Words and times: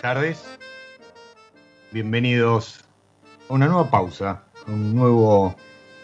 Tardes, 0.00 0.42
bienvenidos 1.92 2.80
a 3.50 3.52
una 3.52 3.66
nueva 3.66 3.90
pausa, 3.90 4.44
a 4.66 4.70
un 4.70 4.94
nuevo 4.94 5.54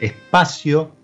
espacio 0.00 0.94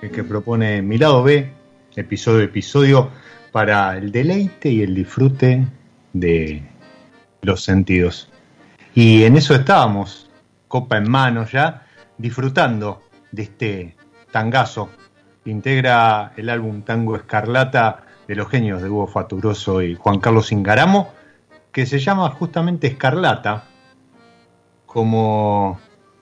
que 0.00 0.24
propone 0.24 0.82
Mi 0.82 0.98
Lado 0.98 1.22
B, 1.22 1.52
episodio 1.94 2.40
episodio, 2.40 3.10
para 3.52 3.96
el 3.96 4.10
deleite 4.10 4.70
y 4.70 4.82
el 4.82 4.96
disfrute 4.96 5.68
de 6.14 6.62
los 7.42 7.62
sentidos. 7.62 8.28
Y 8.92 9.22
en 9.22 9.36
eso 9.36 9.54
estábamos, 9.54 10.28
copa 10.66 10.96
en 10.96 11.08
mano 11.08 11.46
ya, 11.46 11.86
disfrutando 12.18 13.02
de 13.30 13.42
este 13.44 13.96
tangazo. 14.32 14.90
Que 15.44 15.50
integra 15.50 16.32
el 16.36 16.50
álbum 16.50 16.82
Tango 16.82 17.14
Escarlata 17.14 18.04
de 18.26 18.34
los 18.34 18.48
genios 18.48 18.82
de 18.82 18.90
Hugo 18.90 19.06
Faturoso 19.06 19.80
y 19.80 19.94
Juan 19.94 20.18
Carlos 20.18 20.50
Ingaramo 20.50 21.15
que 21.76 21.84
se 21.84 21.98
llama 21.98 22.30
justamente 22.30 22.86
Escarlata, 22.86 23.64
como 24.86 25.78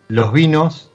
los 0.09 0.32
vinos 0.32 0.91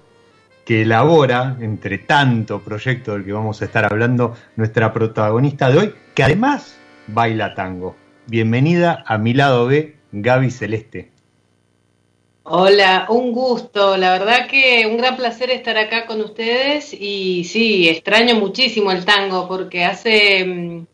que 0.66 0.81
elabora, 0.81 1.56
entre 1.62 2.00
tanto 2.00 2.59
proyecto 2.59 3.14
del 3.14 3.24
que 3.24 3.31
vamos 3.31 3.62
a 3.62 3.66
estar 3.66 3.86
hablando, 3.86 4.36
nuestra 4.58 4.92
protagonista 4.92 5.72
de 5.72 5.78
hoy, 5.78 5.96
que 6.14 6.24
además 6.24 6.78
baila 7.08 7.56
tango. 7.56 7.96
Bienvenida 8.28 9.02
a 9.08 9.18
mi 9.18 9.34
lado 9.34 9.66
B, 9.66 9.96
Gaby 10.12 10.52
Celeste. 10.52 11.09
Hola, 12.44 13.06
un 13.08 13.31
gusto. 13.31 13.96
La 13.96 14.12
verdad 14.12 14.46
que 14.47 14.86
un 14.86 14.97
gran 14.97 15.16
placer 15.16 15.52
estar 15.52 15.78
acá 15.78 16.06
con 16.06 16.20
ustedes 16.20 16.94
y 16.94 17.46
sí, 17.46 17.88
extraño 17.88 18.36
muchísimo 18.36 18.91
el 18.91 19.06
tango 19.06 19.47
porque 19.47 19.86
hace, 19.86 20.44
mm, 20.44 20.86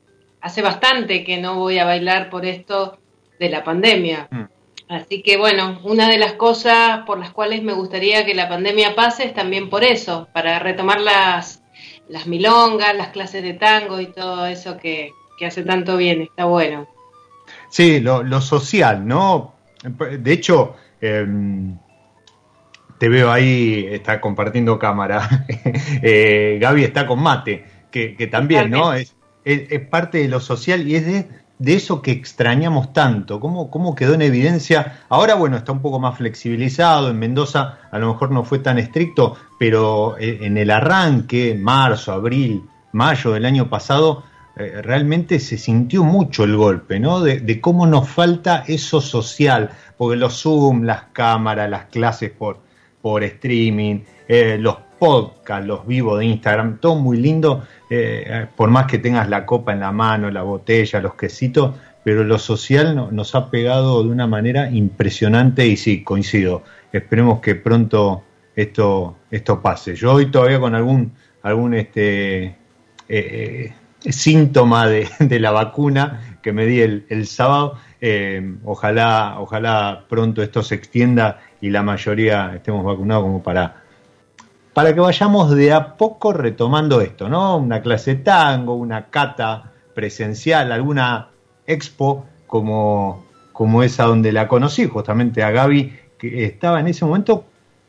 hace 0.41 0.61
bastante 0.61 1.23
que 1.23 1.41
no 1.41 1.55
voy 1.55 1.79
a 1.79 1.85
bailar 1.85 2.29
por 2.29 2.45
esto 2.45 2.99
de 3.39 3.49
la 3.49 3.63
pandemia. 3.63 4.27
Mm. 4.31 4.43
Así 4.87 5.23
que 5.23 5.37
bueno, 5.37 5.79
una 5.83 6.07
de 6.09 6.17
las 6.17 6.33
cosas 6.33 6.99
por 7.05 7.17
las 7.17 7.31
cuales 7.31 7.63
me 7.63 7.73
gustaría 7.73 8.25
que 8.25 8.35
la 8.35 8.47
pandemia 8.47 8.95
pase 8.95 9.25
es 9.25 9.33
también 9.33 9.69
por 9.69 9.83
eso, 9.83 10.27
para 10.31 10.59
retomar 10.59 11.01
las, 11.01 11.63
las 12.07 12.27
milongas, 12.27 12.95
las 12.95 13.07
clases 13.07 13.41
de 13.41 13.53
tango 13.53 13.99
y 13.99 14.07
todo 14.07 14.45
eso 14.45 14.77
que, 14.77 15.11
hace 15.45 15.63
tanto 15.63 15.97
bien, 15.97 16.21
está 16.21 16.45
bueno. 16.45 16.87
Sí, 17.69 17.99
lo, 17.99 18.41
social, 18.41 19.07
¿no? 19.07 19.55
De 19.83 20.31
hecho, 20.31 20.75
em, 21.01 21.77
te 22.99 23.09
veo 23.09 23.31
ahí, 23.31 23.87
está 23.89 24.21
compartiendo 24.21 24.77
cámara. 24.77 25.45
eh, 26.01 26.57
Gaby 26.61 26.83
está 26.83 27.07
con 27.07 27.21
mate, 27.21 27.65
que, 27.91 28.15
que 28.15 28.27
también, 28.27 28.69
¿no? 28.69 28.93
Es, 28.93 29.15
es, 29.43 29.71
es, 29.71 29.81
parte 29.87 30.19
de 30.19 30.27
lo 30.27 30.39
social 30.39 30.87
y 30.87 30.95
es 30.95 31.05
de 31.05 31.27
de 31.57 31.75
eso 31.75 32.01
que 32.01 32.11
extrañamos 32.11 32.91
tanto, 32.91 33.39
cómo, 33.39 33.71
cómo 33.71 33.95
quedó 33.95 34.13
en 34.13 34.21
evidencia. 34.21 34.99
Ahora, 35.09 35.35
bueno, 35.35 35.57
está 35.57 35.71
un 35.71 35.81
poco 35.81 35.99
más 35.99 36.17
flexibilizado, 36.17 37.09
en 37.09 37.17
Mendoza 37.17 37.79
a 37.91 37.99
lo 37.99 38.07
mejor 38.11 38.31
no 38.31 38.43
fue 38.43 38.59
tan 38.59 38.77
estricto, 38.77 39.35
pero 39.57 40.17
eh, 40.17 40.39
en 40.41 40.57
el 40.57 40.69
arranque, 40.69 41.57
marzo, 41.59 42.11
abril, 42.11 42.63
mayo 42.91 43.31
del 43.31 43.45
año 43.45 43.69
pasado, 43.69 44.23
eh, 44.57 44.81
realmente 44.81 45.39
se 45.39 45.57
sintió 45.57 46.03
mucho 46.03 46.43
el 46.43 46.55
golpe, 46.55 46.99
¿no? 46.99 47.21
De, 47.21 47.59
cómo 47.61 47.85
nos 47.87 48.07
falta 48.07 48.63
eso 48.67 49.01
social, 49.01 49.71
porque 49.97 50.17
los 50.17 50.41
Zoom, 50.41 50.83
las 50.83 51.03
cámaras, 51.11 51.69
las 51.69 51.85
clases 51.85 52.31
por, 52.31 52.59
por 53.01 53.23
streaming, 53.23 54.01
eh, 54.27 54.57
los 54.59 54.77
podcasts, 54.97 55.67
los 55.67 55.85
vivos 55.85 56.19
de 56.19 56.25
Instagram, 56.25 56.79
todo 56.79 56.95
muy 56.95 57.17
lindo, 57.17 57.63
eh, 57.89 58.47
por 58.55 58.69
más 58.69 58.87
que 58.87 58.97
tengas 58.97 59.29
la 59.29 59.45
copa 59.45 59.73
en 59.73 59.79
la 59.79 59.91
mano, 59.91 60.31
la 60.31 60.41
botella, 60.41 61.01
los 61.01 61.15
quesitos, 61.15 61.75
pero 62.03 62.23
lo 62.23 62.39
social 62.39 63.09
nos 63.11 63.35
ha 63.35 63.49
pegado 63.49 64.03
de 64.03 64.09
una 64.09 64.27
manera 64.27 64.69
impresionante 64.69 65.67
y 65.67 65.77
sí, 65.77 66.03
coincido. 66.03 66.63
Esperemos 66.91 67.41
que 67.41 67.55
pronto 67.55 68.23
esto, 68.55 69.17
esto 69.29 69.61
pase. 69.61 69.95
Yo 69.95 70.13
hoy 70.13 70.31
todavía 70.31 70.59
con 70.59 70.75
algún, 70.75 71.13
algún 71.43 71.73
este, 71.73 72.43
eh, 72.45 72.55
eh, 73.09 73.73
síntoma 74.11 74.87
de, 74.87 75.39
la 75.39 75.51
vacuna 75.51 76.37
que 76.41 76.53
me 76.53 76.65
di 76.65 76.81
el, 76.81 77.27
sábado, 77.27 77.79
ojalá, 78.63 79.37
ojalá 79.39 80.05
pronto 80.07 80.43
esto 80.43 80.61
se 80.61 80.75
extienda 80.75 81.39
y 81.59 81.71
la 81.71 81.81
mayoría 81.81 82.53
estemos 82.55 82.85
vacunados 82.85 83.23
como 83.23 83.41
para 83.41 83.84
para 84.75 84.93
que 84.93 84.99
vayamos 84.99 85.55
de 85.55 85.71
a 85.71 85.95
poco 85.95 86.33
retomando 86.33 86.99
esto, 86.99 87.29
¿no? 87.29 87.55
Una 87.55 87.81
clase 87.81 88.15
tango, 88.15 88.75
una 88.75 89.09
cata 89.09 89.71
presencial, 89.93 90.69
alguna 90.73 91.29
expo 91.65 92.25
como, 92.45 93.25
como 93.53 93.83
esa 93.83 94.03
donde 94.03 94.33
la 94.33 94.49
conocí, 94.49 94.85
justamente 94.85 95.43
a 95.43 95.51
Gaby, 95.51 95.97
que 96.17 96.43
estaba 96.43 96.81
en 96.81 96.89
ese 96.89 97.05
momento 97.05 97.45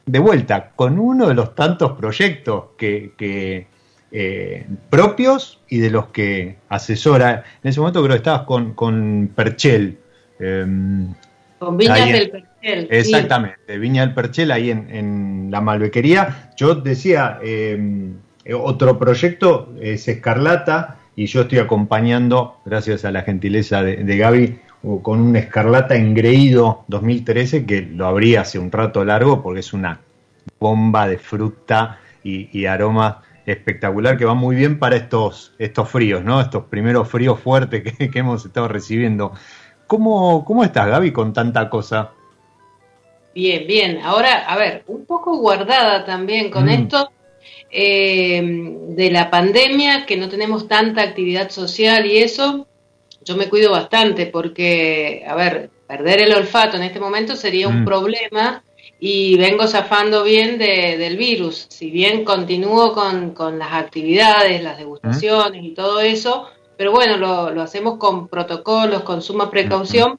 de 0.07 0.21
vuelta 0.21 0.71
con 0.77 1.01
uno 1.01 1.27
de 1.27 1.35
los 1.35 1.57
tantos 1.57 1.99
proyectos 1.99 2.67
que, 2.79 3.67
eh, 4.13 4.67
propios 4.89 5.59
y 5.69 5.79
de 5.79 5.91
los 5.91 6.07
que 6.11 6.59
asesora. 6.69 7.43
En 7.65 7.69
ese 7.69 7.81
momento 7.81 8.01
creo 8.01 8.15
que 8.15 8.19
estabas 8.19 8.43
con, 8.43 8.75
con 8.75 9.33
Perchel. 9.35 9.99
Em, 10.39 11.13
con 11.59 11.77
Viñas 11.77 12.07
del 12.07 12.31
Perchel. 12.31 12.89
Exactamente, 12.91 13.79
Viña 13.79 14.03
del 14.03 14.15
Perchel 14.15 14.51
ahí 14.51 14.71
en, 14.71 15.49
la 15.51 15.61
Malbequería. 15.61 16.51
Yo 16.57 16.75
decía, 16.75 17.39
em, 17.43 18.15
otro 18.55 18.99
proyecto 18.99 19.73
es 19.81 20.09
Escarlata 20.09 20.99
y 21.15 21.27
yo 21.27 21.43
estoy 21.43 21.59
acompañando, 21.59 22.61
gracias 22.65 23.05
a 23.05 23.11
la 23.11 23.23
gentileza 23.23 23.83
de, 23.83 23.97
de 23.97 24.17
Gaby, 24.17 24.59
con 25.03 25.21
un 25.21 25.37
Escarlata 25.37 25.97
engreído 25.97 26.85
2013 26.89 27.67
que 27.67 27.83
lo 27.83 28.07
abrí 28.07 28.37
hace 28.37 28.59
un 28.59 28.71
rato 28.71 29.05
largo 29.05 29.43
porque 29.43 29.61
es 29.61 29.73
una 29.73 30.01
bomba 30.61 31.09
de 31.09 31.19
fruta 31.19 31.99
y, 32.23 32.67
aroma 32.67 33.23
espectacular 33.47 34.17
que 34.17 34.25
va 34.25 34.35
muy 34.35 34.57
bien 34.57 34.81
para 34.81 34.97
estos, 34.97 35.55
estos 35.59 35.89
fríos, 35.89 36.25
¿no? 36.25 36.41
Estos 36.41 36.65
primeros 36.65 37.09
fríos 37.09 37.39
fuertes 37.39 37.83
que, 37.83 38.19
hemos 38.19 38.45
estado 38.45 38.67
recibiendo. 38.67 39.33
¿Cómo, 39.87 40.45
¿Cómo 40.45 40.65
estás, 40.65 40.89
Gaby, 40.89 41.13
con 41.13 41.33
tanta 41.33 41.69
cosa? 41.71 42.11
Bien, 43.35 43.67
bien. 43.67 44.01
Ahora, 44.03 44.47
a 44.47 44.57
ver, 44.57 44.83
un 44.87 45.05
poco 45.05 45.37
guardada 45.37 46.05
también 46.05 46.51
con 46.51 46.67
mm. 46.67 46.69
esto 46.71 47.11
eh, 47.71 48.41
de 48.89 49.11
la 49.11 49.31
pandemia, 49.31 50.07
que 50.07 50.17
no 50.17 50.29
tenemos 50.29 50.67
tanta 50.67 51.03
actividad 51.03 51.51
social 51.51 52.07
y 52.07 52.19
eso 52.19 52.67
yo 53.25 53.37
me 53.37 53.49
cuido 53.49 53.71
bastante 53.71 54.27
porque, 54.27 55.25
a 55.27 55.35
ver, 55.35 55.71
perder 55.87 56.23
el 56.23 56.35
olfato 56.35 56.77
en 56.77 56.85
este 56.85 57.01
momento 57.01 57.37
sería 57.37 57.69
un 57.69 57.83
mm. 57.83 57.85
problema 57.85 58.63
y 58.99 59.37
vengo 59.37 59.67
zafando 59.67 60.25
bien 60.25 60.59
del 60.59 61.17
virus. 61.17 61.67
Si 61.69 61.91
bien 61.91 62.25
continúo 62.25 62.93
con, 62.93 63.59
las 63.59 63.73
actividades, 63.73 64.63
las 64.63 64.79
degustaciones 64.79 65.63
y 65.63 65.75
todo 65.75 66.01
eso, 66.01 66.49
pero 66.77 66.93
bueno, 66.93 67.17
lo, 67.17 67.63
hacemos 67.63 67.99
con 67.99 68.29
protocolos, 68.29 69.03
con 69.03 69.23
suma 69.23 69.51
precaución 69.51 70.19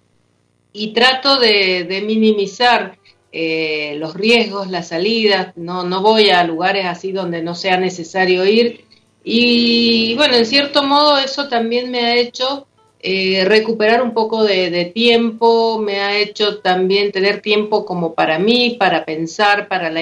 y 0.73 0.93
trato 0.93 1.39
de, 1.39 2.03
minimizar 2.05 2.97
eh, 3.31 3.95
los 3.97 4.13
riesgos, 4.13 4.69
las 4.69 4.89
salidas, 4.89 5.55
no, 5.55 5.83
no 5.83 6.01
voy 6.01 6.29
a 6.29 6.43
lugares 6.43 6.85
así 6.85 7.11
donde 7.11 7.41
no 7.41 7.55
sea 7.55 7.77
necesario 7.77 8.45
ir. 8.45 8.85
Y 9.23 10.15
bueno, 10.15 10.35
en 10.35 10.45
cierto 10.45 10.83
modo 10.83 11.17
eso 11.17 11.49
también 11.49 11.91
me 11.91 11.99
ha 12.05 12.15
hecho 12.15 12.67
eh, 12.99 13.45
recuperar 13.45 14.01
un 14.01 14.13
poco 14.13 14.43
de, 14.43 14.85
tiempo, 14.93 15.79
me 15.79 15.99
ha 15.99 16.17
hecho 16.17 16.59
también 16.59 17.11
tener 17.11 17.41
tiempo 17.41 17.85
como 17.85 18.13
para 18.15 18.39
mí, 18.39 18.75
para 18.79 19.05
pensar, 19.05 19.67
para 19.67 19.91
la 19.91 20.01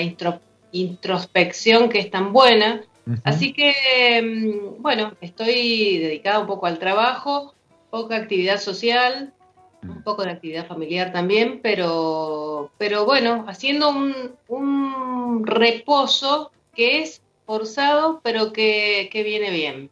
introspección 0.72 1.90
que 1.90 2.00
es 2.00 2.10
tan 2.10 2.32
buena. 2.32 2.84
Así 3.24 3.54
que, 3.54 4.22
mm, 4.22 4.82
bueno, 4.82 5.14
estoy 5.22 6.00
dedicada 6.00 6.40
un 6.40 6.48
poco 6.48 6.66
al 6.66 6.80
trabajo, 6.80 7.54
poca 7.90 8.16
actividad 8.16 8.60
social, 8.60 9.34
un 9.84 10.02
poco 10.02 10.24
de 10.24 10.32
actividad 10.32 10.68
familiar 10.68 11.12
también, 11.12 11.60
pero, 11.62 12.72
pero 12.78 13.06
bueno, 13.06 13.46
haciendo 13.48 13.90
un, 13.90 14.36
un 14.48 15.46
reposo 15.46 16.52
que 16.74 17.02
es 17.02 17.22
forzado, 17.46 18.22
pero 18.24 18.52
que, 18.52 19.10
que 19.12 19.24
viene 19.24 19.52
bien. 19.52 19.90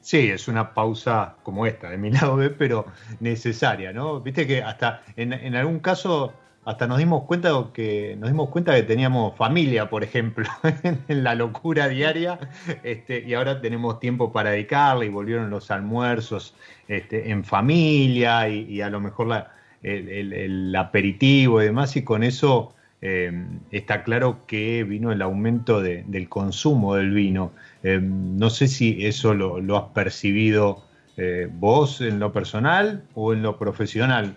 Sí, 0.00 0.30
es 0.30 0.48
una 0.48 0.72
pausa 0.72 1.36
como 1.42 1.66
esta, 1.66 1.90
de 1.90 1.98
mi 1.98 2.10
lado 2.12 2.36
B, 2.36 2.50
pero 2.50 2.86
necesaria, 3.20 3.92
¿no? 3.92 4.20
Viste 4.20 4.46
que 4.46 4.62
hasta 4.62 5.02
en, 5.16 5.54
algún 5.54 5.80
caso 5.80 6.32
hasta 6.64 6.86
nos 6.86 6.98
dimos 6.98 7.24
cuenta 7.24 7.50
que 7.72 8.16
nos 8.18 8.28
dimos 8.28 8.50
cuenta 8.50 8.74
que 8.74 8.82
teníamos 8.82 9.36
familia, 9.36 9.88
por 9.88 10.04
ejemplo, 10.04 10.46
en 11.08 11.24
la 11.24 11.34
locura 11.34 11.88
diaria, 11.88 12.38
este, 12.82 13.24
y 13.26 13.34
ahora 13.34 13.60
tenemos 13.60 14.00
tiempo 14.00 14.32
para 14.32 14.50
dedicarle 14.50 15.06
y 15.06 15.08
volvieron 15.08 15.48
los 15.50 15.70
almuerzos 15.70 16.54
este, 16.88 17.30
en 17.30 17.44
familia 17.44 18.48
y, 18.48 18.80
a 18.82 18.90
lo 18.90 19.00
mejor 19.00 19.46
el, 19.82 20.74
aperitivo 20.76 21.62
y 21.62 21.66
demás, 21.66 21.96
y 21.96 22.04
con 22.04 22.22
eso 22.22 22.74
eh, 23.00 23.32
está 23.70 24.02
claro 24.02 24.40
que 24.46 24.84
vino 24.84 25.12
el 25.12 25.22
aumento 25.22 25.80
del 25.80 26.28
consumo 26.28 26.96
del 26.96 27.12
vino. 27.12 27.52
Eh, 27.82 28.00
no 28.02 28.50
sé 28.50 28.68
si 28.68 29.06
eso 29.06 29.34
lo, 29.34 29.76
has 29.76 29.92
percibido 29.94 30.82
eh, 31.16 31.48
vos 31.50 32.00
en 32.00 32.18
lo 32.18 32.32
personal 32.32 33.04
o 33.14 33.32
en 33.32 33.42
lo 33.42 33.56
profesional. 33.58 34.36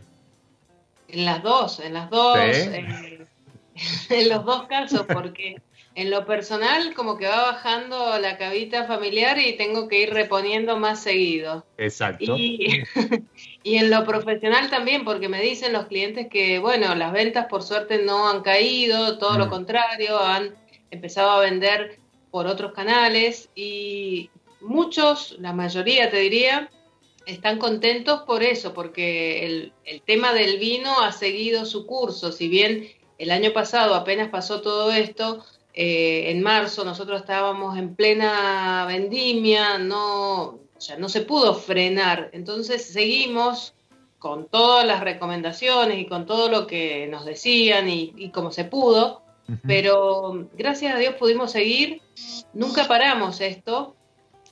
En 1.11 1.25
las 1.25 1.43
dos, 1.43 1.79
en 1.79 1.93
las 1.93 2.09
dos, 2.09 2.37
en 4.09 4.29
los 4.29 4.45
dos 4.45 4.67
casos, 4.67 5.05
porque 5.11 5.61
en 5.93 6.09
lo 6.09 6.25
personal 6.25 6.93
como 6.93 7.17
que 7.17 7.27
va 7.27 7.51
bajando 7.51 8.17
la 8.19 8.37
cabita 8.37 8.85
familiar 8.85 9.37
y 9.39 9.57
tengo 9.57 9.87
que 9.87 10.01
ir 10.03 10.13
reponiendo 10.13 10.77
más 10.77 11.01
seguido. 11.01 11.65
Exacto. 11.77 12.35
Y, 12.37 12.83
y, 13.63 13.75
en 13.75 13.89
lo 13.89 14.05
profesional 14.05 14.69
también, 14.69 15.03
porque 15.03 15.27
me 15.27 15.41
dicen 15.41 15.73
los 15.73 15.87
clientes 15.87 16.27
que, 16.29 16.59
bueno, 16.59 16.95
las 16.95 17.11
ventas 17.11 17.47
por 17.47 17.63
suerte 17.63 18.03
no 18.03 18.29
han 18.29 18.41
caído, 18.41 19.17
todo 19.17 19.37
lo 19.37 19.47
mm. 19.47 19.49
contrario, 19.49 20.19
han 20.19 20.55
empezado 20.91 21.31
a 21.31 21.41
vender 21.41 21.99
por 22.31 22.47
otros 22.47 22.71
canales 22.71 23.49
y 23.53 24.29
muchos, 24.61 25.35
la 25.39 25.51
mayoría 25.51 26.09
te 26.09 26.17
diría, 26.17 26.69
están 27.25 27.59
contentos 27.59 28.21
por 28.21 28.43
eso, 28.43 28.73
porque 28.73 29.45
el, 29.45 29.73
el 29.85 30.01
tema 30.01 30.33
del 30.33 30.57
vino 30.57 31.01
ha 31.01 31.11
seguido 31.11 31.65
su 31.65 31.85
curso, 31.85 32.31
si 32.31 32.47
bien 32.47 32.87
el 33.17 33.31
año 33.31 33.53
pasado 33.53 33.93
apenas 33.93 34.29
pasó 34.29 34.61
todo 34.61 34.91
esto, 34.91 35.45
eh, 35.73 36.31
en 36.31 36.41
marzo 36.41 36.83
nosotros 36.83 37.21
estábamos 37.21 37.77
en 37.77 37.95
plena 37.95 38.85
vendimia, 38.87 39.77
no, 39.77 40.59
no 40.97 41.09
se 41.09 41.21
pudo 41.21 41.53
frenar. 41.53 42.29
Entonces 42.33 42.83
seguimos 42.85 43.73
con 44.19 44.47
todas 44.47 44.85
las 44.85 45.01
recomendaciones 45.01 45.99
y 45.99 46.07
con 46.07 46.25
todo 46.25 46.49
lo 46.49 46.67
que 46.67 47.07
nos 47.07 47.25
decían 47.25 47.89
y, 47.89 48.29
como 48.31 48.51
se 48.51 48.65
pudo, 48.65 49.23
pero 49.65 50.47
gracias 50.53 50.95
a 50.95 50.97
Dios 50.97 51.15
pudimos 51.15 51.51
seguir, 51.51 52.01
nunca 52.53 52.87
paramos 52.87 53.41
esto, 53.41 53.95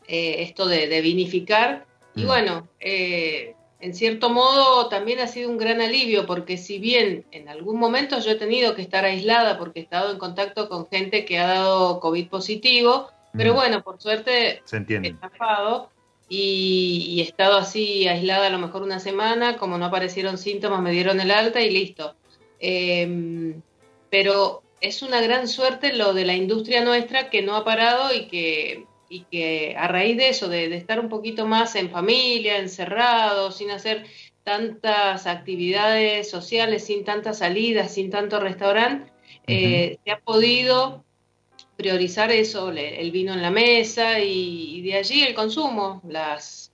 eh, 0.08 0.38
esto 0.40 0.68
de, 0.68 1.02
vinificar, 1.02 1.86
y 2.20 2.24
mm. 2.24 2.28
bueno, 2.28 2.68
eh, 2.80 3.56
en 3.80 3.94
cierto 3.94 4.30
modo 4.30 4.90
también 4.90 5.20
ha 5.20 5.28
sido 5.28 5.50
un 5.50 5.58
gran 5.58 5.80
alivio 5.80 6.26
porque 6.26 6.58
si 6.58 6.80
bien 6.80 7.26
en 7.32 7.48
algún 7.48 7.80
momento 7.80 8.20
yo 8.20 8.32
he 8.32 8.36
tenido 8.36 8.76
que 8.76 8.82
estar 8.82 9.06
aislada 9.06 9.58
porque 9.58 9.80
he 9.80 9.84
estado 9.84 10.12
en 10.12 10.18
contacto 10.18 10.68
con 10.68 10.88
gente 10.88 11.24
que 11.24 11.40
ha 11.40 11.48
dado 11.48 12.00
COVID 12.00 12.28
positivo, 12.28 13.10
pero 13.34 13.54
mm. 13.54 13.56
bueno, 13.56 13.84
por 13.84 14.02
suerte 14.02 14.62
Se 14.66 14.78
entiende. 14.78 15.10
he 15.10 15.12
estafado 15.12 15.90
y, 16.28 17.20
he 17.22 17.24
estado 17.24 17.58
así 17.58 18.08
aislada 18.08 18.48
a 18.48 18.52
lo 18.52 18.60
mejor 18.60 18.84
una 18.84 19.00
semana, 19.00 19.58
como 19.58 19.78
no 19.78 19.86
aparecieron 19.86 20.38
síntomas 20.38 20.82
me 20.82 20.92
dieron 20.92 21.20
el 21.22 21.32
alta 21.32 21.62
y 21.62 21.72
listo. 21.72 22.16
Em, 22.60 23.62
pero 24.10 24.62
es 24.82 25.02
una 25.02 25.22
gran 25.22 25.48
suerte 25.48 25.94
lo 25.94 26.14
de 26.14 26.26
la 26.26 26.36
industria 26.36 26.84
nuestra 26.84 27.30
que 27.30 27.42
no 27.42 27.56
ha 27.56 27.64
parado 27.64 28.14
y 28.14 28.28
que 28.28 28.86
y 29.10 29.22
que 29.24 29.76
a 29.76 29.88
raíz 29.88 30.16
de 30.18 30.30
eso, 30.30 30.48
de, 30.48 30.74
estar 30.76 31.00
un 31.00 31.10
poquito 31.10 31.48
más 31.48 31.76
en 31.76 31.90
familia, 31.90 32.58
encerrado, 32.58 33.52
sin 33.52 33.72
hacer 33.72 34.06
tantas 34.44 35.26
actividades 35.28 36.30
sociales, 36.30 36.86
sin 36.86 37.04
tantas 37.04 37.40
salidas, 37.40 37.94
sin 37.94 38.12
tanto 38.12 38.40
restaurante, 38.40 39.12
eh, 39.48 39.98
se 40.06 40.12
ha 40.12 40.20
podido 40.20 41.04
priorizar 41.76 42.32
eso, 42.32 42.72
el 42.72 43.12
vino 43.12 43.34
en 43.34 43.42
la 43.42 43.52
mesa 43.52 44.20
y, 44.20 44.82
de 44.82 44.96
allí 44.96 45.24
el 45.24 45.34
consumo. 45.34 46.02
Las, 46.08 46.72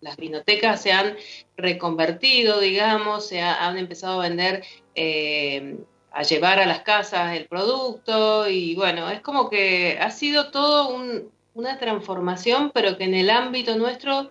las 0.00 0.16
vinotecas 0.16 0.82
se 0.82 0.92
han 0.92 1.16
reconvertido, 1.56 2.60
digamos, 2.60 3.26
se 3.26 3.40
han 3.40 3.78
empezado 3.78 4.20
a 4.20 4.28
vender, 4.28 4.64
eh, 4.94 5.76
a 6.10 6.22
llevar 6.22 6.58
a 6.58 6.66
las 6.66 6.80
casas 6.80 7.36
el 7.36 7.46
producto 7.46 8.48
y 8.48 8.74
bueno, 8.74 9.08
es 9.08 9.20
como 9.20 9.48
que 9.48 9.96
ha 10.00 10.10
sido 10.10 10.50
todo 10.50 10.94
un, 10.94 11.30
una 11.54 11.78
transformación, 11.78 12.70
pero 12.72 12.96
que 12.96 13.04
en 13.04 13.14
el 13.14 13.30
ámbito 13.30 13.76
nuestro 13.76 14.30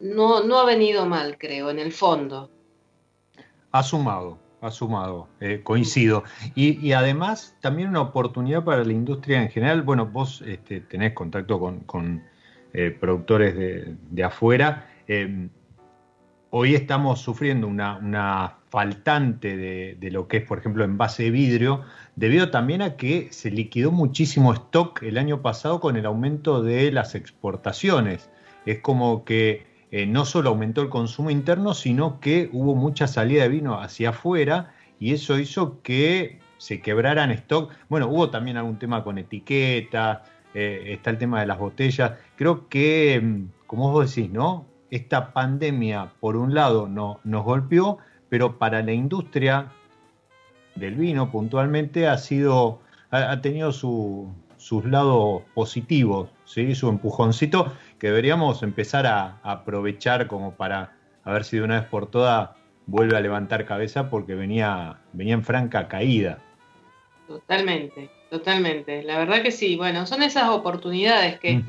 no, 0.00 0.42
no 0.42 0.58
ha 0.58 0.64
venido 0.64 1.06
mal, 1.06 1.38
creo, 1.38 1.70
en 1.70 1.78
el 1.78 1.92
fondo. 1.92 2.50
Ha 3.70 3.82
sumado, 3.82 4.38
ha 4.60 4.70
sumado, 4.70 5.28
eh, 5.40 5.60
coincido. 5.62 6.24
Y, 6.54 6.92
además 6.92 7.56
también 7.60 7.88
una 7.88 8.00
oportunidad 8.00 8.64
para 8.64 8.84
la 8.84 8.92
industria 8.92 9.42
en 9.42 9.50
general. 9.50 9.82
Bueno, 9.82 10.06
vos 10.06 10.42
este, 10.42 10.80
tenés 10.80 11.14
contacto 11.14 11.58
con, 11.86 12.22
eh, 12.72 12.90
productores 12.90 13.54
de, 13.54 14.24
afuera. 14.24 14.88
Eh, 15.06 15.48
hoy 16.50 16.74
estamos 16.74 17.20
sufriendo 17.20 17.66
una, 17.66 18.58
faltante 18.72 19.54
de, 19.98 20.10
lo 20.10 20.28
que 20.28 20.38
es, 20.38 20.44
por 20.46 20.58
ejemplo, 20.58 20.82
envase 20.82 21.24
de 21.24 21.30
vidrio, 21.30 21.82
debido 22.16 22.50
también 22.50 22.80
a 22.80 22.96
que 22.96 23.28
se 23.30 23.50
liquidó 23.50 23.92
muchísimo 23.92 24.54
stock 24.54 25.02
el 25.02 25.18
año 25.18 25.42
pasado 25.42 25.78
con 25.78 25.98
el 25.98 26.06
aumento 26.06 26.62
de 26.62 26.90
las 26.90 27.14
exportaciones. 27.14 28.30
Es 28.64 28.78
como 28.78 29.26
que 29.26 29.66
eh, 29.90 30.06
no 30.06 30.24
solo 30.24 30.48
aumentó 30.48 30.80
el 30.80 30.88
consumo 30.88 31.28
interno, 31.28 31.74
sino 31.74 32.18
que 32.18 32.48
hubo 32.50 32.74
mucha 32.74 33.06
salida 33.06 33.42
de 33.42 33.50
vino 33.50 33.78
hacia 33.78 34.08
afuera 34.08 34.72
y 34.98 35.12
eso 35.12 35.38
hizo 35.38 35.82
que 35.82 36.40
se 36.56 36.80
quebraran 36.80 37.30
stock. 37.30 37.74
Bueno, 37.90 38.08
hubo 38.08 38.30
también 38.30 38.56
algún 38.56 38.78
tema 38.78 39.04
con 39.04 39.18
etiquetas, 39.18 40.20
eh, 40.54 40.84
está 40.86 41.10
el 41.10 41.18
tema 41.18 41.40
de 41.40 41.46
las 41.46 41.58
botellas. 41.58 42.12
Creo 42.36 42.70
que, 42.70 43.20
mm, 43.22 43.66
como 43.66 43.92
vos 43.92 44.14
decís, 44.14 44.32
¿no? 44.32 44.64
Esta 44.90 45.34
pandemia, 45.34 46.14
por 46.20 46.36
un 46.36 46.54
lado, 46.54 46.88
no, 46.88 47.20
nos 47.24 47.44
golpeó, 47.44 47.98
pero 48.32 48.56
para 48.56 48.82
la 48.82 48.94
industria 48.94 49.70
del 50.74 50.94
vino 50.94 51.30
puntualmente 51.30 52.08
ha 52.08 52.16
sido, 52.16 52.80
ha, 53.10 53.38
tenido 53.42 53.72
sus 53.72 54.84
lados 54.86 55.42
positivos, 55.52 56.30
¿sí? 56.46 56.74
su 56.74 56.88
empujoncito 56.88 57.74
que 57.98 58.06
deberíamos 58.06 58.62
empezar 58.62 59.06
a, 59.06 59.38
aprovechar 59.42 60.28
como 60.28 60.54
para 60.54 60.96
a 61.24 61.32
ver 61.34 61.44
si 61.44 61.58
de 61.58 61.64
una 61.64 61.80
vez 61.80 61.90
por 61.90 62.06
todas 62.06 62.52
vuelve 62.86 63.18
a 63.18 63.20
levantar 63.20 63.66
cabeza 63.66 64.08
porque 64.08 64.34
venía, 64.34 64.98
venía 65.12 65.34
en 65.34 65.44
franca 65.44 65.86
caída. 65.86 66.38
Totalmente, 67.28 68.08
totalmente. 68.30 69.02
La 69.02 69.18
verdad 69.18 69.42
que 69.42 69.50
sí. 69.50 69.76
Bueno, 69.76 70.06
son 70.06 70.22
esas 70.22 70.48
oportunidades 70.48 71.38
que, 71.38 71.62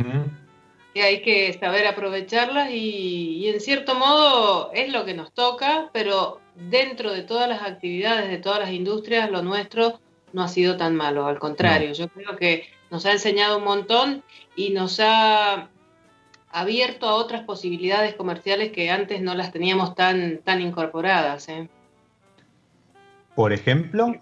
hay 0.95 1.21
que 1.23 1.51
saber 1.59 1.87
aprovecharlas 1.87 2.71
y, 2.71 3.49
en 3.49 3.59
cierto 3.59 3.95
modo 3.95 4.71
es 4.73 4.93
lo 4.93 5.03
que 5.03 5.13
nos 5.13 5.33
toca, 5.33 5.89
pero 5.91 6.39
dentro 6.55 7.11
de 7.11 7.23
todas 7.23 7.49
las 7.49 7.61
actividades, 7.63 8.29
de 8.29 8.37
todas 8.37 8.59
las 8.59 8.71
industrias, 8.71 9.29
lo 9.29 9.41
nuestro 9.41 9.99
no 10.33 10.43
ha 10.43 10.47
sido 10.47 10.77
tan 10.77 10.95
malo. 10.95 11.25
Al 11.27 11.39
contrario, 11.39 11.93
yo 11.93 12.07
creo 12.09 12.35
que 12.35 12.67
nos 12.91 13.05
ha 13.05 13.11
enseñado 13.11 13.57
un 13.57 13.63
montón 13.63 14.23
y 14.55 14.71
nos 14.71 14.99
ha 14.99 15.69
abierto 16.51 17.07
a 17.07 17.15
otras 17.15 17.43
posibilidades 17.43 18.15
comerciales 18.15 18.71
que 18.71 18.91
antes 18.91 19.21
no 19.21 19.33
las 19.35 19.51
teníamos 19.51 19.95
tan, 19.95 20.39
tan 20.39 20.61
incorporadas. 20.61 21.49
¿eh? 21.49 21.67
Por 23.35 23.53
ejemplo. 23.53 24.15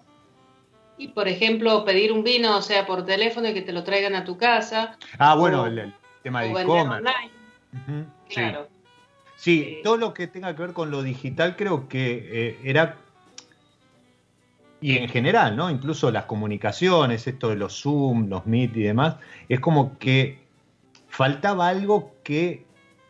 Y 0.98 1.08
por 1.08 1.28
ejemplo, 1.28 1.84
pedir 1.84 2.12
un 2.12 2.22
vino, 2.22 2.56
o 2.56 2.62
sea, 2.62 2.86
por 2.86 3.04
teléfono 3.04 3.48
y 3.48 3.54
que 3.54 3.62
te 3.62 3.72
lo 3.72 3.82
traigan 3.82 4.14
a 4.14 4.24
tu 4.24 4.36
casa. 4.36 4.96
Ah, 5.18 5.34
bueno, 5.34 5.66
el, 5.66 5.92
tema 6.22 6.42
de 6.42 6.52
e-commerce. 6.52 7.12
Claro. 8.28 8.68
Sí, 8.68 8.81
eh, 9.46 9.80
todo 9.82 9.96
lo 9.96 10.14
que 10.14 10.26
tenga 10.26 10.54
que 10.54 10.62
ver 10.62 10.72
con 10.72 10.90
lo 10.90 11.02
digital 11.02 11.56
creo 11.56 11.88
que 11.88 12.28
eh, 12.30 12.58
era 12.64 12.96
y 14.82 14.98
en 14.98 15.08
general, 15.08 15.56
¿no? 15.56 15.70
Incluso 15.70 16.10
las 16.10 16.24
comunicaciones, 16.24 17.26
esto 17.28 17.48
de 17.48 17.56
los 17.56 17.80
Zoom, 17.80 18.28
los 18.28 18.46
Meet 18.46 18.76
y 18.76 18.82
demás, 18.82 19.16
es 19.48 19.60
como 19.60 19.96
que 19.98 20.40
faltaba 21.08 21.68
algo 21.68 22.12
que 22.24 22.64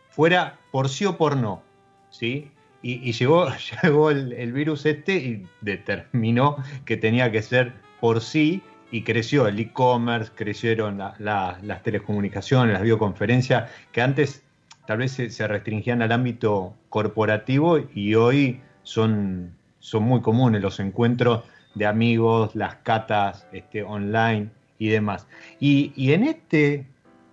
fuera 0.09 0.59
por 0.71 0.87
sí 0.87 1.05
o 1.05 1.17
por 1.17 1.35
no, 1.35 1.63
¿sí? 2.11 2.51
Y, 2.83 3.11
llegó, 3.13 3.47
llegó 3.83 4.11
el, 4.11 4.53
virus 4.53 4.85
este 4.85 5.15
y 5.15 5.47
determinó 5.61 6.57
que 6.85 6.95
tenía 6.95 7.31
que 7.31 7.41
ser 7.41 7.73
por 7.99 8.21
sí 8.21 8.61
y 8.91 9.03
creció 9.03 9.47
el 9.47 9.59
e-commerce, 9.59 10.31
crecieron 10.35 10.99
las 10.99 11.83
telecomunicaciones, 11.83 12.73
las 12.73 12.83
videoconferencias, 12.83 13.71
que 13.91 14.01
antes 14.01 14.43
tal 14.85 14.97
vez 14.97 15.11
se, 15.11 15.47
restringían 15.47 16.01
al 16.01 16.11
ámbito 16.11 16.73
corporativo 16.89 17.79
y 17.93 18.15
hoy 18.15 18.61
son, 18.83 19.53
son 19.79 20.03
muy 20.03 20.21
comunes 20.21 20.61
los 20.61 20.79
encuentros 20.79 21.43
de 21.75 21.85
amigos, 21.85 22.55
las 22.55 22.75
catas 22.75 23.47
este, 23.51 23.83
online 23.83 24.49
y 24.77 24.89
demás. 24.89 25.27
Y, 25.59 26.11
en 26.11 26.23
este 26.23 26.87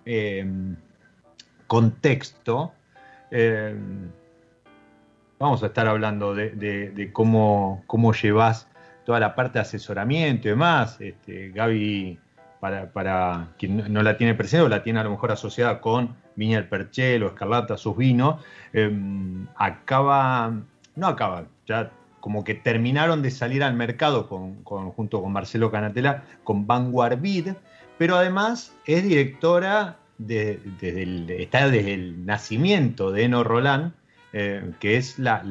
eh, 0.05 0.45
contexto, 1.67 2.73
eh, 3.29 3.75
vamos 5.37 5.63
a 5.63 5.67
estar 5.67 5.87
hablando 5.87 6.33
de, 6.33 7.09
cómo, 7.13 7.83
cómo 7.87 8.13
llevas 8.13 8.67
toda 9.05 9.19
la 9.19 9.35
parte 9.35 9.59
de 9.59 9.61
asesoramiento 9.61 10.47
y 10.47 10.51
demás. 10.51 10.99
Este, 11.01 11.49
Gaby, 11.49 12.19
para, 12.59 12.91
para, 12.91 13.49
quien 13.57 13.91
no 13.91 14.03
la 14.03 14.17
tiene 14.17 14.35
presente 14.35 14.65
o 14.65 14.69
la 14.69 14.83
tiene 14.83 14.99
a 14.99 15.03
lo 15.03 15.11
mejor 15.11 15.31
asociada 15.31 15.81
con 15.81 16.15
Viña 16.41 16.57
del 16.57 16.67
Perchel 16.67 17.23
o 17.23 17.27
Escarlata, 17.27 17.77
sus 17.77 17.95
vinos, 17.95 18.43
em, 18.73 19.45
acaba, 19.55 20.51
no 20.95 21.07
acaba, 21.07 21.45
ya 21.67 21.91
como 22.19 22.43
que 22.43 22.55
terminaron 22.55 23.21
de 23.21 23.29
salir 23.29 23.63
al 23.63 23.75
mercado 23.75 24.27
con, 24.27 24.63
junto 24.63 25.21
con 25.21 25.31
Marcelo 25.31 25.71
Canatela 25.71 26.23
con 26.43 26.65
Vanguard 26.65 27.19
Vid, 27.21 27.49
pero 27.97 28.15
además 28.15 28.73
es 28.85 29.03
directora 29.03 29.97
de, 30.17 30.59
desde 30.79 31.03
el, 31.03 31.29
está 31.29 31.69
desde 31.69 31.93
el 31.93 32.25
nacimiento 32.25 33.11
de 33.11 33.25
Eno 33.25 33.43
Roland, 33.43 33.93
eh, 34.33 34.71
que 34.79 34.97
es 34.97 35.19
la, 35.19 35.43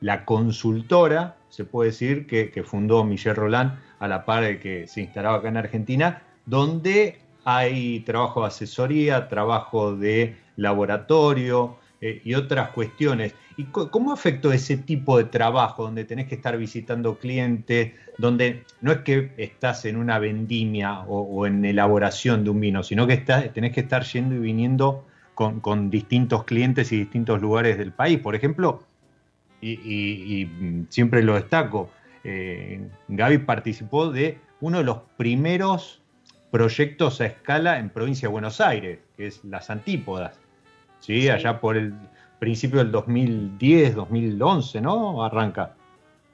la, 0.00 0.24
consultora, 0.24 1.36
se 1.48 1.64
puede 1.64 1.90
decir, 1.90 2.26
que, 2.26 2.62
fundó 2.64 3.04
Michel 3.04 3.34
Roland 3.34 3.78
a 3.98 4.06
la 4.08 4.24
par 4.24 4.44
de 4.44 4.60
que 4.60 4.86
se 4.86 5.00
instalaba 5.00 5.38
acá 5.38 5.48
en 5.48 5.56
Argentina, 5.56 6.22
donde 6.46 7.18
hay 7.56 8.00
trabajo 8.00 8.42
de 8.42 8.48
asesoría, 8.48 9.28
trabajo 9.28 9.96
de 9.96 10.36
laboratorio 10.56 11.76
eh, 12.00 12.20
y 12.24 12.34
otras 12.34 12.70
cuestiones. 12.70 13.34
¿Y 13.56 13.64
cómo 13.64 14.12
afectó 14.12 14.52
ese 14.52 14.78
tipo 14.78 15.18
de 15.18 15.24
trabajo 15.24 15.82
donde 15.84 16.04
tenés 16.04 16.28
que 16.28 16.36
estar 16.36 16.56
visitando 16.56 17.18
clientes, 17.18 17.92
donde 18.16 18.64
no 18.80 18.92
es 18.92 18.98
que 18.98 19.32
estás 19.36 19.84
en 19.84 19.96
una 19.96 20.18
vendimia 20.18 21.00
o, 21.00 21.46
en 21.46 21.64
elaboración 21.64 22.42
de 22.42 22.50
un 22.50 22.60
vino, 22.60 22.82
sino 22.82 23.06
que 23.06 23.18
tenés 23.18 23.72
que 23.72 23.80
estar 23.80 24.04
yendo 24.04 24.34
y 24.36 24.38
viniendo 24.38 25.04
con, 25.34 25.90
distintos 25.90 26.44
clientes 26.44 26.90
y 26.92 26.98
distintos 26.98 27.40
lugares 27.40 27.76
del 27.76 27.92
país. 27.92 28.18
Por 28.18 28.34
ejemplo, 28.34 28.82
y, 29.60 30.48
siempre 30.88 31.22
lo 31.22 31.34
destaco, 31.34 31.90
eh, 32.24 32.80
Gaby 33.08 33.38
participó 33.38 34.10
de 34.10 34.38
uno 34.60 34.78
de 34.78 34.84
los 34.84 35.00
primeros 35.18 36.00
proyectos 36.50 37.20
a 37.20 37.26
escala 37.26 37.78
en 37.78 37.90
provincia 37.90 38.28
de 38.28 38.32
Buenos 38.32 38.60
Aires, 38.60 38.98
que 39.16 39.26
es 39.26 39.44
Las 39.44 39.70
Antípodas, 39.70 40.38
¿sí? 41.00 41.28
allá 41.28 41.60
por 41.60 41.76
el 41.76 41.94
principio 42.38 42.78
del 42.78 42.90
2010, 42.90 43.94
2011, 43.94 44.80
¿no? 44.80 45.24
Arranca. 45.24 45.76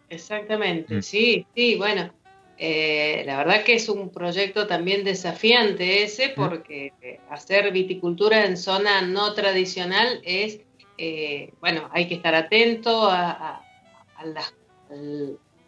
Exactamente, 0.08 0.96
mm. 0.96 1.02
sí, 1.02 1.46
sí, 1.54 1.76
bueno, 1.76 2.10
eh, 2.58 3.22
la 3.26 3.36
verdad 3.36 3.64
que 3.64 3.74
es 3.74 3.88
un 3.88 4.08
proyecto 4.10 4.66
también 4.66 5.04
desafiante 5.04 6.04
ese, 6.04 6.30
porque 6.30 6.94
eh, 7.02 7.20
hacer 7.28 7.70
viticultura 7.70 8.46
en 8.46 8.56
zona 8.56 9.02
no 9.02 9.34
tradicional 9.34 10.20
es, 10.24 10.60
eh, 10.96 11.52
bueno, 11.60 11.90
hay 11.92 12.08
que 12.08 12.14
estar 12.14 12.34
atento 12.34 13.10
a, 13.10 13.62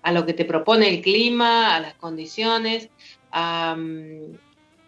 a, 0.03 0.13
lo 0.13 0.25
que 0.25 0.33
te 0.33 0.47
propone 0.47 0.89
el 0.89 1.03
clima, 1.03 1.77
a 1.77 1.81
las 1.81 1.95
condiciones, 1.95 2.89
a, 3.33 3.77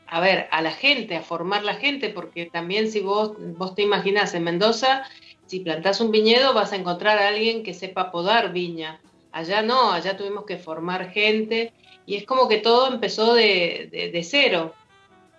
a, 0.06 0.20
ver, 0.20 0.48
a 0.50 0.62
la 0.62 0.72
gente, 0.72 1.16
a 1.16 1.22
formar 1.22 1.64
la 1.64 1.74
gente, 1.74 2.10
porque 2.10 2.46
también 2.46 2.90
si 2.90 3.00
vos, 3.00 3.32
vos 3.56 3.74
te 3.74 3.82
imaginás 3.82 4.34
en 4.34 4.44
Mendoza, 4.44 5.04
si 5.50 5.60
plantás 5.60 6.00
un 6.00 6.12
viñedo 6.12 6.54
vas 6.54 6.72
a 6.72 6.76
encontrar 6.76 7.18
a 7.18 7.28
alguien 7.28 7.64
que 7.64 7.74
sepa 7.74 8.12
podar 8.12 8.52
viña. 8.52 9.00
Allá 9.32 9.62
no, 9.62 9.90
allá 9.90 10.16
tuvimos 10.16 10.44
que 10.44 10.56
formar 10.56 11.10
gente 11.10 11.72
y 12.06 12.16
es 12.16 12.24
como 12.24 12.48
que 12.48 12.58
todo 12.58 12.92
empezó 12.92 13.34
de, 13.34 14.20
cero. 14.22 14.74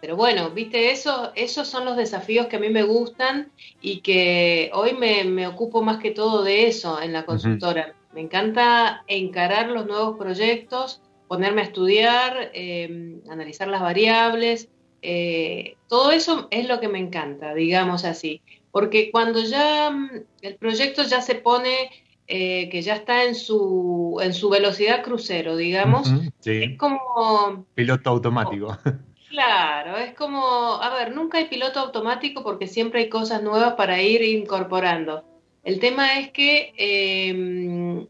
Pero 0.02 0.18
bueno, 0.18 0.50
viste, 0.50 0.92
eso, 0.92 1.32
esos 1.36 1.68
son 1.68 1.86
los 1.86 1.96
desafíos 1.96 2.48
que 2.48 2.58
a 2.58 2.60
mí 2.60 2.70
me 2.70 2.84
gustan 2.84 3.52
y 3.82 4.02
que 4.02 4.70
hoy 4.74 4.94
me, 4.94 5.48
ocupo 5.48 5.82
más 5.82 5.98
que 5.98 6.12
todo 6.12 6.44
de 6.44 6.68
eso 6.68 7.02
en 7.02 7.14
la 7.14 7.26
consultora. 7.26 7.94
Me 8.14 8.20
encanta 8.20 9.04
encarar 9.08 9.70
los 9.70 9.86
nuevos 9.86 10.18
proyectos, 10.18 11.02
ponerme 11.32 11.62
a 11.62 11.64
estudiar, 11.64 12.52
em, 12.54 13.22
analizar 13.30 13.70
las 13.70 13.80
variables. 13.80 14.68
Eh, 15.02 15.78
todo 15.88 16.12
eso 16.12 16.50
es 16.52 16.68
lo 16.68 16.82
que 16.82 16.90
me 16.90 17.00
encanta, 17.00 17.54
digamos 17.54 18.04
así. 18.04 18.42
Porque 18.70 19.12
cuando 19.12 19.42
ya 19.42 19.90
mm, 19.92 20.10
el 20.42 20.56
proyecto 20.58 21.04
ya 21.04 21.22
se 21.22 21.36
pone 21.36 21.90
eh, 22.28 22.68
que 22.70 22.82
ya 22.82 22.96
está 22.96 23.24
en 23.24 23.36
su, 23.36 24.20
en 24.22 24.34
su 24.34 24.50
velocidad 24.50 25.04
crucero, 25.04 25.56
digamos. 25.56 26.12
Es 26.44 26.78
como... 26.78 27.66
Piloto 27.76 28.10
automático. 28.10 28.78
Claro, 29.30 29.96
es 29.96 30.14
como, 30.14 30.44
a 30.82 30.94
ver, 30.94 31.16
nunca 31.16 31.38
hay 31.38 31.46
piloto 31.46 31.80
automático 31.80 32.44
porque 32.44 32.68
siempre 32.68 33.00
hay 33.00 33.08
cosas 33.08 33.42
nuevas 33.42 33.76
para 33.76 34.02
ir 34.02 34.22
incorporando. 34.24 35.24
El 35.64 35.80
tema 35.80 36.20
es 36.20 36.32
que 36.32 36.74
em, 36.76 38.08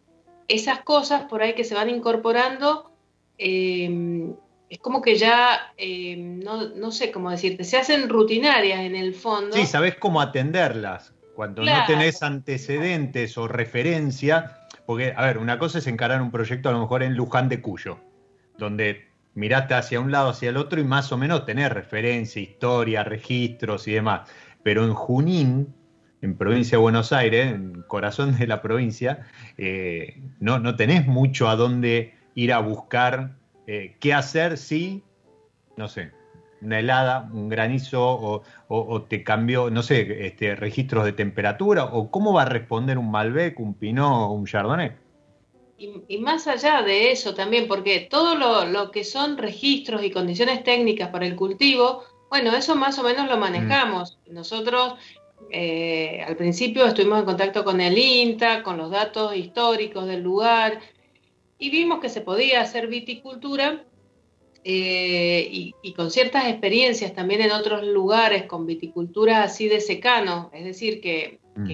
esas 0.48 0.80
cosas 0.80 1.26
por 1.26 1.44
ahí 1.44 1.54
que 1.54 1.64
se 1.64 1.76
van 1.76 1.92
incorporando, 1.92 2.91
em, 3.42 4.36
es 4.70 4.78
como 4.78 5.02
que 5.02 5.16
ya, 5.16 5.74
em, 5.76 6.40
no, 6.40 6.70
no, 6.70 6.92
sé 6.92 7.12
cómo 7.12 7.32
decirte, 7.32 7.64
se 7.64 7.78
hacen 7.78 8.08
rutinarias 8.08 8.82
en 8.82 8.96
el 8.96 9.16
fondo. 9.16 9.56
Sí, 9.56 9.66
sabes 9.66 9.96
cómo 9.96 10.22
atenderlas. 10.22 11.14
Cuando 11.36 11.64
no 11.64 11.86
tenés 11.88 12.22
antecedentes 12.22 13.38
o 13.38 13.48
referencia, 13.48 14.60
porque, 14.86 15.14
a 15.16 15.26
ver, 15.26 15.40
una 15.40 15.58
cosa 15.58 15.80
es 15.80 15.88
encarar 15.88 16.22
un 16.22 16.30
proyecto 16.30 16.70
a 16.70 16.72
lo 16.72 16.82
mejor 16.82 17.02
en 17.02 17.16
Luján 17.16 17.50
de 17.50 17.62
Cuyo, 17.62 17.98
donde 18.60 19.08
miraste 19.34 19.74
hacia 19.74 20.00
un 20.00 20.12
lado, 20.12 20.30
hacia 20.30 20.50
el 20.50 20.58
otro 20.58 20.80
y 20.80 20.84
más 20.84 21.12
o 21.12 21.18
menos 21.18 21.46
tener 21.46 21.74
referencia, 21.74 22.42
historia, 22.42 23.04
registros 23.04 23.88
y 23.88 23.94
demás. 23.94 24.30
Pero 24.62 24.84
en 24.84 24.94
Junín, 24.94 25.74
en 26.22 26.38
provincia 26.38 26.78
de 26.78 26.82
Buenos 26.82 27.12
Aires, 27.12 27.52
en 27.54 27.82
corazón 27.88 28.38
de 28.38 28.46
la 28.46 28.62
provincia, 28.62 29.26
eh, 29.58 30.22
no, 30.40 30.60
no 30.60 30.76
tenés 30.76 31.08
mucho 31.08 31.50
a 31.50 31.56
dónde 31.56 32.21
ir 32.36 32.54
a 32.54 32.60
buscar 32.60 33.36
eh, 33.68 33.96
qué 34.00 34.14
hacer 34.14 34.58
si, 34.58 35.04
no 35.78 35.88
sé, 35.88 36.12
una 36.62 36.80
helada, 36.80 37.30
un 37.34 37.50
granizo 37.50 38.44
o, 38.68 39.02
te 39.04 39.24
cambió, 39.24 39.70
no 39.70 39.84
sé, 39.84 40.26
este, 40.26 40.56
registros 40.56 41.06
de 41.06 41.14
temperatura 41.14 41.86
o 41.86 42.12
cómo 42.12 42.34
va 42.34 42.44
a 42.44 42.46
responder 42.46 42.98
un 42.98 43.12
Malbec, 43.12 43.60
un 43.60 43.74
Pinot 43.74 44.30
o 44.30 44.32
un 44.32 44.46
Chardonnay. 44.46 44.92
Y, 46.08 46.20
más 46.20 46.48
allá 46.48 46.84
de 46.84 47.12
eso 47.12 47.34
también, 47.34 47.68
porque 47.68 48.02
todo 48.02 48.36
lo, 48.36 48.92
que 48.92 49.04
son 49.04 49.38
registros 49.38 50.04
y 50.04 50.12
condiciones 50.12 50.64
técnicas 50.64 51.10
para 51.10 51.26
el 51.26 51.36
cultivo, 51.36 52.04
bueno, 52.30 52.56
eso 52.56 52.76
más 52.76 53.00
o 53.00 53.04
menos 53.04 53.28
lo 53.28 53.38
manejamos. 53.38 54.20
Mm. 54.28 54.34
Nosotros 54.34 54.94
eh, 55.50 56.24
al 56.28 56.36
principio 56.38 56.86
estuvimos 56.86 57.20
en 57.20 57.26
contacto 57.26 57.64
con 57.64 57.82
el 57.82 57.98
INTA, 57.98 58.62
con 58.62 58.78
los 58.78 58.92
datos 58.92 59.36
históricos 59.36 60.06
del 60.06 60.22
lugar, 60.22 60.80
y 61.62 61.70
vimos 61.70 62.00
que 62.00 62.10
se 62.10 62.22
podía 62.22 62.60
hacer 62.62 62.88
viticultura 62.88 63.86
eh, 64.64 65.48
y, 65.84 65.94
con 65.94 66.10
ciertas 66.10 66.48
experiencias 66.48 67.14
también 67.14 67.42
en 67.42 67.52
otros 67.52 67.84
lugares 67.84 68.46
con 68.48 68.66
viticultura 68.66 69.44
así 69.44 69.68
de 69.68 69.80
secano, 69.80 70.50
es 70.54 70.66
decir, 70.66 71.02
que, 71.02 71.40
mm. 71.56 71.68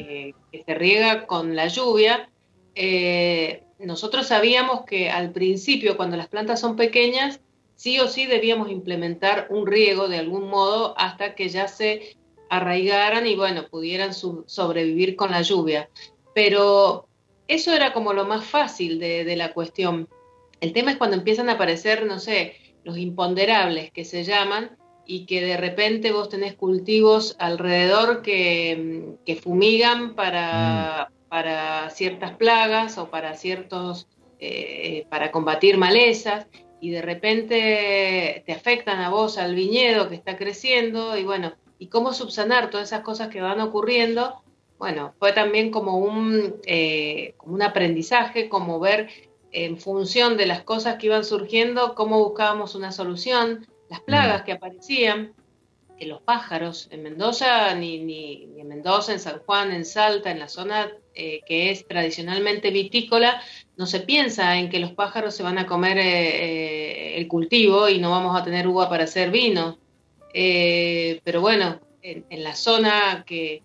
se 0.65 0.73
riega 0.73 1.25
con 1.25 1.55
la 1.55 1.67
lluvia, 1.69 2.29
eh, 2.75 3.63
nosotros 3.79 4.27
sabíamos 4.27 4.81
que 4.81 5.09
al 5.09 5.31
principio, 5.31 5.95
cuando 5.95 6.17
las 6.17 6.27
plantas 6.27 6.59
son 6.59 6.75
pequeñas, 6.75 7.39
sí 7.75 7.97
o 8.01 8.09
sí 8.09 8.25
debíamos 8.25 8.69
implementar 8.69 9.47
un 9.49 9.67
riego 9.67 10.09
de 10.09 10.17
algún 10.17 10.49
modo 10.49 10.95
hasta 10.97 11.33
que 11.33 11.47
ya 11.47 11.69
se 11.69 12.17
arraigaran 12.49 13.25
y 13.25 13.35
bueno, 13.35 13.69
pudieran 13.69 14.13
sobrevivir 14.13 15.15
con 15.15 15.31
la 15.31 15.43
lluvia. 15.43 15.89
Pero 16.35 17.06
eso 17.47 17.73
era 17.73 17.93
como 17.93 18.13
lo 18.13 18.25
más 18.25 18.45
fácil 18.45 18.99
de, 18.99 19.23
de 19.23 19.35
la 19.35 19.53
cuestión. 19.53 20.07
El 20.59 20.73
tema 20.73 20.91
es 20.91 20.97
cuando 20.97 21.17
empiezan 21.17 21.49
a 21.49 21.53
aparecer, 21.53 22.05
no 22.05 22.19
sé, 22.19 22.55
los 22.83 22.97
imponderables 22.97 23.91
que 23.91 24.05
se 24.05 24.23
llaman, 24.23 24.77
y 25.07 25.25
que 25.25 25.41
de 25.41 25.57
repente 25.57 26.11
vos 26.11 26.29
tenés 26.29 26.53
cultivos 26.53 27.35
alrededor 27.39 28.21
que, 28.21 29.17
fumigan 29.41 30.15
para, 30.15 31.09
mm. 31.09 31.29
para, 31.29 31.89
ciertas 31.89 32.35
plagas 32.35 32.97
o 32.97 33.09
para 33.09 33.33
ciertos, 33.35 34.07
eh, 34.39 35.05
para 35.09 35.31
combatir 35.31 35.77
malezas, 35.77 36.47
y 36.79 36.91
de 36.91 37.01
repente 37.01 38.43
te 38.45 38.53
afectan 38.53 38.99
a 38.99 39.09
vos, 39.09 39.37
al 39.37 39.55
viñedo 39.55 40.09
que 40.09 40.15
está 40.15 40.37
creciendo, 40.37 41.17
y 41.17 41.23
bueno, 41.23 41.53
y 41.79 41.87
cómo 41.87 42.13
subsanar 42.13 42.69
todas 42.69 42.89
esas 42.89 43.01
cosas 43.01 43.29
que 43.29 43.41
van 43.41 43.61
ocurriendo, 43.61 44.43
bueno, 44.77 45.13
fue 45.19 45.33
también 45.33 45.71
como 45.71 45.97
un, 45.97 46.55
eh, 46.65 47.33
como 47.37 47.55
un 47.55 47.61
aprendizaje, 47.61 48.49
como 48.49 48.79
ver 48.79 49.09
en 49.51 49.77
función 49.77 50.37
de 50.37 50.45
las 50.45 50.61
cosas 50.61 50.97
que 50.97 51.07
iban 51.07 51.23
surgiendo, 51.23 51.95
cómo 51.95 52.23
buscábamos 52.23 52.75
una 52.75 52.91
solución, 52.91 53.65
las 53.89 54.01
plagas 54.01 54.41
mm. 54.41 54.45
que 54.45 54.51
aparecían, 54.51 55.33
que 55.97 56.05
los 56.05 56.21
pájaros 56.21 56.87
en 56.91 57.03
Mendoza, 57.03 57.73
ni, 57.73 57.99
ni, 57.99 58.49
en 58.57 58.67
Mendoza, 58.67 59.13
en 59.13 59.19
San 59.19 59.39
Juan, 59.39 59.71
en 59.71 59.83
Salta, 59.83 60.29
en 60.29 60.39
la 60.39 60.47
zona 60.47 60.91
eh, 61.15 61.41
que 61.47 61.71
es 61.71 61.87
tradicionalmente 61.87 62.69
vitícola, 62.69 63.41
no 63.77 63.87
se 63.87 64.01
piensa 64.01 64.57
en 64.57 64.69
que 64.69 64.79
los 64.79 64.91
pájaros 64.91 65.33
se 65.35 65.43
van 65.43 65.57
a 65.57 65.65
comer 65.65 65.97
eh, 65.97 66.03
eh, 66.03 67.17
el 67.17 67.27
cultivo 67.27 67.89
y 67.89 67.97
no 67.99 68.11
vamos 68.11 68.39
a 68.39 68.43
tener 68.43 68.67
uva 68.67 68.87
para 68.89 69.05
hacer 69.05 69.31
vino. 69.31 69.79
pero 70.31 71.41
bueno, 71.41 71.79
en 72.03 72.43
la 72.43 72.55
zona 72.55 73.23
que, 73.25 73.63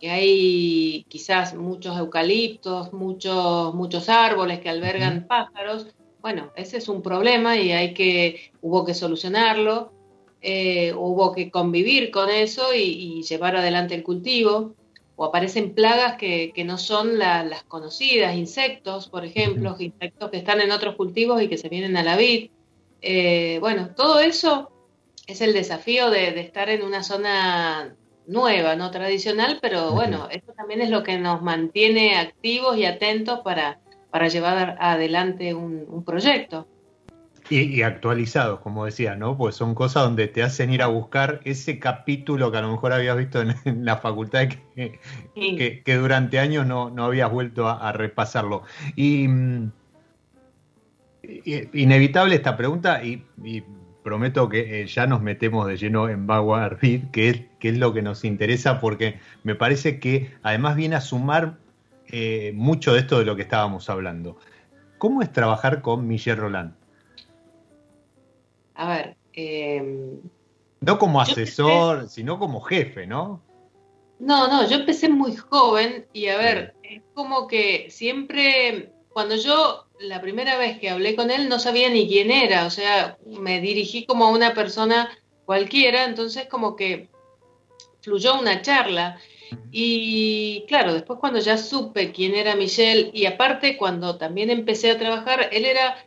que 0.00 0.10
hay 0.10 1.04
quizás 1.08 1.54
muchos 1.54 1.96
eucaliptos, 1.98 2.92
muchos, 2.92 3.74
muchos 3.74 4.08
árboles 4.08 4.60
que 4.60 4.70
albergan 4.70 5.26
pájaros. 5.28 5.88
Bueno, 6.22 6.50
ese 6.56 6.78
es 6.78 6.88
un 6.88 7.02
problema 7.02 7.56
y 7.58 7.72
hay 7.72 7.92
que, 7.92 8.50
hubo 8.62 8.84
que 8.84 8.94
solucionarlo, 8.94 9.92
eh, 10.40 10.94
hubo 10.94 11.32
que 11.32 11.50
convivir 11.50 12.10
con 12.10 12.30
eso 12.30 12.74
y, 12.74 13.22
llevar 13.22 13.56
adelante 13.56 13.94
el 13.94 14.02
cultivo. 14.02 14.74
O 15.16 15.26
aparecen 15.26 15.74
plagas 15.74 16.16
que, 16.16 16.50
no 16.64 16.78
son 16.78 17.18
las 17.18 17.62
conocidas, 17.64 18.34
insectos, 18.36 19.06
por 19.08 19.26
ejemplo, 19.26 19.76
insectos 19.78 20.30
que 20.30 20.38
están 20.38 20.62
en 20.62 20.72
otros 20.72 20.96
cultivos 20.96 21.42
y 21.42 21.48
que 21.48 21.58
se 21.58 21.68
vienen 21.68 21.98
a 21.98 22.02
la 22.02 22.16
vid. 22.16 22.50
Eh, 23.02 23.58
bueno, 23.60 23.90
todo 23.94 24.20
eso 24.20 24.70
es 25.26 25.42
el 25.42 25.52
desafío 25.52 26.08
de 26.08 26.40
estar 26.40 26.70
en 26.70 26.82
una 26.82 27.02
zona 27.02 27.94
nueva, 28.30 28.76
no 28.76 28.90
tradicional, 28.90 29.58
pero 29.60 29.92
bueno, 29.92 30.28
esto 30.30 30.52
también 30.52 30.80
es 30.80 30.90
lo 30.90 31.02
que 31.02 31.18
nos 31.18 31.42
mantiene 31.42 32.16
activos 32.16 32.76
y 32.76 32.84
atentos 32.84 33.40
para, 33.40 33.80
para 34.10 34.28
llevar 34.28 34.76
adelante 34.80 35.52
un, 35.54 36.04
proyecto. 36.04 36.66
Y, 37.48 37.82
actualizados, 37.82 38.60
como 38.60 38.84
decía, 38.84 39.16
¿no? 39.16 39.36
Pues 39.36 39.56
son 39.56 39.74
cosas 39.74 40.04
donde 40.04 40.28
te 40.28 40.44
hacen 40.44 40.72
ir 40.72 40.82
a 40.82 40.86
buscar 40.86 41.40
ese 41.44 41.80
capítulo 41.80 42.52
que 42.52 42.58
a 42.58 42.60
lo 42.60 42.70
mejor 42.70 42.92
habías 42.92 43.16
visto 43.16 43.42
en, 43.42 43.84
la 43.84 43.96
facultad 43.96 44.48
que, 44.76 45.00
que, 45.84 45.94
durante 45.96 46.38
años 46.38 46.64
no, 46.64 46.90
no 46.90 47.04
habías 47.04 47.30
vuelto 47.32 47.68
a, 47.68 47.90
repasarlo. 47.90 48.62
Y, 48.94 49.26
mm, 49.26 49.72
inevitable 51.72 52.36
esta 52.36 52.56
pregunta, 52.56 53.02
y 53.02 53.24
prometo 54.02 54.48
que 54.48 54.82
eh, 54.82 54.86
ya 54.86 55.06
nos 55.06 55.22
metemos 55.22 55.66
de 55.66 55.76
lleno 55.76 56.08
en 56.08 56.26
Vanguard 56.26 56.78
que 57.12 57.28
es, 57.28 57.42
que 57.58 57.68
es 57.68 57.78
lo 57.78 57.92
que 57.92 58.02
nos 58.02 58.24
interesa, 58.24 58.80
porque 58.80 59.18
me 59.42 59.54
parece 59.54 60.00
que 60.00 60.32
además 60.42 60.76
viene 60.76 60.96
a 60.96 61.00
sumar 61.00 61.58
eh, 62.08 62.52
mucho 62.54 62.92
de 62.92 63.00
esto 63.00 63.18
de 63.18 63.24
lo 63.24 63.36
que 63.36 63.42
estábamos 63.42 63.88
hablando. 63.90 64.38
¿Cómo 64.98 65.22
es 65.22 65.32
trabajar 65.32 65.80
con 65.82 66.06
Michel 66.06 66.36
Roland? 66.36 66.74
A 68.74 68.88
ver. 68.88 69.16
Em, 69.32 70.20
no 70.80 70.98
como 70.98 71.20
asesor, 71.20 72.08
sino 72.08 72.38
como 72.38 72.60
jefe, 72.60 73.06
¿no? 73.06 73.42
No, 74.18 74.48
no, 74.48 74.68
yo 74.68 74.76
empecé 74.76 75.08
muy 75.08 75.36
joven 75.36 76.06
y 76.12 76.26
a 76.26 76.36
ver, 76.36 76.74
es 76.82 77.02
como 77.14 77.46
que 77.46 77.86
siempre, 77.90 78.92
cuando 79.12 79.36
yo 79.36 79.86
la 80.00 80.20
primera 80.20 80.56
vez 80.56 80.78
que 80.78 80.90
hablé 80.90 81.14
con 81.14 81.30
él 81.30 81.48
no 81.48 81.58
sabía 81.58 81.90
ni 81.90 82.08
quién 82.08 82.30
era, 82.30 82.66
o 82.66 82.70
sea, 82.70 83.18
me 83.26 83.60
dirigí 83.60 84.06
como 84.06 84.26
a 84.26 84.30
una 84.30 84.54
persona 84.54 85.10
cualquiera, 85.44 86.04
entonces 86.04 86.46
como 86.46 86.76
que 86.76 87.08
fluyó 88.00 88.38
una 88.38 88.62
charla. 88.62 89.18
Y 89.72 90.64
claro, 90.68 90.94
después 90.94 91.18
cuando 91.18 91.40
ya 91.40 91.58
supe 91.58 92.12
quién 92.12 92.34
era 92.34 92.54
Michelle, 92.54 93.10
y 93.12 93.26
aparte 93.26 93.76
cuando 93.76 94.16
también 94.16 94.48
empecé 94.48 94.90
a 94.90 94.98
trabajar, 94.98 95.48
él 95.52 95.64
era 95.64 96.06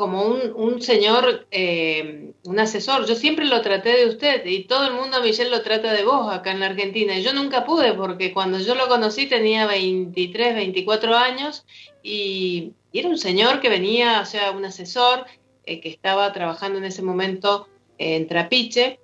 como 0.00 0.22
un, 0.22 0.80
señor, 0.80 1.46
eh, 1.50 2.32
un 2.44 2.58
asesor. 2.58 3.06
Yo 3.06 3.14
siempre 3.14 3.44
lo 3.44 3.60
traté 3.60 3.90
de 3.90 4.06
usted 4.06 4.46
y 4.46 4.64
todo 4.64 4.86
el 4.86 4.94
mundo 4.94 5.18
a 5.18 5.20
Michelle 5.20 5.50
lo 5.50 5.60
trata 5.60 5.92
de 5.92 6.04
vos 6.04 6.32
acá 6.32 6.52
en 6.52 6.60
la 6.60 6.66
Argentina. 6.66 7.18
Y 7.18 7.22
yo 7.22 7.34
nunca 7.34 7.66
pude 7.66 7.92
porque 7.92 8.32
cuando 8.32 8.58
yo 8.60 8.74
lo 8.74 8.88
conocí 8.88 9.26
tenía 9.26 9.66
23, 9.66 10.54
24 10.54 11.14
años 11.14 11.66
y, 12.02 12.72
era 12.92 13.08
un 13.08 13.18
señor 13.18 13.60
que 13.60 13.68
venía, 13.68 14.20
o 14.20 14.24
sea, 14.24 14.50
un 14.50 14.64
asesor 14.64 15.24
eh, 15.64 15.80
que 15.80 15.88
estaba 15.88 16.32
trabajando 16.32 16.78
en 16.78 16.84
ese 16.84 17.02
momento 17.02 17.68
en 17.98 18.26
Trapiche 18.26 18.98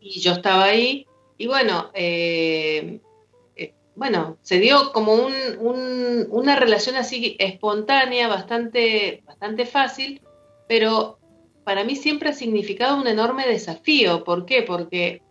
y 0.00 0.20
yo 0.20 0.32
estaba 0.32 0.64
ahí. 0.64 1.06
Y 1.38 1.46
bueno, 1.46 1.90
eh, 1.94 3.00
eh, 3.56 3.72
bueno, 3.94 4.36
se 4.42 4.58
dio 4.58 4.92
como 4.92 5.14
una 5.14 6.56
relación 6.56 6.96
así 6.96 7.36
espontánea, 7.38 8.28
bastante, 8.28 9.22
bastante 9.24 9.64
fácil, 9.64 10.20
pero 10.68 11.18
para 11.64 11.84
mí 11.84 11.96
siempre 11.96 12.28
ha 12.28 12.34
significado 12.34 13.00
un 13.00 13.06
enorme 13.06 13.46
desafío. 13.46 14.24
¿Por 14.24 14.44
qué? 14.44 14.62
Porque 14.62 15.22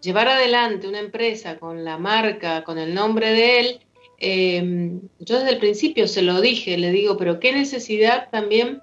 llevar 0.00 0.28
adelante 0.28 0.88
una 0.88 1.00
empresa 1.00 1.58
con 1.58 1.84
la 1.84 1.98
marca, 1.98 2.64
con 2.64 2.78
el 2.78 2.94
nombre 2.94 3.32
de 3.32 3.60
él, 3.60 3.80
Em, 4.24 5.00
yo 5.18 5.40
desde 5.40 5.50
el 5.50 5.58
principio 5.58 6.06
se 6.06 6.22
lo 6.22 6.40
dije, 6.40 6.78
le 6.78 6.92
digo, 6.92 7.16
pero 7.16 7.40
qué 7.40 7.52
necesidad 7.52 8.30
también 8.30 8.80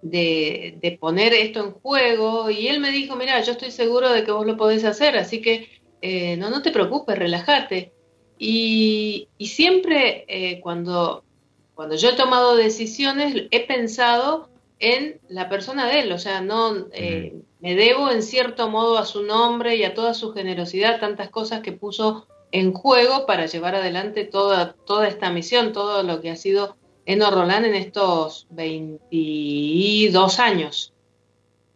de, 0.00 0.96
poner 0.98 1.34
esto 1.34 1.62
en 1.62 1.72
juego. 1.72 2.48
Y 2.48 2.68
él 2.68 2.80
me 2.80 2.90
dijo, 2.90 3.14
mira, 3.14 3.42
yo 3.42 3.52
estoy 3.52 3.70
seguro 3.70 4.10
de 4.10 4.24
que 4.24 4.32
vos 4.32 4.46
lo 4.46 4.56
podés 4.56 4.84
hacer, 4.84 5.18
así 5.18 5.42
que 5.42 5.68
eh, 6.00 6.38
no, 6.38 6.48
no 6.48 6.62
te 6.62 6.72
preocupes, 6.72 7.18
relájate. 7.18 7.92
Y, 8.38 9.28
siempre 9.38 10.24
eh, 10.28 10.60
cuando, 10.60 11.24
cuando 11.74 11.96
yo 11.96 12.08
he 12.08 12.16
tomado 12.16 12.56
decisiones, 12.56 13.48
he 13.50 13.66
pensado 13.66 14.48
en 14.78 15.20
la 15.28 15.50
persona 15.50 15.88
de 15.88 16.00
él, 16.00 16.12
o 16.12 16.18
sea, 16.18 16.40
no 16.40 16.86
eh, 16.92 17.34
me 17.60 17.74
debo 17.74 18.10
en 18.10 18.22
cierto 18.22 18.70
modo 18.70 18.96
a 18.96 19.04
su 19.04 19.24
nombre 19.24 19.76
y 19.76 19.84
a 19.84 19.92
toda 19.92 20.14
su 20.14 20.32
generosidad, 20.32 21.00
tantas 21.00 21.28
cosas 21.28 21.60
que 21.60 21.72
puso 21.72 22.28
en 22.52 22.72
juego 22.72 23.26
para 23.26 23.46
llevar 23.46 23.74
adelante 23.74 24.24
toda, 24.24 24.72
toda 24.72 25.08
esta 25.08 25.30
misión, 25.30 25.72
todo 25.72 26.02
lo 26.02 26.20
que 26.20 26.30
ha 26.30 26.36
sido 26.36 26.76
Eno 27.06 27.30
Roland 27.30 27.66
en 27.66 27.74
estos 27.74 28.46
22 28.50 30.38
años. 30.38 30.92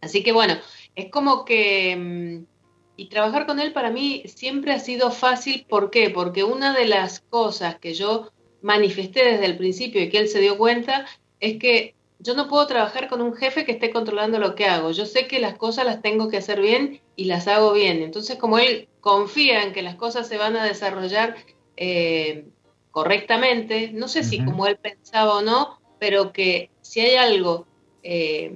Así 0.01 0.23
que 0.23 0.31
bueno, 0.31 0.55
es 0.95 1.09
como 1.09 1.45
que... 1.45 1.95
Mm, 1.95 2.53
y 2.95 3.09
trabajar 3.09 3.47
con 3.47 3.59
él 3.59 3.73
para 3.73 3.89
mí 3.89 4.21
siempre 4.27 4.71
ha 4.71 4.79
sido 4.79 5.09
fácil. 5.09 5.65
¿Por 5.67 5.89
qué? 5.89 6.11
Porque 6.11 6.43
una 6.43 6.73
de 6.73 6.85
las 6.85 7.21
cosas 7.21 7.79
que 7.79 7.95
yo 7.95 8.31
manifesté 8.61 9.25
desde 9.25 9.45
el 9.45 9.57
principio 9.57 10.01
y 10.01 10.09
que 10.09 10.19
él 10.19 10.27
se 10.27 10.39
dio 10.39 10.57
cuenta 10.57 11.05
es 11.39 11.57
que 11.57 11.95
yo 12.23 12.35
no 12.35 12.47
puedo 12.47 12.65
trabajar 12.67 13.09
con 13.09 13.21
un 13.21 13.35
jefe 13.35 13.65
que 13.65 13.73
esté 13.73 13.91
controlando 13.91 14.39
lo 14.39 14.55
que 14.55 14.65
hago. 14.65 14.91
Yo 14.91 15.05
sé 15.05 15.27
que 15.27 15.39
las 15.39 15.55
cosas 15.57 15.85
las 15.85 16.01
tengo 16.01 16.29
que 16.29 16.37
hacer 16.37 16.61
bien 16.61 17.01
y 17.17 17.25
las 17.25 17.49
hago 17.49 17.73
bien. 17.73 18.01
Entonces, 18.01 18.37
como 18.37 18.59
él 18.59 18.87
confía 19.01 19.63
en 19.63 19.73
que 19.73 19.81
las 19.81 19.95
cosas 19.95 20.27
se 20.27 20.37
van 20.37 20.55
a 20.55 20.63
desarrollar 20.63 21.35
eh, 21.75 22.47
correctamente, 22.91 23.91
no 23.93 24.07
sé 24.07 24.23
si 24.23 24.43
como 24.43 24.67
él 24.67 24.77
pensaba 24.77 25.35
o 25.35 25.41
no, 25.41 25.81
pero 25.99 26.31
que 26.31 26.69
si 26.81 27.01
hay 27.01 27.15
algo 27.15 27.67
eh, 28.03 28.55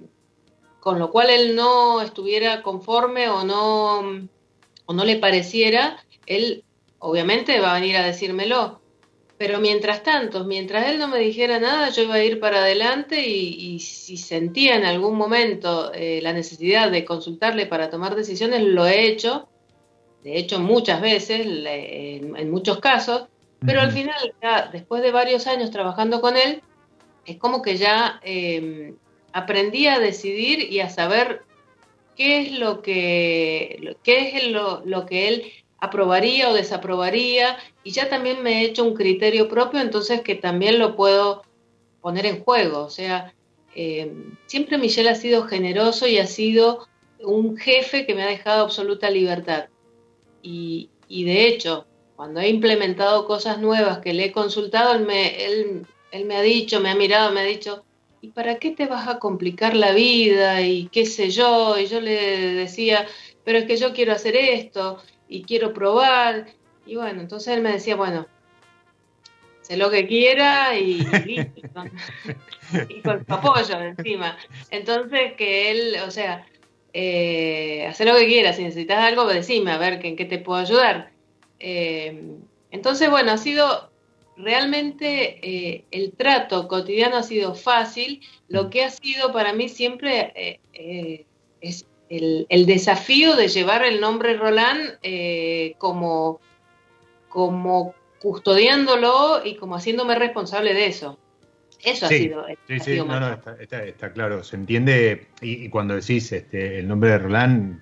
con 0.80 0.98
lo 0.98 1.12
cual 1.12 1.30
él 1.30 1.54
no 1.54 2.02
estuviera 2.02 2.62
conforme 2.62 3.28
o 3.28 3.44
no, 3.44 4.30
o 4.86 4.94
no 4.94 5.04
le 5.04 5.18
pareciera, 5.18 6.02
él 6.26 6.64
obviamente 7.00 7.60
va 7.60 7.72
a 7.72 7.80
venir 7.82 7.98
a 7.98 8.06
decírmelo. 8.06 8.80
Pero 9.38 9.60
mientras 9.60 10.02
tanto, 10.02 10.46
mientras 10.46 10.90
él 10.90 10.98
no 10.98 11.08
me 11.08 11.20
dijera 11.20 11.60
nada, 11.60 11.90
yo 11.90 12.04
iba 12.04 12.16
a 12.16 12.24
ir 12.24 12.40
para 12.40 12.58
adelante 12.60 13.22
y, 13.28 13.80
si 13.80 14.18
sentía 14.18 14.76
en 14.76 14.84
algún 14.84 15.16
momento 15.16 15.94
eh, 15.94 16.20
la 16.24 16.34
necesidad 16.34 16.90
de 16.90 17.06
consultarle 17.06 17.68
para 17.68 17.92
tomar 17.92 18.16
decisiones, 18.16 18.64
lo 18.64 18.88
he 18.88 19.06
hecho. 19.06 19.48
De 20.24 20.38
hecho, 20.38 20.60
muchas 20.60 21.02
veces, 21.02 21.46
en, 21.46 22.50
muchos 22.50 22.80
casos. 22.80 23.28
Pero 23.64 23.82
al 23.82 23.92
final, 23.92 24.34
después 24.72 25.02
de 25.04 25.12
varios 25.12 25.46
años 25.46 25.72
trabajando 25.72 26.20
con 26.20 26.36
él, 26.36 26.62
es 27.26 27.38
como 27.38 27.62
que 27.62 27.78
ya 27.78 28.20
eh, 28.24 28.96
aprendí 29.34 29.88
a 29.88 30.00
decidir 30.00 30.72
y 30.72 30.80
a 30.80 30.90
saber 30.90 31.44
qué 32.16 32.42
es 32.42 32.60
lo 32.60 32.82
que, 32.82 33.96
qué 34.04 34.38
es 34.38 34.48
lo, 34.48 34.82
lo 34.86 35.06
que 35.06 35.28
él 35.28 35.44
aprobaría 35.80 36.50
o 36.50 36.54
desaprobaría 36.54 37.58
y 37.84 37.92
ya 37.92 38.10
también 38.10 38.42
me 38.44 38.62
he 38.62 38.66
hecho 38.66 38.84
un 38.84 38.96
criterio 38.96 39.48
propio, 39.48 39.80
entonces 39.80 40.22
que 40.22 40.36
también 40.36 40.80
lo 40.80 40.96
puedo 40.96 41.44
poner 42.02 42.26
en 42.26 42.44
juego. 42.44 42.84
O 42.84 42.90
sea, 42.90 43.34
eh, 43.76 44.12
siempre 44.48 44.78
Michelle 44.78 45.10
ha 45.10 45.16
sido 45.16 45.44
generoso 45.44 46.08
y 46.08 46.18
ha 46.18 46.28
sido 46.28 46.88
un 47.20 47.58
jefe 47.58 48.06
que 48.06 48.16
me 48.16 48.24
ha 48.24 48.28
dejado 48.28 48.64
absoluta 48.64 49.10
libertad. 49.10 49.66
Y, 50.42 50.90
de 51.10 51.48
hecho, 51.48 51.86
cuando 52.16 52.40
he 52.40 52.48
implementado 52.48 53.28
cosas 53.28 53.60
nuevas 53.60 54.00
que 54.00 54.14
le 54.14 54.26
he 54.26 54.32
consultado, 54.32 54.94
él 54.94 55.06
me, 55.06 55.46
él 55.46 56.26
me 56.26 56.38
ha 56.38 56.42
dicho, 56.42 56.80
me 56.80 56.90
ha 56.90 56.96
mirado, 56.96 57.34
me 57.34 57.42
ha 57.42 57.44
dicho, 57.44 57.84
¿y 58.22 58.30
para 58.30 58.58
qué 58.58 58.72
te 58.72 58.86
vas 58.86 59.08
a 59.08 59.20
complicar 59.20 59.76
la 59.76 59.92
vida? 59.92 60.62
Y 60.62 60.88
qué 60.88 61.06
sé 61.06 61.30
yo, 61.30 61.78
y 61.78 61.88
yo 61.88 62.00
le 62.00 62.54
decía, 62.54 63.06
pero 63.44 63.60
es 63.60 63.66
que 63.66 63.78
yo 63.78 63.94
quiero 63.94 64.14
hacer 64.14 64.36
esto 64.36 65.00
y 65.28 65.44
quiero 65.44 65.74
probar. 65.74 66.48
Y 66.86 66.96
bueno, 66.96 67.22
entonces 67.22 67.54
él 67.56 67.62
me 67.62 67.72
decía, 67.72 67.96
bueno, 67.96 68.28
sé 69.62 69.78
lo 69.78 69.90
que 69.90 70.08
quiera 70.08 70.78
y, 70.78 71.00
listo. 71.26 71.84
y 72.90 73.02
con 73.02 73.26
su 73.26 73.34
apoyo 73.34 73.80
encima. 73.80 74.38
Entonces 74.72 75.34
que 75.34 75.72
él, 75.72 75.96
o 76.06 76.12
sea, 76.12 76.46
eh, 76.94 77.86
hacer 77.88 78.08
lo 78.08 78.16
que 78.16 78.28
quieras, 78.28 78.56
si 78.56 78.64
necesitas 78.64 79.00
algo, 79.00 79.26
decime, 79.26 79.72
a 79.72 79.78
ver 79.78 80.06
en 80.06 80.16
qué 80.16 80.26
te 80.26 80.40
puedo 80.40 80.60
ayudar. 80.60 81.12
Eh, 81.60 82.38
entonces, 82.72 83.10
bueno, 83.10 83.32
ha 83.32 83.38
sido 83.38 83.90
realmente 84.38 85.40
eh, 85.42 85.86
el 85.92 86.14
trato 86.14 86.68
cotidiano 86.68 87.18
ha 87.18 87.24
sido 87.24 87.56
fácil, 87.56 88.22
lo 88.48 88.70
que 88.70 88.84
ha 88.84 88.90
sido 88.90 89.34
para 89.34 89.54
mí 89.54 89.68
siempre 89.68 90.32
eh, 90.36 90.60
eh, 90.74 91.26
es 91.62 91.86
el, 92.10 92.66
desafío 92.66 93.36
de 93.36 93.48
llevar 93.48 93.86
el 93.86 94.00
nombre 94.02 94.38
Roland 94.38 94.98
como, 95.78 96.40
como 97.30 97.94
custodiándolo 98.20 99.46
y 99.46 99.56
como 99.56 99.76
haciéndome 99.76 100.16
responsable 100.16 100.74
de 100.74 100.88
eso. 100.88 101.18
Eso 101.84 102.08
ha 102.08 102.10
sido. 102.10 102.46
Sí, 102.68 102.80
sí, 102.80 102.98
no, 102.98 103.20
no, 103.20 103.38
está, 103.60 104.12
claro. 104.14 104.44
Se 104.44 104.56
entiende, 104.56 105.28
y, 105.42 105.70
cuando 105.70 105.96
decís 105.96 106.32
este, 106.32 106.80
el 106.80 106.88
nombre 106.88 107.12
de 107.12 107.18
Roland, 107.20 107.82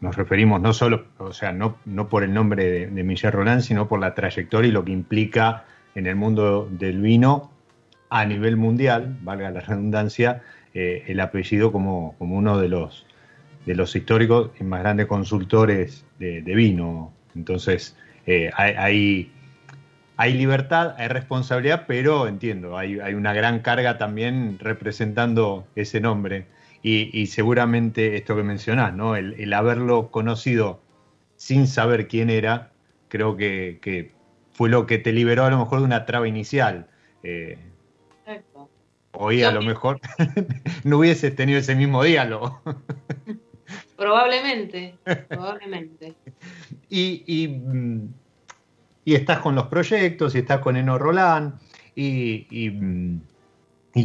nos 0.00 0.16
referimos 0.16 0.60
no 0.60 0.72
solo, 0.72 1.06
o 1.18 1.32
sea, 1.32 1.52
no, 1.52 1.78
no 1.86 2.08
por 2.08 2.24
el 2.24 2.34
nombre 2.34 2.88
de, 2.90 3.04
Michel 3.04 3.32
Roland, 3.32 3.62
sino 3.62 3.88
por 3.88 4.00
la 4.00 4.14
trayectoria 4.14 4.68
y 4.68 4.72
lo 4.72 4.84
que 4.84 4.92
implica 4.92 5.64
en 5.94 6.06
el 6.06 6.16
mundo 6.16 6.68
del 6.70 7.00
vino 7.00 7.50
a 8.10 8.24
nivel 8.26 8.56
mundial, 8.56 9.16
valga 9.22 9.50
la 9.50 9.60
redundancia, 9.60 10.42
eh, 10.74 11.04
el 11.06 11.20
apellido 11.20 11.70
como, 11.70 12.16
como, 12.18 12.36
uno 12.36 12.58
de 12.58 12.68
los, 12.68 13.06
de 13.64 13.74
los 13.76 13.94
históricos 13.94 14.50
y 14.60 14.64
más 14.64 14.80
grandes 14.80 15.06
consultores 15.06 16.04
de, 16.18 16.42
vino. 16.42 17.12
Entonces, 17.36 17.96
eh, 18.26 18.50
hay, 18.56 19.30
hay, 20.16 20.32
libertad, 20.34 20.94
hay 20.98 21.08
responsabilidad, 21.08 21.84
pero 21.86 22.26
entiendo, 22.26 22.76
hay, 22.76 22.98
hay 22.98 23.14
una 23.14 23.32
gran 23.32 23.60
carga 23.60 23.98
también 23.98 24.58
representando 24.60 25.66
ese 25.76 26.00
nombre. 26.00 26.46
Y, 26.86 27.28
seguramente 27.28 28.14
esto 28.16 28.36
que 28.36 28.42
mencionás, 28.42 28.92
¿no? 28.94 29.16
El, 29.16 29.50
haberlo 29.54 30.10
conocido 30.10 30.82
sin 31.36 31.66
saber 31.66 32.08
quién 32.08 32.28
era, 32.28 32.72
creo 33.08 33.38
que, 33.38 34.12
fue 34.52 34.68
lo 34.68 34.86
que 34.86 34.98
te 34.98 35.12
liberó 35.12 35.44
a 35.44 35.50
lo 35.50 35.58
mejor 35.58 35.78
de 35.78 35.86
una 35.86 36.04
traba 36.04 36.28
inicial. 36.28 36.88
Eh, 37.22 37.58
Hoy 39.14 39.42
a 39.42 39.50
lo 39.50 39.62
mejor 39.62 40.00
no 40.84 40.98
hubieses 40.98 41.34
tenido 41.34 41.58
ese 41.58 41.74
mismo 41.74 42.02
diálogo. 42.02 42.60
Probablemente, 43.96 44.96
probablemente. 45.28 46.14
Y, 46.90 47.48
mm, 47.48 48.08
y, 49.04 49.14
estás 49.14 49.38
con 49.38 49.54
los 49.54 49.68
proyectos, 49.68 50.34
y 50.34 50.38
estás 50.38 50.58
con 50.58 50.76
Eno 50.76 50.98
Roland, 50.98 51.54
y, 51.94 52.46
y 52.50 52.70
mm, 52.70 53.20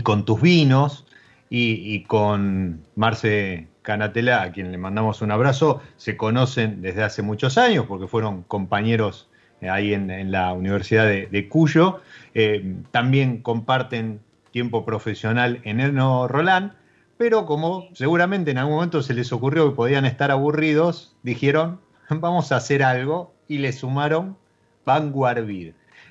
con 0.04 0.26
tus 0.26 0.41
vinos, 0.41 1.06
y, 1.50 2.04
con 2.04 2.82
Marce 2.95 3.67
Canatela, 3.82 4.43
a 4.43 4.52
quien 4.52 4.72
le 4.72 4.78
mandamos 4.78 5.22
un 5.22 5.32
abrazo, 5.32 5.82
se 5.98 6.15
conocen 6.15 6.82
desde 6.82 7.04
hace 7.04 7.22
muchos 7.22 7.58
años 7.58 7.86
porque 7.88 8.08
fueron 8.08 8.43
compañeros 8.43 9.30
eh, 9.62 9.69
ahí 9.69 9.93
en, 9.93 10.32
la 10.32 10.54
Universidad 10.54 11.06
de, 11.06 11.48
Cuyo. 11.50 12.02
Eh, 12.36 12.76
también 12.91 13.41
comparten 13.41 14.19
tiempo 14.52 14.86
profesional 14.86 15.62
en 15.64 15.98
Roland, 15.98 16.74
pero 17.18 17.46
como 17.46 17.88
seguramente 17.94 18.52
en 18.52 18.58
algún 18.58 18.76
momento 18.76 19.02
se 19.02 19.14
les 19.14 19.32
ocurrió 19.32 19.70
que 19.70 19.76
podían 19.76 20.06
estar 20.06 20.32
aburridos, 20.32 21.16
dijeron, 21.24 21.80
vamos 22.10 22.52
a 22.52 22.58
hacer 22.58 22.84
algo 22.84 23.34
y 23.48 23.58
le 23.60 23.72
sumaron 23.74 24.38
Vanguard 24.86 25.46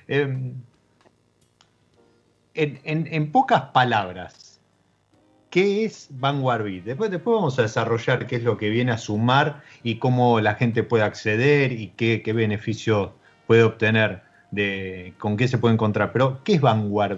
eh, 0.09 0.55
en 2.55 3.33
pocas 3.33 3.63
palabras, 3.73 4.49
¿Qué 5.51 5.87
es 5.87 6.09
Vanguard 6.11 6.65
Después, 6.85 7.11
después 7.11 7.35
vamos 7.37 7.59
a 7.59 7.63
desarrollar 7.63 8.27
qué 8.27 8.37
es 8.37 8.43
lo 8.43 8.59
que 8.59 8.69
viene 8.69 8.93
a 8.93 8.99
sumar 8.99 9.63
y 9.83 9.97
cómo 9.97 10.41
la 10.41 10.55
gente 10.55 10.83
puede 10.83 11.05
acceder 11.05 11.73
y 11.73 11.89
qué, 11.97 12.23
qué 12.23 12.35
beneficio 12.35 13.15
puede 13.47 13.63
obtener, 13.63 14.23
de, 14.51 15.15
con 15.19 15.39
qué 15.39 15.49
se 15.49 15.57
puede 15.57 15.73
encontrar. 15.73 16.13
Pero, 16.13 16.45
¿qué 16.45 16.55
es 16.55 16.61
Vanguard 16.61 17.17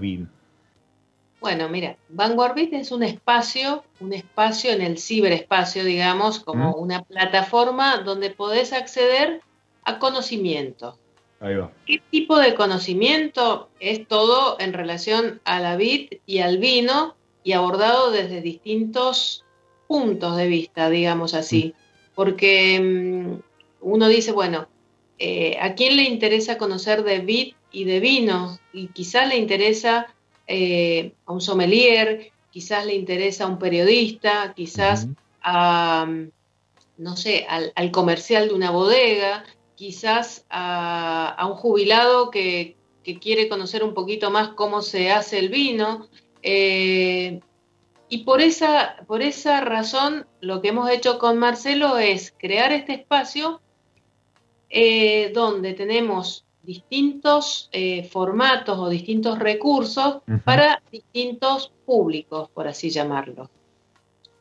Bueno, 1.40 1.68
mira, 1.70 1.96
Vanguard 2.10 2.58
es 2.58 2.92
un 2.92 3.02
espacio, 3.02 3.82
un 4.00 4.12
espacio 4.12 4.72
en 4.72 4.82
el 4.82 4.98
ciberespacio, 4.98 5.84
digamos, 5.84 6.40
como 6.40 6.74
una 6.74 7.02
plataforma 7.02 7.98
donde 7.98 8.28
podés 8.30 8.74
acceder 8.74 9.40
a 9.84 9.98
conocimiento. 9.98 10.98
Ahí 11.40 11.54
va. 11.54 11.72
¿Qué 11.86 12.02
tipo 12.10 12.38
de 12.38 12.54
conocimiento? 12.54 13.70
Es 13.80 14.06
todo 14.06 14.58
en 14.60 14.74
relación 14.74 15.40
a 15.44 15.60
la 15.60 15.76
vid 15.76 16.10
y 16.26 16.40
al 16.40 16.58
vino, 16.58 17.16
y 17.42 17.52
abordado 17.52 18.10
desde 18.10 18.42
distintos 18.42 19.44
puntos 19.88 20.36
de 20.36 20.46
vista, 20.46 20.90
digamos 20.90 21.32
así. 21.32 21.74
Porque 22.14 22.78
mm, 22.78 23.40
uno 23.80 24.08
dice, 24.08 24.32
bueno, 24.32 24.68
eh, 25.18 25.56
¿a 25.60 25.74
quién 25.74 25.96
le 25.96 26.02
interesa 26.02 26.58
conocer 26.58 27.02
de 27.02 27.20
vid 27.20 27.54
y 27.72 27.84
de 27.84 28.00
vino? 28.00 28.58
Y 28.74 28.88
quizás 28.88 29.28
le 29.28 29.38
interesa 29.38 30.14
eh, 30.52 31.14
a 31.26 31.32
un 31.32 31.40
sommelier, 31.40 32.32
quizás 32.50 32.84
le 32.84 32.94
interesa 32.94 33.44
a 33.44 33.46
un 33.46 33.58
periodista, 33.58 34.52
quizás 34.54 35.06
a, 35.40 36.06
mm, 36.08 36.30
no 36.98 37.16
sé, 37.16 37.46
al, 37.48 37.90
comercial 37.92 38.48
de 38.48 38.54
una 38.54 38.70
bodega, 38.72 39.44
quizás 39.76 40.44
a, 40.50 41.46
un 41.48 41.54
jubilado 41.54 42.30
que, 42.30 42.76
que, 43.04 43.20
quiere 43.20 43.48
conocer 43.48 43.84
un 43.84 43.94
poquito 43.94 44.30
más 44.30 44.48
cómo 44.50 44.82
se 44.82 45.12
hace 45.12 45.38
el 45.38 45.50
vino. 45.50 46.08
Eh, 46.42 47.40
y 48.08 48.24
por 48.24 48.40
esa, 48.40 48.96
por 49.06 49.22
esa 49.22 49.60
razón 49.60 50.26
lo 50.40 50.60
que 50.60 50.68
hemos 50.68 50.90
hecho 50.90 51.18
con 51.20 51.38
Marcelo 51.38 51.96
es 51.96 52.34
crear 52.36 52.72
este 52.72 52.94
espacio 52.94 53.60
eh, 54.68 55.30
donde 55.32 55.74
tenemos 55.74 56.44
distintos 56.62 57.68
eh, 57.72 58.04
formatos 58.04 58.78
o 58.78 58.88
distintos 58.88 59.38
recursos 59.38 60.18
para 60.44 60.82
distintos 60.90 61.72
públicos, 61.86 62.48
por 62.50 62.68
así 62.68 62.90
llamarlo. 62.90 63.50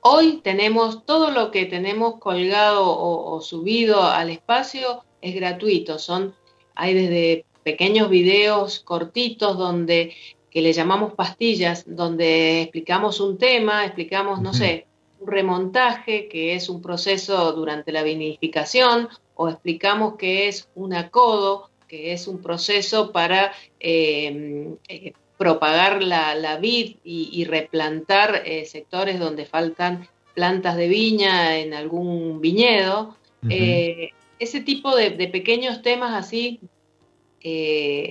Hoy 0.02 0.42
tenemos 0.44 1.06
todo 1.06 1.32
lo 1.32 1.52
que 1.52 1.66
tenemos 1.66 2.20
colgado 2.20 2.84
o, 2.86 3.42
subido 3.42 4.04
al 4.04 4.30
espacio 4.30 5.04
es 5.22 5.36
gratuito. 5.36 6.00
Son, 6.00 6.34
hay 6.76 6.94
desde 6.94 7.46
pequeños 7.64 8.10
videos 8.10 8.80
cortitos 8.80 9.58
donde 9.58 10.14
que 10.50 10.62
le 10.62 10.74
llamamos 10.74 11.14
pastillas, 11.14 11.84
donde 11.86 12.64
explicamos 12.64 13.20
un 13.20 13.38
tema, 13.38 13.86
explicamos, 13.86 14.42
no 14.42 14.54
sé, 14.54 14.88
un 15.20 15.28
remontaje, 15.28 16.28
que 16.28 16.56
es 16.56 16.70
un 16.70 16.82
proceso 16.82 17.52
durante 17.54 17.92
la 17.92 18.04
vinificación, 18.04 19.10
o 19.36 19.50
explicamos 19.50 20.16
que 20.16 20.48
es 20.48 20.70
un 20.76 20.94
acodo, 20.94 21.69
que 21.90 22.14
es 22.14 22.28
un 22.28 22.42
proceso 22.42 23.12
para 23.12 23.52
eh, 23.80 24.76
eh, 24.88 25.14
propagar 25.38 26.02
la, 26.04 26.58
vid 26.62 26.98
y, 27.04 27.44
replantar 27.46 28.44
eh, 28.46 28.66
sectores 28.66 29.20
donde 29.20 29.46
faltan 29.46 30.08
plantas 30.36 30.78
de 30.78 30.88
viña 30.88 31.58
en 31.58 31.74
algún 31.74 32.40
viñedo. 32.40 33.18
ese 33.42 34.62
tipo 34.62 34.96
de, 34.96 35.12
pequeños 35.12 35.82
temas 35.82 36.14
así 36.14 36.60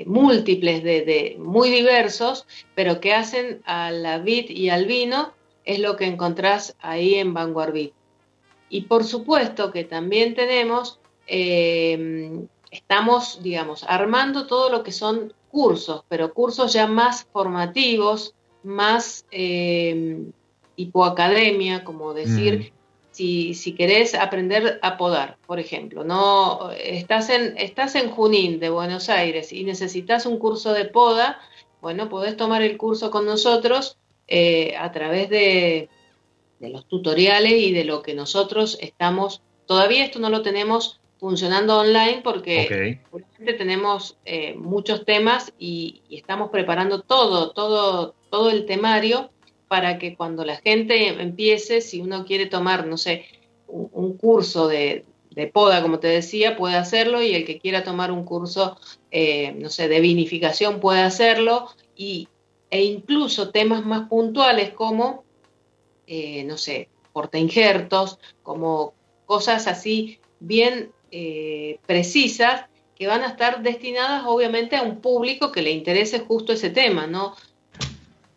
múltiples, 0.06 0.82
de, 0.82 1.36
muy 1.38 1.70
diversos, 1.70 2.46
pero 2.74 3.00
que 3.00 3.14
hacen 3.14 3.60
a 3.64 3.90
la 3.90 4.18
vid 4.18 4.50
y 4.50 4.70
al 4.70 4.86
vino, 4.86 5.32
es 5.64 5.78
lo 5.80 5.96
que 5.96 6.06
encontrás 6.06 6.76
ahí 6.80 7.16
en 7.16 7.34
Vanguard 7.34 7.76
Y 8.70 8.80
por 8.82 9.04
supuesto 9.04 9.70
que 9.70 9.84
también 9.84 10.34
tenemos 10.34 10.98
estamos, 12.70 13.42
digamos, 13.42 13.84
armando 13.84 14.46
todo 14.46 14.70
lo 14.70 14.82
que 14.82 14.92
son 14.92 15.32
cursos, 15.50 16.04
pero 16.08 16.34
cursos 16.34 16.72
ya 16.72 16.86
más 16.86 17.26
formativos, 17.32 18.34
más 18.62 19.24
eh, 19.30 20.26
hipoacademia, 20.76 21.84
como 21.84 22.14
decir, 22.14 22.58
mm. 22.58 22.76
si, 23.10 23.54
si, 23.54 23.74
querés 23.74 24.14
aprender 24.14 24.78
a 24.82 24.96
podar, 24.96 25.38
por 25.46 25.58
ejemplo, 25.58 26.04
no 26.04 26.70
estás 26.72 27.30
en, 27.30 27.56
estás 27.56 27.94
en 27.94 28.10
Junín 28.10 28.60
de 28.60 28.70
Buenos 28.70 29.08
Aires 29.08 29.52
y 29.52 29.64
necesitas 29.64 30.26
un 30.26 30.38
curso 30.38 30.72
de 30.72 30.84
poda, 30.84 31.40
bueno, 31.80 32.08
podés 32.08 32.36
tomar 32.36 32.62
el 32.62 32.76
curso 32.76 33.10
con 33.10 33.24
nosotros 33.24 33.96
eh, 34.26 34.76
a 34.76 34.92
través 34.92 35.30
de, 35.30 35.88
de 36.60 36.68
los 36.68 36.86
tutoriales 36.86 37.52
y 37.52 37.72
de 37.72 37.84
lo 37.84 38.02
que 38.02 38.14
nosotros 38.14 38.78
estamos, 38.80 39.42
todavía 39.66 40.04
esto 40.04 40.18
no 40.18 40.28
lo 40.28 40.42
tenemos 40.42 41.00
funcionando 41.18 41.78
online 41.78 42.20
porque 42.22 43.00
tenemos 43.58 44.16
eh, 44.24 44.54
muchos 44.54 45.04
temas 45.04 45.52
y, 45.58 46.02
estamos 46.10 46.50
preparando 46.50 47.02
todo, 47.02 47.50
todo, 47.50 48.14
todo 48.30 48.50
el 48.50 48.66
temario 48.66 49.30
para 49.66 49.98
que 49.98 50.16
cuando 50.16 50.44
la 50.44 50.56
gente 50.56 51.08
empiece, 51.08 51.80
si 51.80 52.00
uno 52.00 52.24
quiere 52.24 52.46
tomar, 52.46 52.86
no 52.86 52.96
sé, 52.96 53.26
un, 53.66 54.16
curso 54.16 54.66
de, 54.66 55.04
poda, 55.52 55.82
como 55.82 55.98
te 55.98 56.08
decía, 56.08 56.56
puede 56.56 56.76
hacerlo 56.76 57.22
y 57.22 57.34
el 57.34 57.44
que 57.44 57.58
quiera 57.58 57.84
tomar 57.84 58.10
un 58.10 58.24
curso, 58.24 58.78
eh, 59.10 59.52
no 59.52 59.68
sé, 59.68 59.88
de 59.88 60.00
vinificación 60.00 60.80
puede 60.80 61.02
hacerlo 61.02 61.68
y, 61.94 62.28
e 62.70 62.82
incluso 62.84 63.50
temas 63.50 63.84
más 63.84 64.08
puntuales 64.08 64.70
como, 64.70 65.24
eh, 66.06 66.44
no 66.44 66.56
sé, 66.56 66.88
porta 67.12 67.38
injertos, 67.38 68.18
como 68.42 68.94
cosas 69.26 69.66
así 69.66 70.18
bien 70.40 70.92
eh, 71.10 71.78
precisas 71.86 72.66
que 72.96 73.06
van 73.06 73.22
a 73.22 73.28
estar 73.28 73.62
destinadas 73.62 74.24
obviamente 74.26 74.76
a 74.76 74.82
un 74.82 75.00
público 75.00 75.52
que 75.52 75.62
le 75.62 75.70
interese 75.70 76.20
justo 76.20 76.52
ese 76.52 76.70
tema, 76.70 77.06
¿no? 77.06 77.36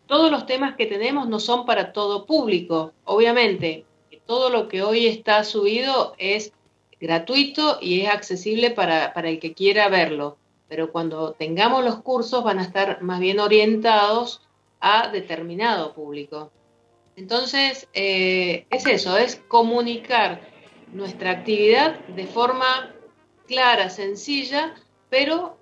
Todos 0.05 0.29
los 0.29 0.45
temas 0.45 0.75
que 0.75 0.85
tenemos 0.85 1.27
no 1.27 1.39
son 1.39 1.65
para 1.65 1.93
todo 1.93 2.25
público, 2.25 2.93
obviamente. 3.05 3.85
Todo 4.25 4.49
lo 4.49 4.67
que 4.67 4.83
hoy 4.83 5.07
está 5.07 5.43
subido 5.43 6.13
es 6.17 6.53
gratuito 6.99 7.79
y 7.81 8.01
es 8.01 8.09
accesible 8.09 8.69
para, 8.69 9.13
para 9.13 9.29
el 9.29 9.39
que 9.39 9.53
quiera 9.53 9.89
verlo, 9.89 10.37
pero 10.69 10.91
cuando 10.91 11.33
tengamos 11.33 11.83
los 11.83 12.01
cursos 12.01 12.43
van 12.43 12.59
a 12.59 12.63
estar 12.63 13.01
más 13.01 13.19
bien 13.19 13.39
orientados 13.39 14.41
a 14.79 15.09
determinado 15.09 15.93
público. 15.93 16.51
Entonces, 17.15 17.87
eh, 17.93 18.65
es 18.69 18.85
eso, 18.85 19.17
es 19.17 19.37
comunicar 19.47 20.50
nuestra 20.93 21.31
actividad 21.31 21.99
de 22.07 22.27
forma 22.27 22.93
clara, 23.47 23.89
sencilla, 23.89 24.75
pero 25.09 25.57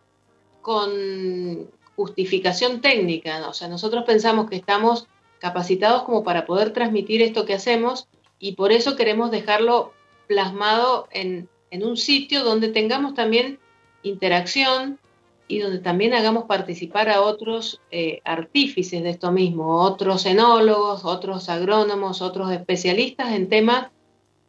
con 0.62 1.70
justificación 1.96 2.82
técnica. 2.82 3.48
O 3.48 3.54
sea, 3.54 3.68
nosotros 3.68 4.04
pensamos 4.06 4.50
que 4.50 4.56
estamos 4.56 5.08
capacitados 5.40 6.04
como 6.04 6.24
para 6.24 6.46
poder 6.46 6.72
transmitir 6.72 7.22
esto 7.22 7.46
que 7.46 7.54
hacemos 7.54 8.08
y 8.40 8.54
por 8.54 8.72
eso 8.72 8.96
queremos 8.96 9.32
dejarlo 9.32 9.94
plasmado 10.28 11.08
en, 11.12 11.50
un 11.72 11.98
sitio 11.98 12.44
donde 12.44 12.70
tengamos 12.70 13.14
también 13.14 13.60
interacción 14.04 15.00
y 15.48 15.60
donde 15.60 15.80
también 15.80 16.14
hagamos 16.14 16.46
participar 16.46 17.10
a 17.10 17.22
otros 17.22 17.82
eh, 17.92 18.22
artífices 18.24 19.04
de 19.04 19.10
esto 19.10 19.32
mismo, 19.32 19.82
otros 19.82 20.26
enólogos, 20.26 21.06
otros 21.06 21.50
agrónomos, 21.50 22.22
otros 22.22 22.52
especialistas 22.52 23.34
en 23.34 23.50
temas 23.50 23.88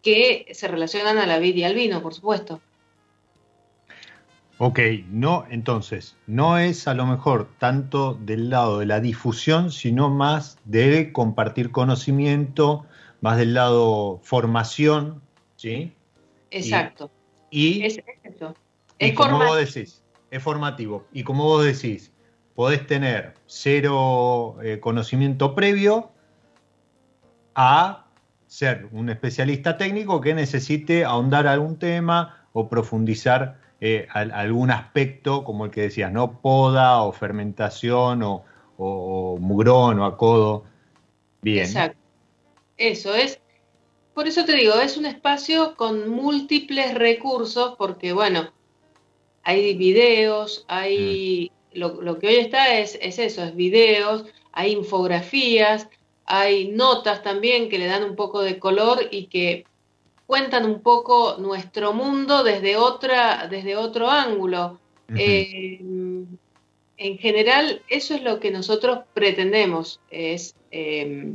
que 0.03 0.47
se 0.53 0.69
relacionan 0.69 1.19
a 1.19 1.27
la 1.27 1.39
vid 1.39 1.57
y 1.57 1.65
al 1.65 1.75
vino, 1.75 2.03
por 2.03 2.15
supuesto. 2.15 2.61
Ok, 4.63 4.79
no, 5.09 5.47
entonces, 5.49 6.17
no 6.27 6.59
es 6.59 6.87
a 6.87 6.93
lo 6.93 7.07
mejor 7.07 7.49
tanto 7.59 8.13
del 8.13 8.51
lado 8.51 8.81
de 8.81 8.87
la 8.87 9.01
difusión, 9.01 9.73
sino 9.73 10.11
más 10.11 10.59
de 10.67 11.13
compartir 11.13 11.71
conocimiento, 11.71 12.85
más 13.23 13.39
del 13.39 13.55
lado 13.55 14.21
formación, 14.23 15.23
¿sí? 15.57 15.95
Exacto. 16.51 17.11
Y, 17.49 17.85
es, 17.85 18.03
como 19.15 19.39
vos 19.39 19.57
decís, 19.57 20.03
es 20.31 20.43
formativo. 20.43 21.07
Y 21.11 21.25
como 21.25 21.45
vos 21.45 21.65
decís, 21.65 22.13
podés 22.55 22.87
tener 22.87 23.33
cero 23.47 24.59
eh, 24.63 24.79
conocimiento 24.79 25.55
previo 25.55 26.11
a 27.55 28.10
ser 28.51 28.89
un 28.91 29.09
especialista 29.11 29.77
técnico 29.77 30.21
que 30.21 30.35
necesite 30.35 31.05
ahondar 31.05 31.47
algún 31.47 31.79
tema 31.79 32.49
o 32.53 32.69
profundizar 32.69 33.61
eh, 33.81 34.09
algún 34.13 34.73
aspecto, 34.73 35.45
como 35.45 35.67
el 35.67 35.71
que 35.71 35.83
decías, 35.83 36.11
¿no? 36.11 36.41
Poda 36.41 37.01
o 37.03 37.13
fermentación 37.13 38.23
o, 38.25 38.45
mugrón 39.39 40.01
o 40.01 40.05
acodo. 40.05 40.65
Bien. 41.43 41.65
Exacto. 41.65 41.99
Eso 42.77 43.15
es. 43.15 43.39
Por 44.15 44.27
eso 44.27 44.45
te 44.45 44.57
digo, 44.57 44.75
es 44.75 44.97
un 44.97 45.07
espacio 45.07 45.77
con 45.77 46.11
múltiples 46.11 46.95
recursos, 46.95 47.77
porque 47.79 48.13
bueno, 48.13 48.53
hay 49.45 49.77
videos, 49.77 50.65
hay. 50.67 51.53
Mm. 51.73 51.79
Lo, 51.79 52.03
lo, 52.03 52.19
que 52.19 52.27
hoy 52.27 52.37
está 52.37 52.81
es, 52.81 52.99
es 53.01 53.21
eso, 53.21 53.45
es 53.45 53.55
videos, 53.55 54.25
hay 54.51 54.73
infografías, 54.73 55.89
hay 56.33 56.69
notas 56.69 57.25
también 57.25 57.69
que 57.69 57.79
le 57.79 57.87
dan 57.87 58.05
un 58.05 58.15
poco 58.15 58.41
de 58.41 58.61
color 58.61 59.09
y 59.11 59.27
que 59.27 59.65
cuentan 60.27 60.65
un 60.65 60.81
poco 60.81 61.37
nuestro 61.39 61.93
mundo 61.93 62.45
desde 62.45 62.77
otra, 62.77 63.49
desde 63.49 63.77
otro 63.77 64.09
ángulo. 64.09 64.79
Eh, 65.17 65.81
en 66.97 67.19
general, 67.19 67.83
eso 67.89 68.15
es 68.15 68.23
lo 68.23 68.39
que 68.39 68.53
nosotros 68.53 69.01
pretendemos, 69.13 69.99
es 70.09 70.55
eh, 70.71 71.35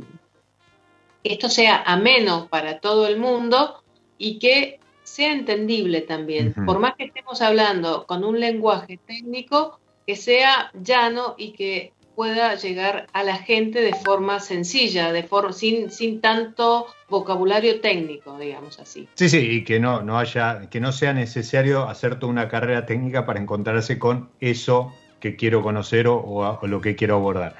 que 1.22 1.32
esto 1.34 1.50
sea 1.50 1.82
ameno 1.82 2.48
para 2.48 2.80
todo 2.80 3.06
el 3.06 3.18
mundo 3.18 3.82
y 4.16 4.38
que 4.38 4.80
sea 5.02 5.30
entendible 5.30 6.00
también. 6.00 6.54
Por 6.64 6.78
más 6.78 6.94
que 6.96 7.04
estemos 7.04 7.42
hablando 7.42 8.06
con 8.06 8.24
un 8.24 8.40
lenguaje 8.40 8.98
técnico, 9.06 9.78
que 10.06 10.16
sea 10.16 10.70
llano 10.72 11.34
y 11.36 11.52
que 11.52 11.92
pueda 12.16 12.54
llegar 12.54 13.06
a 13.12 13.22
la 13.22 13.36
gente 13.36 13.82
de 13.82 13.92
forma 13.92 14.40
sencilla, 14.40 15.12
de 15.12 15.22
forma, 15.22 15.52
sin, 15.52 15.90
sin 15.90 16.22
tanto 16.22 16.86
vocabulario 17.08 17.80
técnico, 17.80 18.38
digamos 18.38 18.80
así. 18.80 19.06
Sí, 19.14 19.28
sí, 19.28 19.38
y 19.38 19.64
que 19.64 19.78
no, 19.78 20.00
no 20.02 20.18
haya, 20.18 20.68
que 20.70 20.80
no 20.80 20.92
sea 20.92 21.12
necesario 21.12 21.86
hacer 21.88 22.18
toda 22.18 22.32
una 22.32 22.48
carrera 22.48 22.86
técnica 22.86 23.26
para 23.26 23.38
encontrarse 23.38 23.98
con 23.98 24.30
eso 24.40 24.92
que 25.20 25.36
quiero 25.36 25.62
conocer 25.62 26.08
o, 26.08 26.58
lo 26.62 26.80
que 26.80 26.96
quiero 26.96 27.16
abordar. 27.16 27.54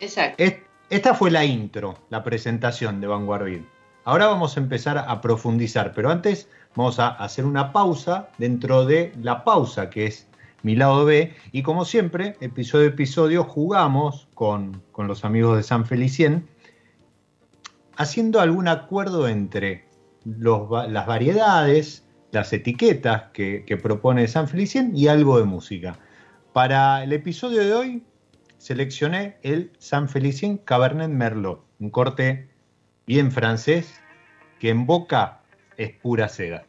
Exacto. 0.00 0.42
esta 0.88 1.14
fue 1.14 1.30
la 1.30 1.44
intro, 1.44 1.98
la 2.08 2.24
presentación 2.24 3.00
de 3.00 3.06
Vanguard 3.06 3.48
Ahora 4.04 4.28
vamos 4.28 4.56
a 4.56 4.60
empezar 4.60 4.96
a 4.96 5.20
profundizar, 5.20 5.92
pero 5.92 6.10
antes 6.10 6.48
vamos 6.74 6.98
a 6.98 7.08
hacer 7.08 7.44
una 7.44 7.72
pausa 7.72 8.30
dentro 8.38 8.86
de 8.86 9.12
la 9.20 9.44
pausa 9.44 9.90
que 9.90 10.06
es 10.06 10.27
mi 10.62 10.76
lado 10.76 11.04
B. 11.04 11.34
Y 11.52 11.62
como 11.62 11.84
siempre, 11.84 12.36
episodio 12.40 12.86
a 12.86 12.90
episodio, 12.90 13.44
jugamos 13.44 14.28
con, 14.34 14.82
los 14.96 15.24
amigos 15.24 15.56
de 15.56 15.62
San 15.62 15.86
Felicien, 15.86 16.48
haciendo 17.96 18.40
algún 18.40 18.68
acuerdo 18.68 19.28
entre 19.28 19.86
las 20.24 21.06
variedades 21.06 22.04
las 22.30 22.52
etiquetas 22.52 23.30
que, 23.32 23.80
propone 23.82 24.28
San 24.28 24.48
Felicien 24.48 24.92
y 24.94 25.08
algo 25.08 25.38
de 25.38 25.44
música. 25.44 25.98
Para 26.52 27.02
el 27.02 27.12
episodio 27.12 27.64
de 27.64 27.72
hoy 27.72 28.02
seleccioné 28.58 29.38
el 29.42 29.72
San 29.78 30.08
Felicien 30.08 30.58
Cabernet 30.58 31.10
Merlot, 31.10 31.64
un 31.78 31.90
corte 31.90 32.50
bien 33.06 33.30
francés 33.30 34.00
que 34.58 34.70
en 34.70 34.86
boca 34.86 35.42
es 35.76 35.92
pura 35.92 36.28
seda. 36.28 36.67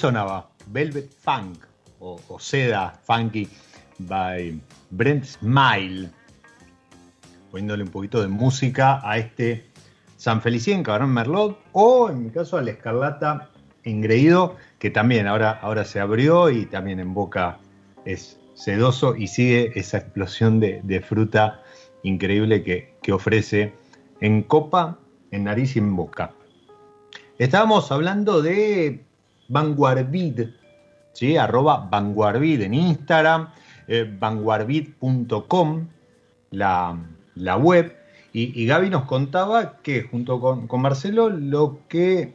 Sonaba 0.00 0.48
Velvet 0.68 1.12
Funk 1.12 1.58
o, 1.98 2.18
Seda 2.40 2.98
Funky 3.04 3.46
by 3.98 4.58
Brent 4.88 5.24
Smile, 5.24 6.08
poniéndole 7.50 7.82
un 7.82 7.90
poquito 7.90 8.22
de 8.22 8.28
música 8.28 9.02
a 9.04 9.18
este 9.18 9.66
San 10.16 10.40
Felicien 10.40 10.82
Cabrón 10.82 11.12
Merlot 11.12 11.58
o 11.72 12.08
en 12.08 12.24
mi 12.24 12.30
caso 12.30 12.56
al 12.56 12.68
Escarlata 12.68 13.50
Engreído, 13.84 14.56
que 14.78 14.88
también 14.88 15.26
ahora, 15.26 15.50
ahora 15.60 15.84
se 15.84 16.00
abrió 16.00 16.48
y 16.48 16.64
también 16.64 16.98
en 16.98 17.12
boca 17.12 17.58
es 18.06 18.40
sedoso 18.54 19.14
y 19.14 19.26
sigue 19.26 19.78
esa 19.78 19.98
explosión 19.98 20.60
de, 20.60 21.04
fruta 21.06 21.62
increíble 22.02 22.62
que, 22.62 22.94
que 23.02 23.12
ofrece 23.12 23.74
en 24.22 24.44
copa, 24.44 24.98
en 25.30 25.44
nariz 25.44 25.76
y 25.76 25.80
en 25.80 25.94
boca. 25.94 26.32
Estábamos 27.38 27.92
hablando 27.92 28.40
de 28.40 29.09
Vanguardvid, 29.50 30.48
¿sí? 31.12 31.36
arroba 31.36 31.88
Vanguardvid 31.90 32.62
en 32.62 32.74
Instagram, 32.74 33.50
eh, 33.88 34.08
vanguardvid.com, 34.18 35.88
la, 36.52 36.98
la, 37.34 37.56
web. 37.56 37.96
Y, 38.32 38.64
Gaby 38.64 38.90
nos 38.90 39.04
contaba 39.04 39.78
que 39.82 40.04
junto 40.04 40.40
con, 40.40 40.68
con 40.68 40.80
Marcelo 40.80 41.30
lo 41.30 41.80
que 41.88 42.32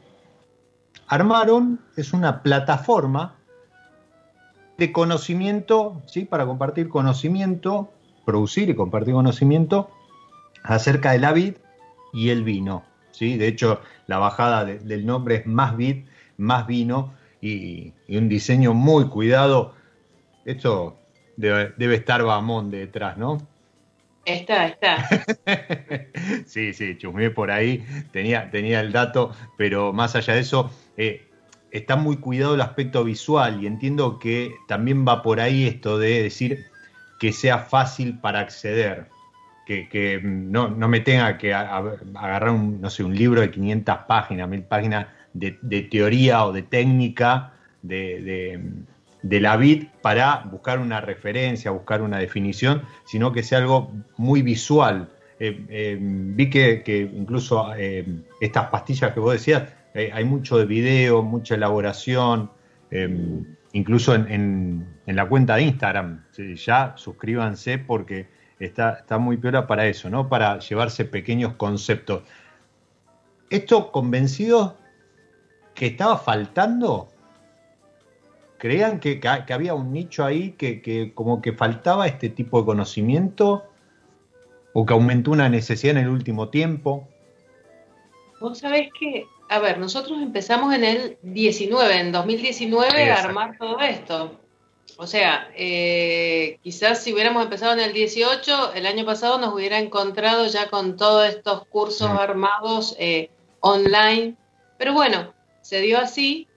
armaron 1.07 1.79
es 1.95 2.11
una 2.11 2.43
plataforma 2.43 3.35
de 4.77 4.91
conocimiento, 4.91 6.01
¿sí? 6.05 6.25
para 6.25 6.45
compartir 6.45 6.89
conocimiento, 6.89 7.93
producir 8.25 8.69
y 8.69 8.75
compartir 8.75 9.13
conocimiento 9.13 9.89
acerca 10.63 11.13
de 11.13 11.19
la 11.19 11.31
vid 11.31 11.55
y 12.11 12.29
el 12.29 12.43
vino. 12.43 12.83
¿sí? 13.11 13.37
De 13.37 13.47
hecho, 13.47 13.79
la 14.07 14.17
bajada 14.17 14.65
del 14.65 15.05
nombre 15.05 15.35
es 15.35 15.45
más 15.45 15.77
vid 15.77 16.03
más 16.37 16.67
vino 16.67 17.13
y, 17.41 17.93
un 18.09 18.29
diseño 18.29 18.73
muy 18.73 19.07
cuidado. 19.09 19.73
Esto 20.45 20.97
debe, 21.37 21.95
estar 21.95 22.23
Bamón 22.23 22.71
detrás, 22.71 23.17
¿no? 23.17 23.37
Está, 24.25 24.67
está. 24.67 25.07
sí, 26.45 26.73
sí, 26.73 26.97
chusmé 26.97 27.29
por 27.29 27.51
ahí, 27.51 27.85
tenía, 28.11 28.49
tenía 28.49 28.79
el 28.79 28.91
dato, 28.91 29.31
pero 29.55 29.93
más 29.93 30.15
allá 30.15 30.33
de 30.33 30.39
eso, 30.39 30.71
eh, 30.97 31.27
está 31.71 31.95
muy 31.95 32.17
cuidado 32.17 32.55
el 32.55 32.61
aspecto 32.61 33.03
visual 33.03 33.63
y 33.63 33.67
entiendo 33.67 34.17
que 34.17 34.55
también 34.67 35.05
va 35.07 35.21
por 35.21 35.39
ahí 35.39 35.67
esto 35.67 35.99
de 35.99 36.23
decir 36.23 36.65
que 37.19 37.31
sea 37.33 37.59
fácil 37.59 38.17
para 38.19 38.39
acceder, 38.39 39.09
que, 39.65 40.21
no, 40.23 40.69
me 40.69 40.99
tenga 40.99 41.37
que 41.37 41.53
agarrar 41.53 42.49
un, 42.49 42.81
no 42.81 42.89
sé, 42.89 43.03
un 43.03 43.15
libro 43.15 43.41
de 43.41 43.51
500 43.51 43.97
páginas, 44.07 44.47
1000 44.47 44.63
páginas 44.63 45.07
de, 45.35 45.81
teoría 45.91 46.45
o 46.45 46.53
de 46.53 46.63
técnica 46.63 47.53
de, 47.81 48.59
la 49.21 49.57
vid 49.57 49.87
para 50.01 50.43
buscar 50.49 50.79
una 50.79 51.01
referencia, 51.01 51.71
buscar 51.71 52.01
una 52.01 52.17
definición, 52.19 52.83
sino 53.05 53.31
que 53.31 53.43
sea 53.43 53.59
algo 53.59 53.91
muy 54.17 54.41
visual. 54.41 55.09
Eh, 55.39 55.65
eh, 55.69 55.97
vi 55.99 56.49
que, 56.49 57.11
incluso 57.13 57.73
eh, 57.75 58.05
estas 58.39 58.67
pastillas 58.69 59.13
que 59.13 59.19
vos 59.19 59.33
decías, 59.33 59.63
hay 59.93 60.25
mucho 60.25 60.57
de 60.57 60.65
video, 60.65 61.23
mucha 61.23 61.55
elaboración, 61.55 62.51
incluso 63.71 64.13
en, 64.13 64.85
la 65.05 65.25
cuenta 65.25 65.55
de 65.55 65.63
Instagram. 65.63 66.25
Ya 66.65 66.93
suscríbanse 66.97 67.77
porque 67.77 68.27
está, 68.59 68.97
está 68.99 69.17
muy 69.19 69.37
peor 69.37 69.67
para 69.67 69.87
eso, 69.87 70.09
¿no? 70.09 70.27
Para 70.27 70.59
llevarse 70.59 71.05
pequeños 71.05 71.53
conceptos. 71.53 72.23
Esto 73.49 73.93
convencido 73.93 74.75
que 75.75 75.87
estaba 75.87 76.17
faltando? 76.17 77.09
¿Creían 78.57 78.99
que, 78.99 79.19
había 79.27 79.75
un 79.75 79.91
nicho 79.91 80.25
ahí 80.25 80.53
que, 80.53 81.11
como 81.13 81.41
que 81.41 81.51
faltaba 81.51 82.07
este 82.07 82.29
tipo 82.29 82.59
de 82.59 82.65
conocimiento? 82.65 83.65
¿O 84.73 84.85
que 84.85 84.93
aumentó 84.93 85.31
una 85.31 85.49
necesidad 85.49 85.97
en 85.97 86.03
el 86.03 86.09
último 86.09 86.49
tiempo? 86.49 87.07
Vos 88.39 88.59
sabés 88.59 88.89
que, 88.99 89.27
a 89.49 89.59
ver, 89.59 89.77
nosotros 89.77 90.19
empezamos 90.21 90.73
en 90.73 90.83
el 90.83 91.17
19, 91.21 91.99
en 91.99 92.11
2019 92.11 93.11
a 93.11 93.23
armar 93.23 93.57
todo 93.57 93.79
esto. 93.79 94.39
O 94.97 95.07
sea, 95.07 95.49
eh, 95.55 96.57
quizás 96.63 97.03
si 97.03 97.13
hubiéramos 97.13 97.43
empezado 97.43 97.73
en 97.73 97.81
el 97.81 97.93
18, 97.93 98.73
el 98.73 98.85
año 98.85 99.05
pasado 99.05 99.37
nos 99.37 99.53
hubiera 99.53 99.77
encontrado 99.79 100.47
ya 100.47 100.69
con 100.69 100.95
todos 100.95 101.27
estos 101.27 101.65
cursos 101.67 102.09
armados 102.09 102.95
eh, 102.97 103.29
online. 103.59 104.35
Pero 104.77 104.93
bueno, 104.93 105.34
se 105.65 105.81
dio 105.81 105.97
así 105.97 106.47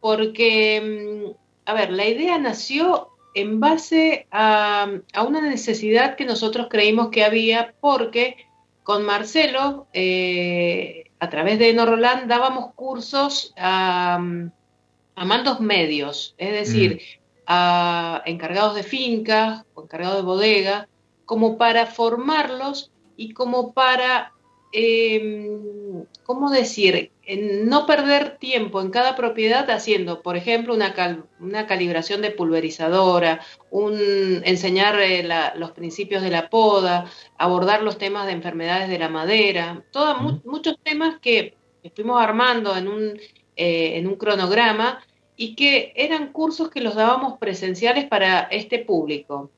porque, 0.00 0.80
mm, 1.26 1.30
a 1.66 1.74
ver, 1.74 1.90
la 1.90 2.06
idea 2.06 2.38
nació 2.38 3.08
en 3.34 3.60
base 3.60 4.26
a, 4.30 4.88
una 5.26 5.40
necesidad 5.40 6.16
que 6.16 6.24
nosotros 6.24 6.68
creímos 6.70 7.08
que 7.08 7.24
había 7.24 7.74
porque 7.80 8.36
con 8.82 9.04
Marcelo, 9.04 9.86
eh, 9.92 11.10
a 11.18 11.30
través 11.30 11.58
de 11.58 11.70
Enoroland, 11.70 12.28
dábamos 12.28 12.74
cursos 12.74 13.52
a, 13.56 14.16
a 14.16 15.24
mandos 15.24 15.60
medios, 15.60 16.34
es 16.38 16.52
decir, 16.52 16.96
mm 16.96 17.24
a 17.46 18.22
encargados 18.26 18.74
de 18.74 18.82
fincas 18.82 19.64
o 19.74 19.82
encargados 19.82 20.16
de 20.16 20.22
bodega, 20.22 20.88
como 21.24 21.58
para 21.58 21.86
formarlos 21.86 22.90
y 23.16 23.32
como 23.32 23.72
para, 23.72 24.32
em, 24.74 26.04
¿cómo 26.24 26.50
decir?, 26.50 27.12
no 27.64 27.86
perder 27.86 28.38
tiempo 28.38 28.82
en 28.82 28.90
cada 28.90 29.16
propiedad 29.16 29.70
haciendo, 29.70 30.20
por 30.20 30.36
ejemplo, 30.36 30.74
una, 30.74 31.24
una 31.40 31.66
calibración 31.66 32.20
de 32.20 32.30
pulverizadora, 32.30 33.40
un, 33.70 34.42
enseñar 34.44 35.00
eh, 35.00 35.26
los 35.56 35.70
principios 35.70 36.22
de 36.22 36.30
la 36.30 36.50
poda, 36.50 37.06
abordar 37.38 37.82
los 37.82 37.96
temas 37.96 38.26
de 38.26 38.32
enfermedades 38.32 38.88
de 38.88 38.98
la 38.98 39.08
madera, 39.08 39.84
muchos 40.44 40.76
temas 40.82 41.18
que 41.20 41.56
estuvimos 41.82 42.20
armando 42.20 42.76
en 42.76 42.88
un, 42.88 43.20
eh, 43.56 43.96
en 43.96 44.06
un 44.06 44.16
cronograma 44.16 45.02
y 45.36 45.54
que 45.54 45.92
eran 45.96 46.32
cursos 46.32 46.68
que 46.68 46.80
los 46.80 46.94
dábamos 46.94 47.38
presenciales 47.38 48.06
para 48.06 48.42
este 48.42 48.80
público. 48.80 49.50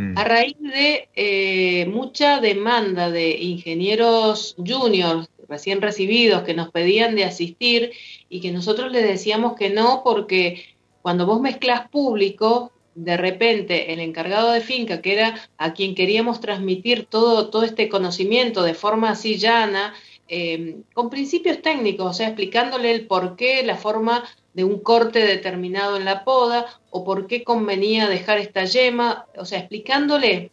Mm. 0.00 0.16
A 0.16 0.24
raíz 0.24 0.56
de 0.58 1.10
eh, 1.14 1.84
mucha 1.86 2.40
demanda 2.40 3.10
de 3.10 3.36
ingenieros 3.36 4.56
juniors 4.56 5.28
recién 5.46 5.82
recibidos 5.82 6.42
que 6.42 6.54
nos 6.54 6.70
pedían 6.70 7.14
de 7.16 7.24
asistir 7.24 7.92
y 8.30 8.40
que 8.40 8.50
nosotros 8.50 8.90
les 8.90 9.02
decíamos 9.02 9.56
que 9.56 9.68
no 9.68 10.00
porque 10.02 10.64
cuando 11.02 11.26
vos 11.26 11.40
mezclas 11.42 11.90
público, 11.90 12.72
de 12.94 13.18
repente 13.18 13.92
el 13.92 14.00
encargado 14.00 14.52
de 14.52 14.62
finca, 14.62 15.02
que 15.02 15.12
era 15.12 15.34
a 15.58 15.74
quien 15.74 15.94
queríamos 15.94 16.40
transmitir 16.40 17.04
todo, 17.04 17.50
todo 17.50 17.64
este 17.64 17.90
conocimiento 17.90 18.62
de 18.62 18.74
forma 18.74 19.10
así 19.10 19.36
llana, 19.36 19.92
eh, 20.28 20.78
con 20.94 21.10
principios 21.10 21.60
técnicos, 21.60 22.06
o 22.06 22.14
sea, 22.14 22.28
explicándole 22.28 22.92
el 22.92 23.06
por 23.06 23.36
qué, 23.36 23.62
la 23.64 23.76
forma 23.76 24.24
de 24.54 24.64
un 24.64 24.80
corte 24.80 25.20
determinado 25.20 25.96
en 25.96 26.04
la 26.04 26.24
poda 26.24 26.66
o 26.90 27.04
por 27.04 27.26
qué 27.26 27.44
convenía 27.44 28.08
dejar 28.08 28.38
esta 28.38 28.64
yema, 28.64 29.26
o 29.36 29.44
sea, 29.44 29.60
explicándole 29.60 30.50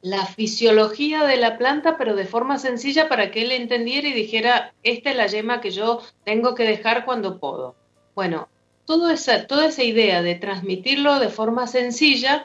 la 0.00 0.26
fisiología 0.26 1.24
de 1.24 1.36
la 1.36 1.58
planta, 1.58 1.96
pero 1.96 2.16
de 2.16 2.24
forma 2.24 2.58
sencilla 2.58 3.08
para 3.08 3.30
que 3.30 3.42
él 3.42 3.52
entendiera 3.52 4.08
y 4.08 4.12
dijera, 4.12 4.74
esta 4.82 5.10
es 5.10 5.16
la 5.16 5.26
yema 5.26 5.60
que 5.60 5.70
yo 5.70 6.02
tengo 6.24 6.54
que 6.54 6.64
dejar 6.64 7.04
cuando 7.04 7.38
podo. 7.38 7.76
Bueno, 8.14 8.48
toda 8.84 9.14
esa, 9.14 9.46
toda 9.46 9.66
esa 9.66 9.84
idea 9.84 10.22
de 10.22 10.34
transmitirlo 10.34 11.20
de 11.20 11.28
forma 11.28 11.66
sencilla 11.66 12.44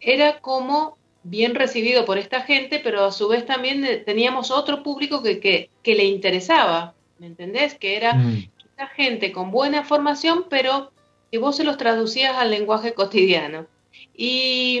era 0.00 0.40
como 0.40 0.98
bien 1.22 1.54
recibido 1.54 2.04
por 2.04 2.18
esta 2.18 2.42
gente, 2.42 2.80
pero 2.82 3.04
a 3.04 3.12
su 3.12 3.28
vez 3.28 3.44
también 3.44 3.84
eh, 3.84 3.96
teníamos 3.96 4.50
otro 4.50 4.82
público 4.82 5.22
que, 5.22 5.40
que, 5.40 5.70
que 5.82 5.94
le 5.94 6.04
interesaba, 6.04 6.94
¿me 7.18 7.26
entendés? 7.26 7.74
Que 7.74 7.96
era 7.96 8.14
mm 8.14 8.48
gente 8.86 9.32
con 9.32 9.50
buena 9.50 9.84
formación, 9.84 10.46
pero 10.48 10.92
que 11.30 11.38
vos 11.38 11.56
se 11.56 11.64
los 11.64 11.76
traducías 11.76 12.36
al 12.36 12.50
lenguaje 12.50 12.94
cotidiano. 12.94 13.66
Y, 14.14 14.80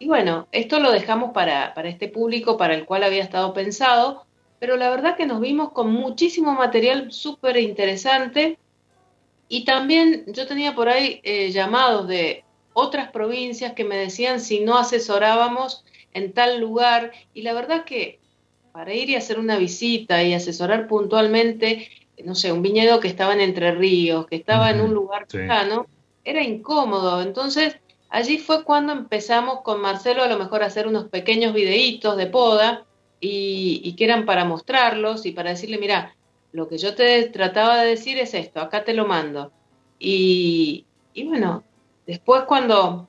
bueno, 0.00 0.48
esto 0.52 0.78
lo 0.78 0.92
dejamos 0.92 1.32
para, 1.32 1.74
para, 1.74 1.88
este 1.88 2.08
público 2.08 2.56
para 2.56 2.74
el 2.74 2.84
cual 2.84 3.02
había 3.02 3.22
estado 3.22 3.52
pensado, 3.52 4.24
pero 4.58 4.76
la 4.76 4.90
verdad 4.90 5.16
que 5.16 5.26
nos 5.26 5.40
vimos 5.40 5.72
con 5.72 5.90
muchísimo 5.92 6.52
material 6.52 7.12
súper 7.12 7.56
interesante 7.56 8.58
y 9.48 9.64
también 9.64 10.24
yo 10.28 10.46
tenía 10.46 10.74
por 10.74 10.88
ahí 10.88 11.20
eh, 11.24 11.50
llamados 11.50 12.08
de 12.08 12.44
otras 12.72 13.10
provincias 13.10 13.74
que 13.74 13.84
me 13.84 13.96
decían 13.96 14.40
si 14.40 14.60
no 14.60 14.78
asesorábamos 14.78 15.84
en 16.14 16.32
tal 16.32 16.60
lugar 16.60 17.12
y 17.34 17.42
la 17.42 17.52
verdad 17.52 17.84
que 17.84 18.18
para 18.72 18.94
ir 18.94 19.10
y 19.10 19.16
hacer 19.16 19.38
una 19.38 19.58
visita 19.58 20.22
y 20.22 20.32
asesorar 20.32 20.86
puntualmente 20.86 21.90
no 22.24 22.34
sé, 22.34 22.52
un 22.52 22.62
viñedo 22.62 23.00
que 23.00 23.08
estaba 23.08 23.32
en 23.32 23.40
Entre 23.40 23.72
Ríos, 23.72 24.26
que 24.26 24.36
estaba 24.36 24.70
en 24.70 24.80
un 24.80 24.92
lugar 24.94 25.26
lejano, 25.32 25.86
era 26.24 26.42
incómodo. 26.42 27.22
Entonces, 27.22 27.76
allí 28.08 28.38
fue 28.38 28.64
cuando 28.64 28.92
empezamos 28.92 29.60
con 29.62 29.80
Marcelo 29.80 30.22
a 30.22 30.28
lo 30.28 30.38
mejor 30.38 30.62
a 30.62 30.66
hacer 30.66 30.86
unos 30.86 31.08
pequeños 31.08 31.54
videitos 31.54 32.16
de 32.16 32.26
poda 32.26 32.84
y, 33.20 33.94
que 33.96 34.04
eran 34.04 34.26
para 34.26 34.44
mostrarlos 34.44 35.26
y 35.26 35.32
para 35.32 35.50
decirle, 35.50 35.78
mira, 35.78 36.14
lo 36.52 36.68
que 36.68 36.78
yo 36.78 36.94
te 36.94 37.24
trataba 37.28 37.82
de 37.82 37.90
decir 37.90 38.18
es 38.18 38.34
esto, 38.34 38.60
acá 38.60 38.84
te 38.84 38.94
lo 38.94 39.06
mando. 39.06 39.52
Y, 39.98 40.84
y 41.14 41.24
bueno, 41.24 41.62
después 42.06 42.42
cuando, 42.42 43.08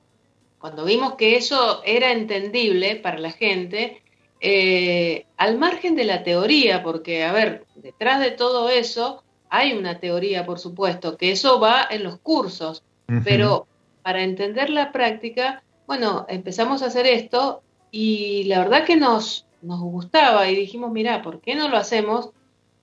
cuando 0.58 0.84
vimos 0.84 1.14
que 1.14 1.36
eso 1.36 1.82
era 1.84 2.12
entendible 2.12 2.96
para 2.96 3.18
la 3.18 3.32
gente, 3.32 4.03
eh, 4.46 5.24
al 5.38 5.56
margen 5.56 5.96
de 5.96 6.04
la 6.04 6.22
teoría, 6.22 6.82
porque, 6.82 7.24
a 7.24 7.32
ver, 7.32 7.64
detrás 7.76 8.20
de 8.20 8.30
todo 8.30 8.68
eso 8.68 9.24
hay 9.48 9.72
una 9.72 10.00
teoría, 10.00 10.44
por 10.44 10.58
supuesto, 10.58 11.16
que 11.16 11.32
eso 11.32 11.58
va 11.58 11.88
en 11.88 12.02
los 12.04 12.18
cursos, 12.18 12.82
pero 13.24 13.66
para 14.02 14.22
entender 14.22 14.68
la 14.68 14.92
práctica, 14.92 15.62
bueno, 15.86 16.26
empezamos 16.28 16.82
a 16.82 16.86
hacer 16.86 17.06
esto 17.06 17.62
y 17.90 18.44
la 18.44 18.58
verdad 18.58 18.84
que 18.84 18.96
nos, 18.96 19.46
nos 19.62 19.80
gustaba 19.80 20.46
y 20.50 20.54
dijimos, 20.54 20.92
mira, 20.92 21.22
¿por 21.22 21.40
qué 21.40 21.54
no 21.54 21.70
lo 21.70 21.78
hacemos 21.78 22.28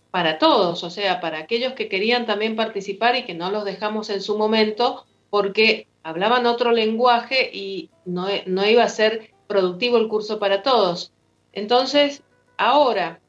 para 0.10 0.40
todos? 0.40 0.84
O 0.84 0.90
sea, 0.90 1.22
para 1.22 1.38
aquellos 1.38 1.74
que 1.74 1.88
querían 1.88 2.26
también 2.26 2.56
participar 2.56 3.16
y 3.16 3.26
que 3.26 3.36
no 3.36 3.52
los 3.52 3.66
dejamos 3.66 4.10
en 4.10 4.22
su 4.22 4.36
momento 4.36 5.06
porque 5.30 5.86
hablaban 6.02 6.48
otro 6.48 6.72
lenguaje 6.72 7.52
y 7.54 7.92
no, 8.04 8.26
no 8.48 8.66
iba 8.68 8.84
a 8.84 8.90
ser 8.90 9.30
productivo 9.46 9.98
el 9.98 10.08
curso 10.08 10.40
para 10.40 10.64
todos. 10.64 11.14
Entonces, 11.54 12.24
ahora, 12.58 13.20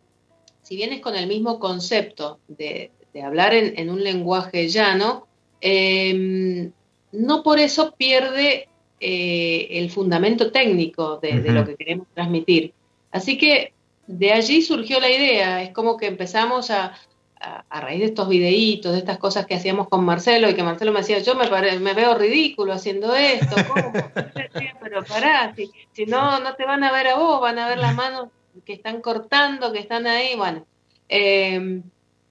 si 0.62 0.76
vienes 0.76 1.00
con 1.00 1.16
el 1.16 1.26
mismo 1.26 1.58
concepto 1.58 2.38
de, 2.48 2.90
hablar 3.22 3.52
en, 3.54 3.90
un 3.90 4.02
lenguaje 4.02 4.68
llano, 4.68 5.26
em, 5.60 6.72
no 7.12 7.42
por 7.42 7.58
eso 7.58 7.94
pierde 7.96 8.68
eh, 9.00 9.68
el 9.70 9.90
fundamento 9.90 10.50
técnico 10.50 11.18
de, 11.18 11.34
lo 11.52 11.66
que 11.66 11.76
queremos 11.76 12.06
transmitir. 12.14 12.72
Así 13.10 13.36
que 13.36 13.72
de 14.06 14.32
allí 14.32 14.62
surgió 14.62 15.00
la 15.00 15.10
idea, 15.10 15.62
es 15.62 15.70
como 15.70 15.96
que 15.96 16.06
empezamos 16.06 16.70
a, 16.70 16.94
a, 17.42 17.80
raíz 17.80 18.00
de 18.00 18.06
estos 18.06 18.28
videitos, 18.28 18.92
de 18.92 18.98
estas 18.98 19.18
cosas 19.18 19.46
que 19.46 19.54
hacíamos 19.54 19.88
con 19.88 20.04
Marcelo, 20.04 20.48
y 20.48 20.54
que 20.54 20.62
Marcelo 20.62 20.92
me 20.92 21.00
decía, 21.00 21.18
yo 21.18 21.34
me, 21.34 21.48
me 21.80 21.94
veo 21.94 22.14
ridículo 22.16 22.72
haciendo 22.72 23.14
esto, 23.14 23.56
¿cómo? 23.68 23.92
pero 24.80 25.04
pará, 25.04 25.52
si, 25.54 25.70
si, 25.92 26.06
no, 26.06 26.40
no 26.40 26.54
te 26.54 26.64
van 26.64 26.84
a 26.84 26.92
ver 26.92 27.08
a 27.08 27.16
vos, 27.16 27.40
van 27.40 27.58
a 27.58 27.68
ver 27.68 27.78
las 27.78 27.94
manos 27.94 28.28
que 28.64 28.74
están 28.74 29.00
cortando, 29.00 29.72
que 29.72 29.80
están 29.80 30.06
ahí, 30.06 30.36
bueno. 30.36 30.64
Em, 31.08 31.82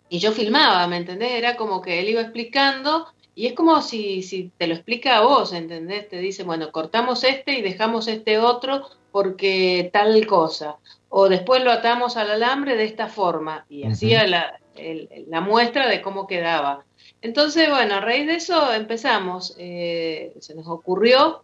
y 0.10 0.20
yo 0.20 0.32
filmaba, 0.32 0.88
¿me 0.88 0.98
entendés? 0.98 1.32
Era 1.34 1.56
como 1.56 1.82
que 1.82 2.00
él 2.00 2.10
iba 2.10 2.22
explicando, 2.22 3.08
y 3.36 3.48
es 3.48 3.54
como 3.54 3.82
si, 3.82 4.24
si 4.24 4.52
te 4.58 4.68
lo 4.68 4.76
explica 4.76 5.18
a 5.18 5.22
vos, 5.22 5.54
¿entendés? 5.54 6.08
Te 6.10 6.20
dice, 6.20 6.44
bueno, 6.44 6.72
cortamos 6.72 7.24
este 7.24 7.54
y 7.58 7.62
dejamos 7.62 8.08
este 8.08 8.40
otro 8.40 8.88
porque 9.12 9.90
tal 9.92 10.26
cosa. 10.28 10.78
O 11.10 11.28
después 11.28 11.64
lo 11.64 11.72
atamos 11.72 12.18
al 12.18 12.32
alambre 12.32 12.76
de 12.76 12.86
esta 12.86 13.08
forma. 13.08 13.66
Y 13.70 13.86
hacía 13.86 14.28
la, 14.28 14.60
la 15.28 15.42
muestra 15.42 15.88
de 15.88 16.02
cómo 16.02 16.28
quedaba. 16.28 16.86
Entonces, 17.22 17.70
bueno, 17.70 17.96
a 17.96 18.02
raíz 18.02 18.28
de 18.28 18.36
eso 18.36 18.74
empezamos, 18.74 19.56
eh, 19.58 20.34
se 20.40 20.56
nos 20.56 20.68
ocurrió 20.68 21.44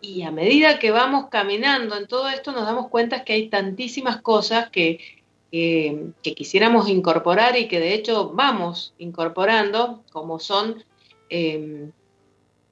y 0.00 0.22
a 0.22 0.30
medida 0.30 0.78
que 0.78 0.90
vamos 0.90 1.26
caminando 1.30 1.96
en 1.96 2.06
todo 2.06 2.28
esto 2.28 2.52
nos 2.52 2.66
damos 2.66 2.88
cuenta 2.88 3.24
que 3.24 3.32
hay 3.32 3.48
tantísimas 3.48 4.20
cosas 4.20 4.70
que, 4.70 5.00
que, 5.50 6.34
quisiéramos 6.34 6.88
incorporar 6.88 7.56
y 7.56 7.66
que 7.66 7.80
de 7.80 7.94
hecho 7.94 8.30
vamos 8.30 8.94
incorporando, 8.98 10.04
como 10.12 10.38
son, 10.38 10.84
em, 11.30 11.90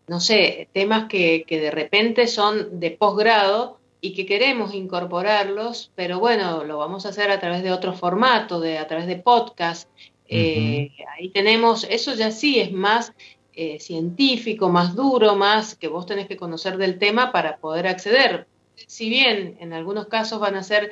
no 0.06 0.20
sé, 0.20 0.68
temas 0.72 1.08
que, 1.08 1.44
que 1.46 1.60
de 1.60 1.70
repente 1.70 2.26
son 2.26 2.78
de 2.78 2.90
posgrado 2.90 3.78
y 4.04 4.12
que 4.12 4.26
queremos 4.26 4.74
incorporarlos, 4.74 5.90
pero 5.94 6.20
bueno, 6.20 6.62
lo 6.62 6.76
vamos 6.76 7.06
a 7.06 7.08
hacer 7.08 7.30
a 7.30 7.40
través 7.40 7.62
de 7.62 7.72
otro 7.72 7.94
formato, 7.94 8.60
de, 8.60 8.76
a 8.76 8.86
través 8.86 9.06
de 9.06 9.16
podcast. 9.16 9.88
Eh, 10.28 10.90
ahí 11.16 11.30
tenemos, 11.30 11.86
eso 11.88 12.14
ya 12.14 12.30
sí 12.30 12.60
es 12.60 12.70
más 12.70 13.14
eh, 13.54 13.80
científico, 13.80 14.68
más 14.68 14.94
duro, 14.94 15.36
más 15.36 15.74
que 15.74 15.88
vos 15.88 16.04
tenés 16.04 16.26
que 16.26 16.36
conocer 16.36 16.76
del 16.76 16.98
tema 16.98 17.32
para 17.32 17.56
poder 17.56 17.86
acceder. 17.86 18.46
Si 18.76 19.08
bien 19.08 19.56
en 19.58 19.72
algunos 19.72 20.08
casos 20.08 20.38
van 20.38 20.56
a 20.56 20.62
ser 20.62 20.90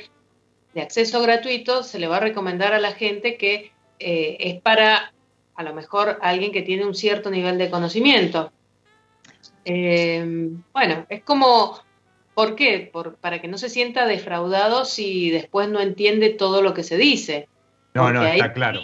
de 0.73 0.81
acceso 0.81 1.21
gratuito, 1.21 1.83
se 1.83 1.99
le 1.99 2.07
va 2.07 2.17
a 2.17 2.21
recomendar 2.21 2.73
a 2.73 2.81
la 2.81 2.93
gente 2.93 3.37
que 3.37 3.73
eh, 3.99 4.39
es 4.41 4.63
para 4.63 5.13
a 5.55 5.63
lo 5.63 5.75
mejor 5.75 6.19
alguien 6.23 6.51
que 6.51 6.63
tiene 6.63 6.87
un 6.87 6.95
cierto 6.95 7.31
nivel 7.31 7.59
de 7.59 7.69
conocimiento. 7.69 8.51
Bueno, 9.67 11.07
es 11.11 11.23
como, 11.25 11.79
¿por 12.35 12.57
qué? 12.57 12.91
para 13.21 13.41
que 13.41 13.49
no 13.49 13.59
se 13.59 13.69
sienta 13.69 14.07
defraudado 14.07 14.85
si 14.85 15.31
después 15.31 15.69
no 15.69 15.81
entiende 15.81 16.31
todo 16.31 16.63
lo 16.63 16.75
que 16.75 16.83
se 16.83 16.97
dice. 16.97 17.49
No, 17.95 18.11
no, 18.11 18.25
está 18.25 18.55
claro. 18.55 18.81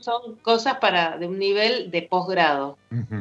son 0.00 0.36
cosas 0.42 0.78
para 0.78 1.18
de 1.18 1.28
un 1.28 1.38
nivel 1.38 1.90
de 1.92 2.02
posgrado. 2.02 2.78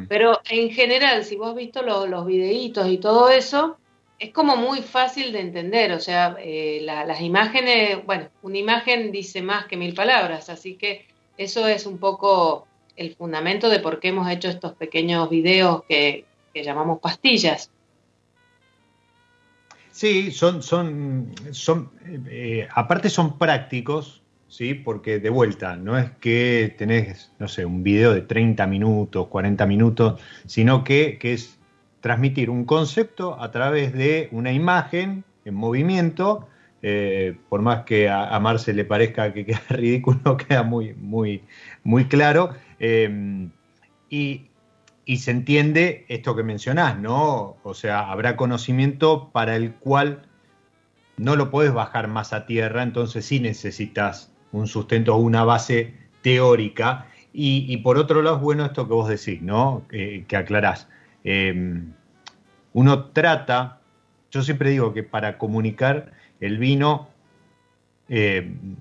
Pero 0.10 0.40
en 0.50 0.72
general, 0.72 1.24
si 1.24 1.36
vos 1.36 1.50
has 1.50 1.56
visto 1.56 1.84
los 1.84 2.26
videitos 2.26 2.88
y 2.88 2.98
todo 2.98 3.30
eso, 3.30 3.78
es 4.18 4.32
como 4.32 4.56
muy 4.56 4.82
fácil 4.82 5.32
de 5.32 5.42
entender. 5.42 5.92
O 5.92 6.00
sea, 6.00 6.36
eh, 6.40 6.80
las 6.84 7.22
imágenes, 7.22 8.04
bueno, 8.06 8.30
una 8.42 8.58
imagen 8.58 9.12
dice 9.12 9.42
más 9.42 9.66
que 9.66 9.78
mil 9.78 9.94
palabras, 9.94 10.50
así 10.50 10.76
que 10.76 11.06
eso 11.38 11.68
es 11.68 11.86
un 11.86 11.98
poco 11.98 12.68
el 12.96 13.16
fundamento 13.16 13.70
de 13.70 13.80
por 13.80 14.00
qué 14.00 14.10
hemos 14.10 14.30
hecho 14.30 14.50
estos 14.50 14.74
pequeños 14.74 15.30
videos 15.30 15.84
que, 15.88 16.26
llamamos 16.54 17.00
pastillas. 17.00 17.72
Sí, 19.94 20.32
son, 20.32 20.64
son, 20.64 21.36
son 21.52 21.92
eh, 22.28 22.68
aparte 22.74 23.12
son 23.12 23.38
prácticos, 23.38 24.24
¿sí? 24.48 24.74
Porque 24.74 25.20
de 25.20 25.30
vuelta, 25.30 25.76
no 25.76 25.96
es 25.96 26.10
que 26.20 26.74
tenés, 26.80 27.32
no 27.38 27.48
sé, 27.48 27.64
un 27.64 27.84
video 27.84 28.12
de 28.12 28.22
30 28.22 28.66
minutos, 28.66 29.28
40 29.28 29.68
minutos, 29.68 30.20
sino 30.48 30.84
que, 30.84 31.20
es 31.22 31.60
transmitir 32.02 32.50
un 32.50 32.66
concepto 32.66 33.40
a 33.40 33.52
través 33.52 33.94
de 33.94 34.30
una 34.32 34.52
imagen 34.52 35.26
en 35.46 35.54
movimiento, 35.54 36.48
eh, 36.82 37.38
por 37.48 37.62
más 37.62 37.84
que 37.84 38.10
a, 38.10 38.36
a, 38.36 38.40
Marce 38.40 38.74
le 38.74 38.86
parezca 38.86 39.32
que 39.32 39.46
queda 39.46 39.62
ridículo, 39.70 40.38
queda 40.38 40.64
muy, 40.64 40.96
muy, 40.96 41.44
muy 41.84 42.06
claro. 42.06 42.56
Eh, 42.80 43.48
y, 44.10 44.48
y, 45.06 45.18
se 45.18 45.32
entiende 45.32 46.06
esto 46.08 46.36
que 46.36 46.44
mencionás, 46.44 47.00
¿no? 47.00 47.58
O 47.64 47.74
sea, 47.74 48.12
habrá 48.12 48.36
conocimiento 48.36 49.30
para 49.32 49.56
el 49.56 49.74
cual 49.74 50.28
no 51.18 51.36
lo 51.36 51.52
puedes 51.52 51.74
bajar 51.74 52.08
más 52.08 52.34
a 52.34 52.46
tierra, 52.46 52.84
entonces 52.84 53.26
sí 53.26 53.40
necesitas 53.40 54.32
un 54.52 54.68
sustento 54.68 55.16
o 55.16 55.18
una 55.18 55.44
base 55.44 55.94
teórica. 56.22 57.08
Y, 57.36 57.78
por 57.78 57.98
otro 57.98 58.22
lado, 58.22 58.38
es 58.38 58.42
bueno 58.44 58.66
esto 58.66 58.88
que 58.88 58.94
vos 58.94 59.10
decís, 59.10 59.42
¿no? 59.42 59.86
que 59.90 60.38
aclarás. 60.38 60.88
Em, 61.24 61.94
uno 62.74 63.06
trata, 63.06 63.80
yo 64.32 64.42
siempre 64.42 64.72
digo 64.72 64.94
que 64.94 65.04
para 65.04 65.38
comunicar 65.38 66.12
el 66.40 66.58
vino 66.58 67.10
em, 68.10 68.76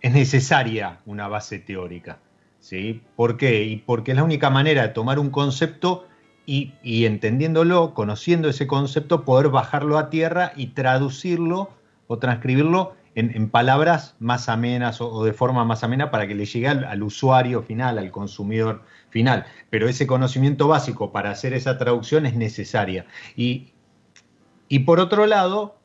es 0.00 0.12
necesaria 0.12 1.00
una 1.04 1.28
base 1.28 1.58
teórica. 1.58 2.18
¿Sí? 2.60 3.02
¿Por 3.16 3.36
qué? 3.36 3.64
Y 3.64 3.76
porque 3.76 4.12
es 4.12 4.16
la 4.16 4.24
única 4.24 4.50
manera 4.50 4.82
de 4.82 4.88
tomar 4.88 5.18
un 5.18 5.30
concepto 5.30 6.06
y, 6.46 6.72
y, 6.82 7.04
entendiéndolo, 7.04 7.94
conociendo 7.94 8.48
ese 8.48 8.66
concepto, 8.66 9.24
poder 9.24 9.48
bajarlo 9.48 9.98
a 9.98 10.08
tierra 10.08 10.52
y 10.56 10.68
traducirlo 10.68 11.70
o 12.06 12.18
transcribirlo 12.18 12.94
en, 13.14 13.50
palabras 13.50 14.14
más 14.20 14.48
amenas 14.48 15.00
o, 15.00 15.24
de 15.24 15.32
forma 15.32 15.64
más 15.64 15.82
amena 15.82 16.10
para 16.10 16.28
que 16.28 16.36
le 16.36 16.46
llegue 16.46 16.68
al, 16.68 17.02
usuario 17.02 17.62
final, 17.62 17.98
al 17.98 18.10
consumidor 18.12 18.82
final. 19.10 19.44
Pero 19.70 19.88
ese 19.88 20.06
conocimiento 20.06 20.68
básico 20.68 21.10
para 21.10 21.30
hacer 21.30 21.52
esa 21.52 21.78
traducción 21.78 22.26
es 22.26 22.36
necesaria. 22.36 23.06
Y, 23.36 23.72
y 24.68 24.80
por 24.80 25.00
otro 25.00 25.26
lado, 25.26 25.78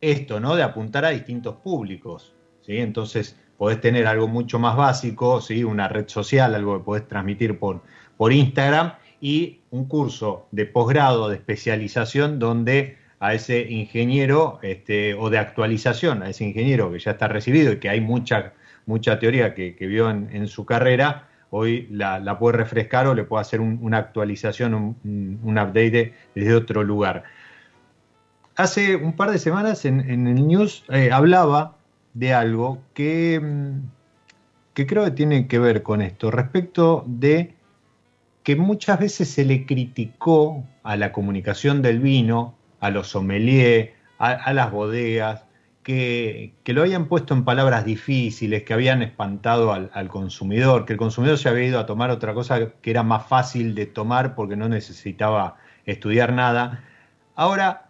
esto, 0.00 0.40
¿no? 0.40 0.56
De 0.56 0.64
apuntar 0.64 1.04
a 1.04 1.10
distintos 1.10 1.56
públicos. 1.56 2.34
¿sí? 2.62 2.78
Entonces, 2.78 3.38
podés 3.60 3.78
tener 3.82 4.06
algo 4.06 4.26
mucho 4.26 4.58
más 4.58 4.74
básico, 4.74 5.42
¿sí? 5.42 5.64
Una 5.64 5.86
red 5.86 6.08
social, 6.08 6.54
algo 6.54 6.78
que 6.78 6.82
podés 6.82 7.06
transmitir 7.06 7.58
por, 7.58 7.82
por 8.16 8.32
Instagram 8.32 8.94
y 9.20 9.60
un 9.70 9.84
curso 9.84 10.46
de 10.50 10.64
posgrado, 10.64 11.28
de 11.28 11.36
especialización, 11.36 12.38
donde 12.38 12.96
a 13.18 13.34
ese 13.34 13.60
ingeniero 13.70 14.60
este, 14.62 15.12
o 15.12 15.28
de 15.28 15.36
actualización, 15.36 16.22
a 16.22 16.30
ese 16.30 16.46
ingeniero 16.46 16.90
que 16.90 17.00
ya 17.00 17.10
está 17.10 17.28
recibido 17.28 17.74
y 17.74 17.76
que 17.80 17.90
hay 17.90 18.00
mucha, 18.00 18.54
mucha 18.86 19.18
teoría 19.18 19.54
que, 19.54 19.76
vio 19.78 20.08
en, 20.08 20.48
su 20.48 20.64
carrera, 20.64 21.28
hoy 21.50 21.86
la, 21.90 22.38
puede 22.38 22.56
refrescar 22.56 23.08
o 23.08 23.14
le 23.14 23.24
puede 23.24 23.42
hacer 23.42 23.60
una 23.60 23.98
actualización, 23.98 24.72
un, 24.72 25.58
update 25.58 26.14
desde 26.34 26.54
otro 26.54 26.82
lugar. 26.82 27.24
Hace 28.56 28.96
un 28.96 29.14
par 29.16 29.30
de 29.30 29.38
semanas 29.38 29.84
en, 29.84 30.00
el 30.08 30.48
news 30.48 30.82
eh, 30.88 31.10
hablaba 31.12 31.76
de 32.14 32.34
algo 32.34 32.82
que, 32.94 33.40
mm, 33.40 33.90
que 34.74 34.86
creo 34.86 35.04
que 35.04 35.10
tiene 35.12 35.48
que 35.48 35.58
ver 35.58 35.82
con 35.82 36.02
esto, 36.02 36.30
respecto 36.30 37.04
de 37.06 37.54
que 38.42 38.56
muchas 38.56 38.98
veces 38.98 39.28
se 39.28 39.44
le 39.44 39.66
criticó 39.66 40.64
a 40.82 40.96
la 40.96 41.12
comunicación 41.12 41.82
del 41.82 42.00
vino 42.00 42.54
a 42.80 42.90
los 42.90 43.08
sommeliers, 43.08 43.90
a, 44.18 44.52
las 44.52 44.70
bodegas, 44.70 45.44
que, 45.82 46.52
lo 46.66 46.82
habían 46.82 47.06
puesto 47.06 47.34
en 47.34 47.44
palabras 47.44 47.84
difíciles, 47.84 48.64
que 48.64 48.74
habían 48.74 49.02
espantado 49.02 49.72
al, 49.72 50.08
consumidor, 50.08 50.84
que 50.84 50.94
el 50.94 50.98
consumidor 50.98 51.38
se 51.38 51.48
había 51.48 51.64
ido 51.64 51.78
a 51.78 51.86
tomar 51.86 52.10
otra 52.10 52.34
cosa 52.34 52.72
que 52.80 52.90
era 52.90 53.02
más 53.02 53.26
fácil 53.26 53.74
de 53.74 53.86
tomar 53.86 54.34
porque 54.34 54.56
no 54.56 54.68
necesitaba 54.68 55.56
estudiar 55.86 56.32
nada. 56.32 56.84
Ahora, 57.34 57.88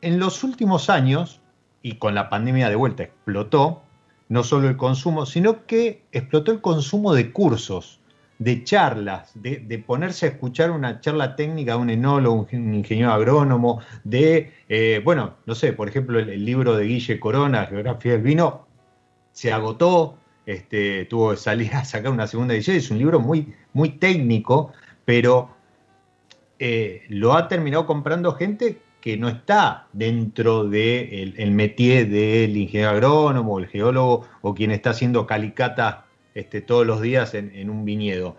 en 0.00 0.18
los 0.18 0.44
últimos 0.44 0.88
años, 0.88 1.40
y 1.86 1.98
con 1.98 2.16
la 2.16 2.28
pandemia 2.28 2.68
de 2.68 2.74
vuelta 2.74 3.04
explotó, 3.04 3.80
no 4.28 4.42
solo 4.42 4.68
el 4.68 4.76
consumo, 4.76 5.24
sino 5.24 5.66
que 5.66 6.02
explotó 6.10 6.50
el 6.50 6.60
consumo 6.60 7.14
de 7.14 7.30
cursos 7.30 8.00
de 8.40 8.64
charlas, 8.64 9.30
de, 9.36 9.84
ponerse 9.86 10.26
a 10.26 10.30
escuchar 10.30 10.72
una 10.72 11.00
charla 11.00 11.36
técnica 11.36 11.74
de 11.74 11.78
un 11.78 11.90
enólogo, 11.90 12.48
un 12.52 12.74
ingeniero 12.74 13.12
agrónomo, 13.12 13.80
de, 14.02 14.52
eh, 14.68 15.00
bueno, 15.04 15.36
no 15.46 15.54
sé, 15.54 15.72
por 15.74 15.88
ejemplo, 15.88 16.18
el, 16.18 16.44
libro 16.44 16.76
de 16.76 16.86
Guille 16.86 17.20
Corona, 17.20 17.66
Geografía 17.66 18.12
del 18.12 18.22
Vino, 18.22 18.66
se 19.30 19.52
agotó, 19.52 20.18
este, 20.44 21.04
tuvo 21.04 21.30
que 21.30 21.36
salir 21.36 21.72
a 21.72 21.84
sacar 21.84 22.10
una 22.10 22.26
segunda 22.26 22.54
edición, 22.54 22.76
es 22.76 22.90
un 22.90 22.98
libro 22.98 23.20
muy, 23.20 23.54
muy 23.74 23.90
técnico, 23.90 24.72
pero 25.04 25.50
eh, 26.58 27.04
lo 27.10 27.34
ha 27.34 27.46
terminado 27.46 27.86
comprando 27.86 28.32
gente 28.32 28.80
que 29.00 29.16
no 29.16 29.28
está 29.28 29.86
dentro 29.92 30.64
del 30.64 30.70
de 31.34 31.42
el 31.42 31.50
métier 31.52 32.08
del 32.08 32.56
ingeniero 32.56 32.90
agrónomo, 32.90 33.58
el 33.58 33.66
geólogo 33.66 34.26
o 34.42 34.54
quien 34.54 34.70
está 34.70 34.90
haciendo 34.90 35.26
calicatas 35.26 36.06
este, 36.36 36.60
todos 36.60 36.86
los 36.86 37.00
días 37.00 37.32
en, 37.32 37.70
un 37.70 37.86
viñedo. 37.86 38.36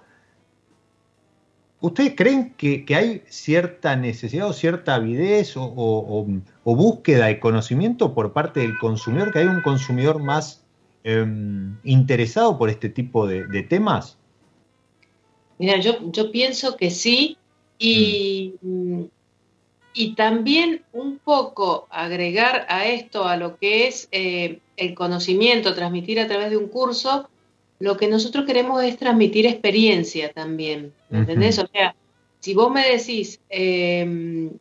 ¿Ustedes 1.80 2.14
creen 2.16 2.54
que, 2.56 2.86
hay 2.96 3.24
cierta 3.28 3.96
necesidad 3.96 4.48
o 4.48 4.54
cierta 4.54 4.94
avidez 4.94 5.54
o, 5.56 6.28
búsqueda 6.64 7.26
de 7.26 7.40
conocimiento 7.40 8.14
por 8.14 8.34
parte 8.34 8.60
del 8.60 8.78
consumidor, 8.78 9.34
que 9.34 9.40
hay 9.40 9.48
un 9.48 9.62
consumidor 9.62 10.22
más 10.22 10.64
em, 11.04 11.78
interesado 11.84 12.56
por 12.60 12.70
este 12.70 12.90
tipo 12.90 13.26
de, 13.26 13.64
temas? 13.64 14.20
Mira, 15.58 15.80
yo, 15.80 16.12
yo, 16.12 16.32
pienso 16.32 16.78
que 16.78 16.92
sí 16.92 17.36
y, 17.80 18.54
mm, 18.62 19.04
y 19.98 20.14
también 20.14 20.84
un 20.94 21.18
poco 21.18 21.88
agregar 21.90 22.68
a 22.70 22.86
esto, 22.86 23.26
a 23.26 23.36
lo 23.36 23.58
que 23.58 23.88
es 23.88 24.08
eh, 24.12 24.60
el 24.76 24.94
conocimiento, 24.94 25.74
transmitir 25.74 26.20
a 26.20 26.28
través 26.28 26.52
de 26.52 26.58
un 26.58 26.68
curso, 26.68 27.28
lo 27.80 27.98
que 27.98 28.08
nosotros 28.08 28.46
queremos 28.46 28.84
es 28.84 28.98
transmitir 28.98 29.48
experiencia 29.48 30.32
también, 30.32 30.94
¿me 31.10 31.20
entendés? 31.20 31.58
O 31.58 31.68
sea, 31.68 31.96
si 32.40 32.54
vos 32.54 32.72
me 32.72 32.88
decís, 32.88 33.40
em, 33.50 34.52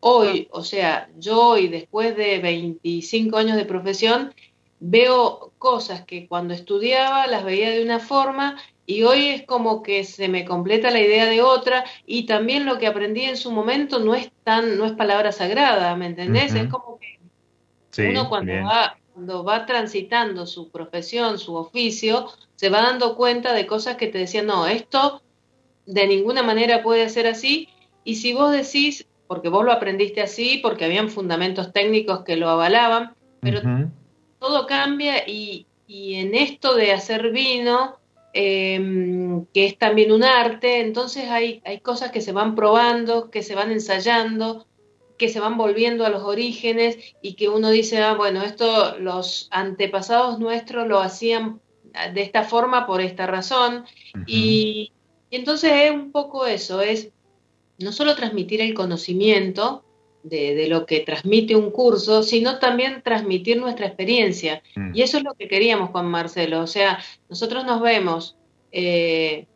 hoy, 0.00 0.48
o 0.50 0.64
sea, 0.64 1.10
yo 1.18 1.48
hoy, 1.48 1.68
después 1.68 2.16
de 2.16 2.38
25 2.38 3.36
años 3.36 3.56
de 3.56 3.66
profesión, 3.66 4.32
veo 4.78 5.52
cosas 5.58 6.06
que 6.06 6.26
cuando 6.26 6.54
estudiaba 6.54 7.26
las 7.26 7.44
veía 7.44 7.68
de 7.68 7.82
una 7.82 7.98
forma 7.98 8.56
y 8.90 9.02
hoy 9.04 9.28
es 9.28 9.46
como 9.46 9.82
que 9.82 10.04
se 10.04 10.28
me 10.28 10.44
completa 10.44 10.90
la 10.90 11.00
idea 11.00 11.26
de 11.26 11.42
otra 11.42 11.84
y 12.06 12.26
también 12.26 12.66
lo 12.66 12.78
que 12.78 12.86
aprendí 12.86 13.22
en 13.22 13.36
su 13.36 13.52
momento 13.52 13.98
no 13.98 14.14
es 14.14 14.30
tan, 14.44 14.78
no 14.78 14.84
es 14.84 14.92
palabra 14.92 15.32
sagrada, 15.32 15.94
¿me 15.96 16.06
entendés? 16.06 16.54
Es 16.54 16.68
como 16.68 16.98
que 16.98 17.18
uno 18.08 18.28
cuando 18.28 18.52
va 18.64 18.96
cuando 19.20 19.44
va 19.44 19.66
transitando 19.66 20.46
su 20.46 20.70
profesión, 20.70 21.38
su 21.38 21.54
oficio, 21.54 22.28
se 22.56 22.70
va 22.70 22.80
dando 22.80 23.16
cuenta 23.16 23.52
de 23.52 23.66
cosas 23.66 23.96
que 23.96 24.06
te 24.06 24.18
decían, 24.18 24.46
no, 24.46 24.66
esto 24.66 25.20
de 25.84 26.06
ninguna 26.06 26.42
manera 26.42 26.82
puede 26.82 27.08
ser 27.10 27.26
así. 27.26 27.68
Y 28.02 28.16
si 28.16 28.32
vos 28.32 28.50
decís, 28.50 29.06
porque 29.26 29.48
vos 29.48 29.64
lo 29.64 29.72
aprendiste 29.72 30.22
así, 30.22 30.58
porque 30.62 30.86
habían 30.86 31.10
fundamentos 31.10 31.72
técnicos 31.72 32.24
que 32.24 32.36
lo 32.36 32.48
avalaban, 32.48 33.14
pero 33.40 33.60
todo 34.38 34.66
cambia 34.66 35.28
y, 35.28 35.66
en 35.86 36.34
esto 36.34 36.74
de 36.74 36.92
hacer 36.92 37.30
vino, 37.30 37.99
em, 38.32 39.46
que 39.46 39.66
es 39.66 39.78
también 39.78 40.12
un 40.12 40.24
arte, 40.24 40.80
entonces 40.80 41.28
hay, 41.30 41.62
hay 41.64 41.80
cosas 41.80 42.10
que 42.10 42.20
se 42.20 42.32
van 42.32 42.54
probando, 42.54 43.30
que 43.30 43.42
se 43.42 43.54
van 43.54 43.72
ensayando, 43.72 44.66
que 45.18 45.28
se 45.28 45.40
van 45.40 45.58
volviendo 45.58 46.06
a 46.06 46.08
los 46.08 46.22
orígenes 46.22 46.96
y 47.20 47.34
que 47.34 47.48
uno 47.48 47.70
dice, 47.70 47.98
ah, 47.98 48.14
bueno, 48.14 48.42
esto 48.42 48.98
los 48.98 49.48
antepasados 49.50 50.38
nuestros 50.38 50.88
lo 50.88 51.00
hacían 51.00 51.60
de 52.14 52.22
esta 52.22 52.44
forma 52.44 52.86
por 52.86 53.00
esta 53.00 53.26
razón. 53.26 53.84
y, 54.26 54.92
entonces 55.30 55.72
es 55.72 55.90
un 55.92 56.10
poco 56.10 56.46
eso, 56.46 56.80
es 56.80 57.10
no 57.78 57.92
solo 57.92 58.16
transmitir 58.16 58.60
el 58.60 58.74
conocimiento 58.74 59.84
de, 60.22 60.66
lo 60.68 60.86
que 60.86 61.00
transmite 61.00 61.56
un 61.56 61.70
curso, 61.70 62.22
sino 62.22 62.58
también 62.58 63.02
transmitir 63.02 63.58
nuestra 63.58 63.86
experiencia. 63.86 64.62
Mm. 64.76 64.92
Y 64.94 65.02
eso 65.02 65.18
es 65.18 65.24
lo 65.24 65.34
que 65.34 65.48
queríamos 65.48 65.90
con 65.90 66.06
Marcelo. 66.06 66.60
O 66.60 66.66
sea, 66.66 66.98
nosotros 67.28 67.64
nos 67.64 67.80
vemos 67.80 68.36
eh, 68.72 69.46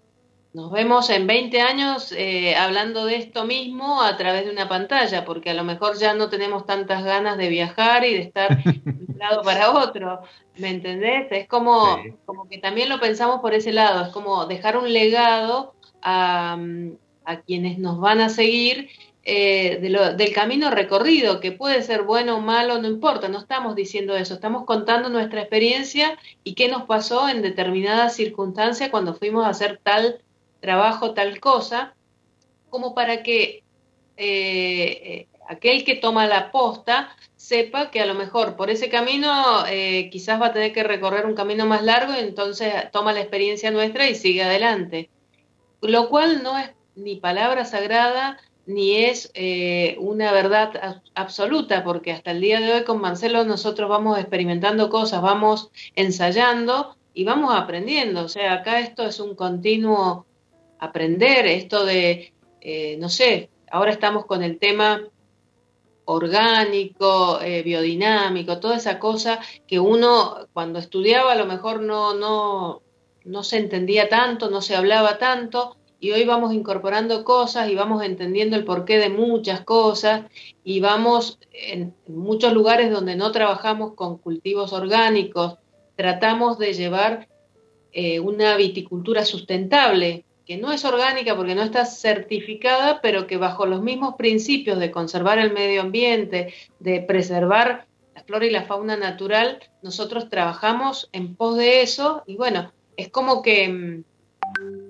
nos 0.55 0.71
vemos 0.71 1.11
en 1.11 1.27
20 1.27 1.61
años 1.61 2.13
eh, 2.13 2.55
hablando 2.55 3.07
de 3.07 3.17
esto 3.17 3.45
mismo 3.45 4.01
a 4.01 4.17
través 4.17 4.45
de 4.45 4.53
una 4.53 4.69
pantalla, 4.69 5.25
porque 5.25 5.51
a 5.51 5.55
lo 5.55 5.65
mejor 5.65 5.99
ya 5.99 6.15
no 6.15 6.31
tenemos 6.31 6.65
tantas 6.65 7.03
ganas 7.03 7.37
de 7.37 7.49
viajar 7.49 8.05
y 8.05 8.15
de 8.15 8.21
estar 8.21 8.63
de 8.65 9.05
un 9.13 9.19
lado 9.19 9.43
para 9.43 9.73
otro, 9.73 10.21
¿me 10.57 10.71
entendés? 10.71 11.27
Es 11.33 11.49
como, 11.49 11.99
como 12.25 12.49
que 12.49 12.59
también 12.59 12.89
lo 12.89 13.01
pensamos 13.01 13.41
por 13.41 13.53
ese 13.53 13.73
lado, 13.73 14.07
es 14.07 14.13
como 14.13 14.47
dejar 14.47 14.77
un 14.77 14.93
legado 14.93 15.75
a, 16.03 16.57
a 17.25 17.41
quienes 17.41 17.79
nos 17.79 17.99
van 17.99 18.21
a 18.21 18.29
seguir 18.29 18.91
eh, 19.27 19.79
del 19.81 20.33
camino 20.35 20.71
recorrido, 20.71 21.41
que 21.41 21.53
puede 21.53 21.83
ser 21.83 22.03
bueno 22.03 22.37
o 22.37 22.41
malo, 22.41 22.81
no 22.81 22.89
importa, 22.89 23.29
no 23.29 23.39
estamos 23.39 23.75
diciendo 23.75 24.15
eso, 24.17 24.35
estamos 24.35 24.65
contando 24.65 25.09
nuestra 25.09 25.41
experiencia 25.41 26.19
y 26.43 26.55
qué 26.55 26.69
nos 26.69 26.83
pasó 26.85 27.29
en 27.29 27.41
determinada 27.41 28.11
circunstancia 28.11 28.91
cuando 28.91 29.15
fuimos 29.15 29.47
a 29.47 29.51
hacer 29.51 29.81
tal 29.83 30.21
trabajo 30.61 31.15
tal 31.15 31.41
cosa, 31.41 31.95
como 32.69 32.95
para 32.95 33.23
que 33.23 33.63
eh, 34.17 35.27
aquel 35.49 35.85
que 35.85 35.97
toma 35.97 36.27
la 36.27 36.51
posta 36.51 37.17
sepa 37.37 37.91
que 37.91 38.01
a 38.01 38.07
lo 38.07 38.15
mejor 38.15 38.57
por 38.57 38.71
ese 38.71 38.89
camino 38.89 39.65
eh, 39.69 40.09
quizás 40.11 40.41
va 40.41 40.47
a 40.47 40.53
tener 40.53 40.73
que 40.73 40.83
recorrer 40.83 41.27
un 41.27 41.35
camino 41.35 41.67
más 41.67 41.83
largo 41.83 42.15
y 42.15 42.19
entonces 42.19 42.73
toma 42.91 43.13
la 43.13 43.21
experiencia 43.21 43.71
nuestra 43.71 44.09
y 44.09 44.15
sigue 44.15 44.43
adelante. 44.43 45.11
Lo 45.81 46.09
cual 46.09 46.43
no 46.43 46.59
es 46.59 46.71
ni 46.95 47.17
palabra 47.17 47.65
sagrada 47.65 48.39
ni 48.67 48.97
es 48.97 49.31
eh, 49.35 49.97
una 49.99 50.33
verdad 50.33 51.03
absoluta, 51.15 51.85
porque 51.85 52.13
hasta 52.13 52.31
el 52.31 52.41
día 52.41 52.61
de 52.61 52.73
hoy 52.73 52.85
con 52.85 53.01
Marcelo 53.01 53.45
nosotros 53.45 53.89
vamos 53.89 54.19
experimentando 54.19 54.89
cosas, 54.89 55.21
vamos 55.23 55.71
ensayando 55.95 56.97
y 57.13 57.25
vamos 57.25 57.55
aprendiendo. 57.55 58.25
O 58.25 58.29
sea, 58.29 58.55
acá 58.55 58.81
esto 58.81 59.05
es 59.05 59.21
un 59.21 59.35
continuo 59.35 60.27
aprender 60.79 61.47
esto 61.47 61.85
de, 61.85 62.33
eh, 62.61 62.97
no 62.99 63.09
sé, 63.09 63.51
ahora 63.71 63.93
estamos 63.93 64.27
con 64.27 64.43
el 64.43 64.59
tema 64.59 65.03
orgánico, 66.07 67.41
eh, 67.41 67.63
biodinámico, 67.63 68.61
toda 68.61 68.77
esa 68.77 68.99
cosa 68.99 69.41
que 69.67 69.81
uno 69.81 70.49
cuando 70.53 70.79
estudiaba 70.79 71.33
a 71.33 71.37
lo 71.37 71.47
mejor 71.47 71.81
no, 71.81 72.15
no, 72.15 72.83
no 73.25 73.43
se 73.43 73.59
entendía 73.59 74.09
tanto, 74.09 74.51
no 74.51 74.61
se 74.61 74.77
hablaba 74.77 75.19
tanto, 75.19 75.77
y 76.05 76.13
hoy 76.13 76.27
vamos 76.27 76.53
incorporando 76.53 77.25
cosas 77.25 77.71
y 77.71 77.75
vamos 77.75 78.05
entendiendo 78.05 78.57
el 78.57 78.67
porqué 78.67 78.99
de 78.99 79.09
muchas 79.09 79.63
cosas 79.63 80.27
y 80.63 80.81
vamos 80.81 81.39
en 81.51 81.95
muchos 82.09 82.53
lugares 82.53 82.91
donde 82.91 83.17
no 83.17 83.33
trabajamos 83.33 83.95
con 83.95 84.19
cultivos 84.19 84.75
orgánicos, 84.75 85.57
tratamos 85.97 86.59
de 86.59 86.75
llevar 86.75 87.27
eh, 87.93 88.21
una 88.21 88.55
viticultura 88.59 89.25
sustentable, 89.25 90.27
que 90.45 90.59
no 90.59 90.73
es 90.73 90.85
orgánica 90.85 91.35
porque 91.35 91.55
no 91.55 91.63
está 91.63 91.87
certificada, 91.87 93.01
pero 93.01 93.27
que 93.27 93.39
bajo 93.39 93.65
los 93.65 93.81
mismos 93.81 94.17
principios 94.17 94.79
de 94.79 94.91
conservar 94.91 95.39
el 95.39 95.55
medio 95.55 95.81
ambiente, 95.81 96.53
de 96.81 97.01
preservar 97.01 97.87
la 98.15 98.25
flora 98.25 98.45
y 98.45 98.51
la 98.51 98.65
fauna 98.65 98.99
natural, 98.99 99.59
nosotros 99.81 100.29
trabajamos 100.29 101.09
en 101.13 101.35
pos 101.35 101.57
de 101.57 101.81
eso 101.81 102.25
y 102.27 102.37
bueno, 102.37 102.73
es 102.99 103.09
como 103.09 103.41
que 103.41 103.71
mm, 103.71 104.05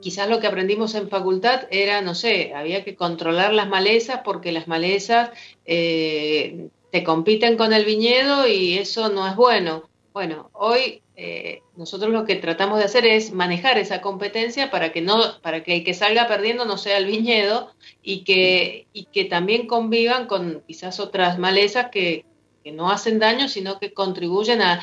quizás 0.05 0.29
lo 0.29 0.39
que 0.39 0.47
aprendimos 0.47 0.95
en 0.95 1.09
facultad 1.09 1.63
era, 1.71 2.03
no 2.03 2.15
sé, 2.15 2.53
había 2.55 2.85
que 2.85 2.95
controlar 2.95 3.55
las 3.55 3.71
malezas 3.71 4.21
porque 4.23 4.53
las 4.53 4.69
malezas 4.69 5.31
eh, 5.65 6.69
te 6.91 7.03
compiten 7.03 7.57
con 7.57 7.73
el 7.73 7.87
viñedo 7.87 8.47
y 8.47 8.77
eso 8.77 9.09
no 9.09 9.27
es 9.27 9.35
bueno. 9.35 9.89
Bueno, 10.13 10.51
hoy 10.53 11.01
eh, 11.17 11.63
nosotros 11.75 12.13
lo 12.13 12.27
que 12.27 12.37
tratamos 12.37 12.79
de 12.79 12.85
hacer 12.85 13.07
es 13.07 13.33
manejar 13.33 13.79
esa 13.79 14.03
competencia 14.03 14.71
para 14.71 14.93
que 14.93 15.01
no, 15.01 15.41
para 15.41 15.65
que 15.65 15.77
el 15.77 15.85
que 15.85 15.95
salga 15.95 16.29
perdiendo 16.29 16.67
no 16.67 16.77
sea 16.77 16.99
el 16.99 17.07
viñedo 17.07 17.71
y 18.03 18.25
que, 18.25 18.87
y 18.93 19.07
que 19.07 19.25
también 19.25 19.67
convivan 19.67 20.27
con 20.27 20.63
quizás 20.67 21.01
otras 21.01 21.39
malezas 21.39 21.89
que, 21.91 22.27
no 22.73 22.91
hacen 22.91 23.19
daño, 23.19 23.47
sino 23.47 23.79
que 23.79 23.93
contribuyen 23.93 24.63
a, 24.63 24.81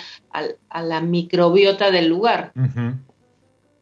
la 0.72 1.02
microbiota 1.02 1.90
del 1.90 2.10
lugar. 2.10 2.54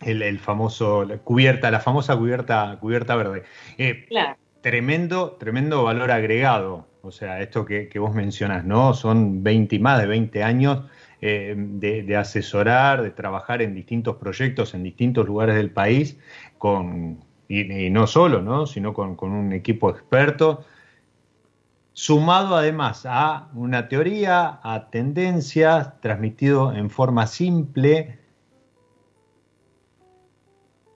El, 0.02 0.40
famoso 0.40 1.06
la 1.06 1.18
cubierta, 1.18 1.72
la 1.72 1.80
famosa 1.80 2.16
cubierta, 2.18 2.78
cubierta 2.80 3.16
verde. 3.16 3.44
Eh, 3.78 4.08
tremendo, 4.62 5.38
tremendo 5.40 5.84
valor 5.84 6.12
agregado. 6.12 6.88
O 7.02 7.12
sea, 7.12 7.42
esto 7.42 7.66
que, 7.66 7.88
que 7.88 8.00
vos 8.00 8.14
mencionás, 8.14 8.66
¿no? 8.66 8.94
Son 8.94 9.44
20 9.44 9.80
más 9.80 10.00
de 10.02 10.08
20 10.08 10.44
años 10.44 10.84
eh, 11.22 11.54
de, 11.58 12.16
asesorar, 12.16 13.02
de 13.02 13.12
trabajar 13.12 13.62
en 13.62 13.76
distintos 13.76 14.16
proyectos 14.16 14.74
en 14.74 14.84
distintos 14.84 15.28
lugares 15.28 15.56
del 15.56 15.70
país, 15.70 16.18
con, 16.58 17.20
y, 17.50 17.90
no 17.90 18.08
solo, 18.08 18.42
¿no? 18.42 18.66
sino 18.66 18.94
con, 18.94 19.18
un 19.22 19.52
equipo 19.52 19.90
experto, 19.90 20.64
sumado 21.92 22.56
además 22.56 23.06
a 23.06 23.50
una 23.54 23.90
teoría, 23.90 24.62
a 24.64 24.90
tendencias, 24.92 26.00
transmitido 26.00 26.74
en 26.74 26.90
forma 26.90 27.28
simple. 27.28 28.19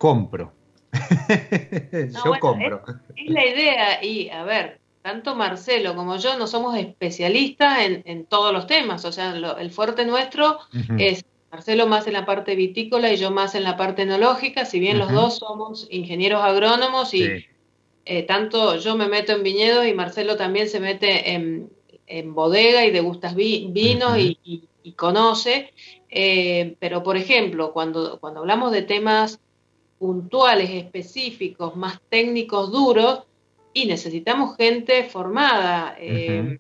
Compro. 0.04 0.52
Yo 2.26 2.34
compro. 2.42 2.84
es, 3.16 3.30
la 3.30 3.46
idea 3.46 4.04
y, 4.04 4.30
a 4.32 4.44
ver, 4.44 4.82
tanto 5.02 5.34
Marcelo 5.34 5.96
como 5.96 6.18
yo 6.18 6.38
no 6.38 6.46
somos 6.46 6.76
especialistas 6.76 7.80
en, 8.04 8.26
todos 8.26 8.52
los 8.52 8.68
temas, 8.68 9.06
o 9.06 9.14
sea, 9.14 9.34
el 9.34 9.72
fuerte 9.72 10.06
nuestro 10.06 10.60
es 10.98 11.24
Marcelo 11.50 11.88
más 11.88 12.06
en 12.08 12.14
la 12.14 12.26
parte 12.26 12.58
vitícola 12.58 13.14
y 13.14 13.16
yo 13.16 13.32
más 13.32 13.56
en 13.56 13.64
la 13.64 13.78
parte 13.78 14.02
enológica, 14.02 14.66
si 14.66 14.82
bien 14.82 15.00
los 15.00 15.10
dos 15.14 15.38
somos 15.38 15.88
ingenieros 15.90 16.44
agrónomos 16.44 17.14
y 17.14 17.46
eh, 18.04 18.24
tanto 18.24 18.76
yo 18.76 18.98
me 18.98 19.08
meto 19.08 19.32
en 19.32 19.44
viñedos 19.44 19.88
y 19.88 19.94
Marcelo 19.94 20.36
también 20.36 20.68
se 20.68 20.82
mete 20.82 21.32
en, 21.34 21.70
bodega 22.34 22.86
y 22.86 22.92
degustas 22.92 23.36
vinos 23.36 24.18
y, 24.18 24.68
conoce, 24.98 25.72
eh, 26.10 26.76
pero 26.80 27.04
por 27.04 27.16
ejemplo, 27.16 27.72
cuando, 27.72 28.20
cuando 28.20 28.42
hablamos 28.42 28.74
de 28.74 28.82
temas 28.82 29.40
puntuales, 30.04 30.70
específicos, 30.70 31.78
más 31.78 32.02
técnicos, 32.10 32.74
duros, 32.74 33.22
y 33.72 33.86
necesitamos 33.86 34.58
gente 34.58 35.06
formada. 35.06 35.96
Eh, 35.98 36.60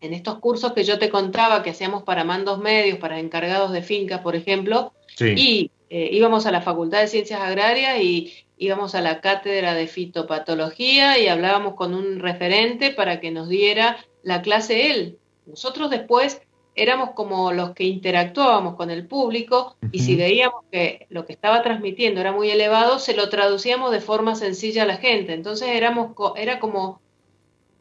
en 0.00 0.12
estos 0.12 0.40
cursos 0.40 0.72
que 0.72 0.82
yo 0.82 0.98
te 0.98 1.08
contaba 1.08 1.62
que 1.62 1.70
hacíamos 1.70 2.02
para 2.02 2.24
mandos 2.24 2.58
medios, 2.58 2.98
para 2.98 3.20
encargados 3.20 3.70
de 3.70 3.82
fincas, 3.82 4.20
por 4.20 4.34
ejemplo, 4.34 4.92
y 5.20 5.70
eh, 5.90 6.08
íbamos 6.10 6.44
a 6.46 6.50
la 6.50 6.60
Facultad 6.60 7.02
de 7.02 7.06
Ciencias 7.06 7.40
Agrarias 7.40 8.00
y 8.00 8.32
íbamos 8.58 8.96
a 8.96 9.00
la 9.00 9.20
cátedra 9.20 9.74
de 9.74 9.86
fitopatología 9.86 11.20
y 11.20 11.28
hablábamos 11.28 11.74
con 11.74 11.94
un 11.94 12.18
referente 12.18 12.90
para 12.90 13.20
que 13.20 13.30
nos 13.30 13.48
diera 13.48 13.96
la 14.24 14.42
clase 14.42 14.90
él. 14.90 15.18
Nosotros 15.46 15.88
después 15.88 16.42
éramos 16.74 17.10
como 17.10 17.52
los 17.52 17.70
que 17.70 17.84
interactuábamos 17.84 18.76
con 18.76 18.90
el 18.90 19.06
público 19.06 19.76
y 19.90 20.00
si 20.00 20.16
veíamos 20.16 20.64
que 20.70 21.06
lo 21.10 21.26
que 21.26 21.34
estaba 21.34 21.62
transmitiendo 21.62 22.20
era 22.20 22.32
muy 22.32 22.50
elevado, 22.50 22.98
se 22.98 23.14
lo 23.14 23.28
traducíamos 23.28 23.90
de 23.90 24.00
forma 24.00 24.34
sencilla 24.34 24.84
a 24.84 24.86
la 24.86 24.96
gente. 24.96 25.34
Entonces 25.34 25.68
éramos, 25.68 26.12
era 26.36 26.60
como, 26.60 27.00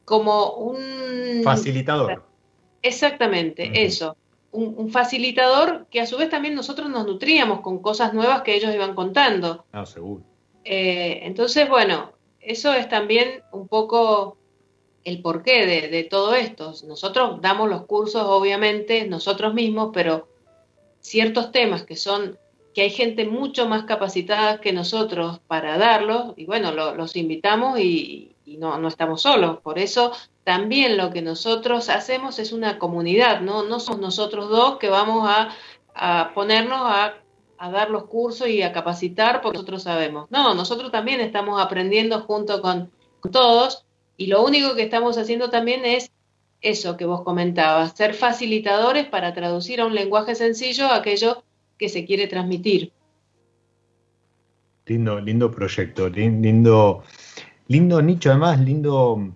como 0.03 0.53
un... 0.53 1.41
Facilitador. 1.43 2.23
Exactamente, 2.81 3.85
eso. 3.85 4.17
Un, 4.51 4.89
facilitador 4.89 5.85
que 5.89 6.01
a 6.01 6.05
su 6.05 6.17
vez 6.17 6.29
también 6.29 6.55
nosotros 6.55 6.89
nos 6.89 7.05
nutríamos 7.05 7.61
con 7.61 7.79
cosas 7.79 8.13
nuevas 8.13 8.41
que 8.41 8.55
ellos 8.55 8.75
iban 8.75 8.95
contando. 8.95 9.63
Ah, 9.71 9.85
seguro. 9.85 10.23
Eh, 10.65 11.21
entonces, 11.23 11.69
bueno, 11.69 12.11
eso 12.41 12.73
es 12.73 12.89
también 12.89 13.43
un 13.53 13.69
poco 13.69 14.37
el 15.03 15.21
porqué 15.21 15.65
de, 15.65 16.03
todo 16.03 16.35
esto. 16.35 16.73
Nosotros 16.87 17.41
damos 17.41 17.69
los 17.69 17.85
cursos, 17.85 18.23
obviamente, 18.25 19.07
nosotros 19.07 19.53
mismos, 19.53 19.91
pero 19.93 20.27
ciertos 20.99 21.51
temas 21.51 21.83
que 21.83 21.95
son 21.95 22.37
que 22.73 22.83
hay 22.83 22.89
gente 22.89 23.25
mucho 23.25 23.67
más 23.67 23.83
capacitada 23.83 24.61
que 24.61 24.71
nosotros 24.71 25.41
para 25.47 25.77
darlos, 25.77 26.33
y 26.37 26.45
bueno, 26.45 26.71
los 26.71 27.17
invitamos 27.17 27.79
y, 27.79 28.35
no, 28.45 28.77
no, 28.77 28.87
estamos 28.87 29.23
solos. 29.23 29.59
Por 29.59 29.77
eso 29.77 30.13
también 30.45 30.95
lo 30.95 31.09
que 31.09 31.21
nosotros 31.21 31.89
hacemos 31.89 32.39
es 32.39 32.53
una 32.53 32.79
comunidad, 32.79 33.41
no, 33.41 33.63
no 33.63 33.81
somos 33.81 34.01
nosotros 34.01 34.49
dos 34.49 34.77
que 34.77 34.89
vamos 34.89 35.29
a, 35.29 35.49
a 35.93 36.33
ponernos 36.33 36.79
a, 36.81 37.15
a, 37.57 37.71
dar 37.71 37.89
los 37.89 38.05
cursos 38.05 38.47
y 38.47 38.61
a 38.61 38.71
capacitar 38.71 39.41
porque 39.41 39.57
nosotros 39.57 39.83
sabemos. 39.83 40.27
No, 40.29 40.53
nosotros 40.53 40.91
también 40.91 41.19
estamos 41.19 41.61
aprendiendo 41.61 42.21
junto 42.21 42.61
con 42.61 42.89
todos 43.31 43.85
y 44.22 44.28
lo 44.28 44.43
único 44.45 44.76
que 44.76 44.84
estamos 44.84 45.17
haciendo 45.17 45.49
también 45.49 45.84
es 45.84 46.11
eso 46.61 46.95
que 46.95 47.05
vos 47.05 47.24
comentabas, 47.24 47.97
ser 47.97 48.13
facilitadores 48.13 49.07
para 49.07 49.34
traducir 49.34 49.82
a 49.82 49.88
un 49.88 49.95
lenguaje 49.95 50.36
sencillo 50.36 50.91
aquello 50.91 51.43
que 51.80 51.89
se 51.89 52.05
quiere 52.05 52.28
transmitir. 52.28 52.91
Lindo, 54.86 55.19
lindo 55.19 55.49
proyecto, 55.49 56.07
lindo, 56.07 57.03
lindo 57.67 58.01
nicho, 58.03 58.30
además, 58.30 58.59
lindo, 58.59 59.34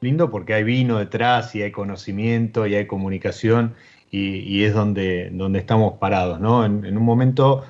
lindo 0.00 0.28
porque 0.32 0.54
hay 0.54 0.64
vino 0.64 0.98
detrás 0.98 1.54
y 1.54 1.62
hay 1.62 1.70
conocimiento 1.70 2.66
y 2.66 2.74
hay 2.74 2.88
comunicación 2.88 3.76
y, 4.10 4.64
es 4.64 4.74
donde, 4.74 5.30
donde 5.30 5.60
estamos 5.60 5.98
parados, 5.98 6.40
¿no? 6.40 6.64
En, 6.64 6.96
un 6.96 7.04
momento, 7.04 7.64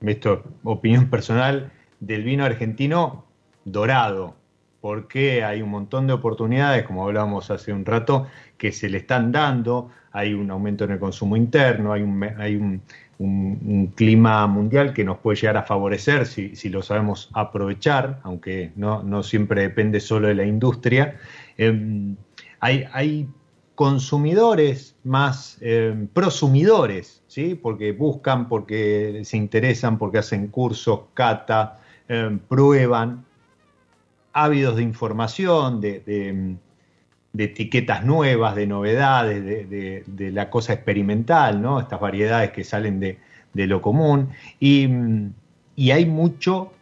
esto 0.00 0.44
opinión 0.62 1.10
personal, 1.10 1.72
del 2.00 2.22
vino 2.22 2.44
argentino 2.44 3.24
dorado, 3.64 4.34
porque 4.80 5.44
hay 5.44 5.62
un 5.62 5.70
montón 5.70 6.06
de 6.06 6.12
oportunidades, 6.12 6.84
como 6.84 7.04
hablábamos 7.04 7.50
hace 7.50 7.72
un 7.72 7.84
rato, 7.84 8.26
que 8.56 8.72
se 8.72 8.88
le 8.88 8.98
están 8.98 9.32
dando, 9.32 9.90
hay 10.12 10.34
un 10.34 10.50
aumento 10.50 10.84
en 10.84 10.92
el 10.92 10.98
consumo 10.98 11.36
interno, 11.36 11.92
hay 11.92 12.02
un, 12.02 12.22
hay 12.22 12.56
un, 12.56 12.82
clima 13.96 14.46
mundial 14.46 14.92
que 14.94 15.02
nos 15.02 15.18
puede 15.18 15.38
llegar 15.38 15.56
a 15.56 15.64
favorecer 15.64 16.24
si, 16.24 16.54
si 16.54 16.68
lo 16.68 16.82
sabemos 16.82 17.28
aprovechar, 17.32 18.20
aunque 18.22 18.70
no, 18.76 19.02
no, 19.02 19.24
siempre 19.24 19.62
depende 19.62 19.98
solo 19.98 20.28
de 20.28 20.36
la 20.36 20.44
industria. 20.44 21.16
Em, 21.56 22.14
hay, 22.60 22.84
hay, 22.92 23.28
consumidores 23.78 24.96
más 25.04 25.56
em, 25.60 26.08
prosumidores, 26.08 27.22
¿sí? 27.28 27.54
porque 27.54 27.92
buscan, 27.92 28.48
porque 28.48 29.20
se 29.22 29.36
interesan, 29.36 29.98
porque 29.98 30.18
hacen 30.18 30.48
cursos, 30.48 31.02
cata, 31.14 31.78
em, 32.08 32.38
prueban, 32.38 33.24
ávidos 34.32 34.76
de 34.76 34.82
información, 34.82 35.80
de, 35.80 36.56
etiquetas 37.36 38.04
nuevas, 38.04 38.54
de 38.56 38.66
novedades, 38.66 39.44
de, 39.44 40.30
la 40.32 40.50
cosa 40.50 40.72
experimental, 40.72 41.60
¿no? 41.60 41.80
Estas 41.80 42.00
variedades 42.00 42.50
que 42.52 42.64
salen 42.64 43.00
de, 43.00 43.18
lo 43.66 43.82
común. 43.82 44.30
Y, 44.60 44.88
hay 45.90 46.06
mucho 46.06 46.72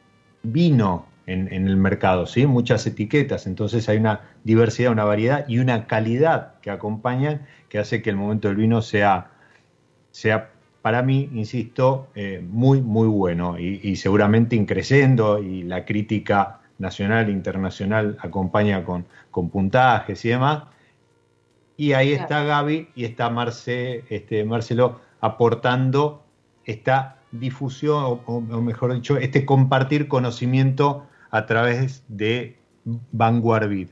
vino 0.42 1.06
en, 1.26 1.48
el 1.52 1.76
mercado, 1.76 2.26
¿sí? 2.26 2.46
Muchas 2.46 2.86
etiquetas. 2.86 3.46
Entonces 3.46 3.88
hay 3.88 3.98
una 3.98 4.20
diversidad, 4.44 4.92
una 4.92 5.04
variedad 5.04 5.44
y 5.48 5.58
una 5.58 5.86
calidad 5.86 6.60
que 6.60 6.70
acompañan 6.70 7.46
que 7.68 7.78
hace 7.78 8.02
que 8.02 8.10
el 8.10 8.16
momento 8.16 8.48
del 8.48 8.56
vino 8.56 8.80
sea, 8.82 9.30
sea 10.12 10.50
para 10.86 11.02
mí, 11.02 11.28
insisto, 11.34 12.10
eh, 12.14 12.40
muy, 12.48 12.80
muy 12.80 13.08
bueno 13.08 13.58
y, 13.58 13.80
y 13.82 13.96
seguramente 13.96 14.54
increciendo 14.54 15.42
y 15.42 15.64
la 15.64 15.84
crítica 15.84 16.60
nacional 16.78 17.28
e 17.28 17.32
internacional 17.32 18.16
acompaña 18.20 18.84
con, 18.84 19.04
con 19.32 19.50
puntajes 19.50 20.24
y 20.24 20.28
demás. 20.28 20.62
Y 21.76 21.94
ahí 21.94 22.12
está 22.12 22.44
Gaby 22.44 22.90
y 22.94 23.04
está 23.04 23.30
Marce, 23.30 24.04
este, 24.10 24.44
Marcelo 24.44 25.00
aportando 25.20 26.22
esta 26.64 27.18
difusión, 27.32 28.20
o, 28.24 28.40
mejor 28.40 28.94
dicho, 28.94 29.16
este 29.16 29.44
compartir 29.44 30.06
conocimiento 30.06 31.04
a 31.32 31.46
través 31.46 32.04
de 32.06 32.58
Vanguard 33.10 33.88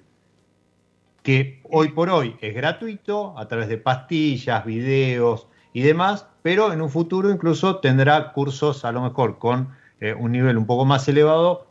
que 1.25 1.61
hoy 1.65 1.89
por 1.89 2.09
hoy 2.09 2.37
es 2.41 2.55
gratuito 2.55 3.37
a 3.37 3.49
través 3.49 3.67
de 3.67 3.79
pastillas, 3.79 4.65
videos 4.65 5.49
y 5.75 5.83
demás, 5.83 6.27
pero 6.41 6.73
en 6.73 6.81
un 6.81 6.89
futuro 6.89 7.29
incluso 7.31 7.81
tendrá 7.81 8.33
cursos 8.33 8.87
a 8.87 8.93
lo 8.93 9.03
mejor 9.03 9.39
con 9.39 9.77
eh, 10.01 10.15
un 10.15 10.33
nivel 10.33 10.57
un 10.57 10.67
poco 10.67 10.87
más 10.87 11.07
elevado 11.09 11.67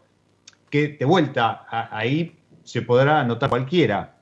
que 0.69 0.89
de 0.89 1.05
vuelta 1.05 1.65
ahí 1.69 2.35
se 2.63 2.81
podrá 2.81 3.21
anotar 3.21 3.49
cualquiera. 3.49 4.15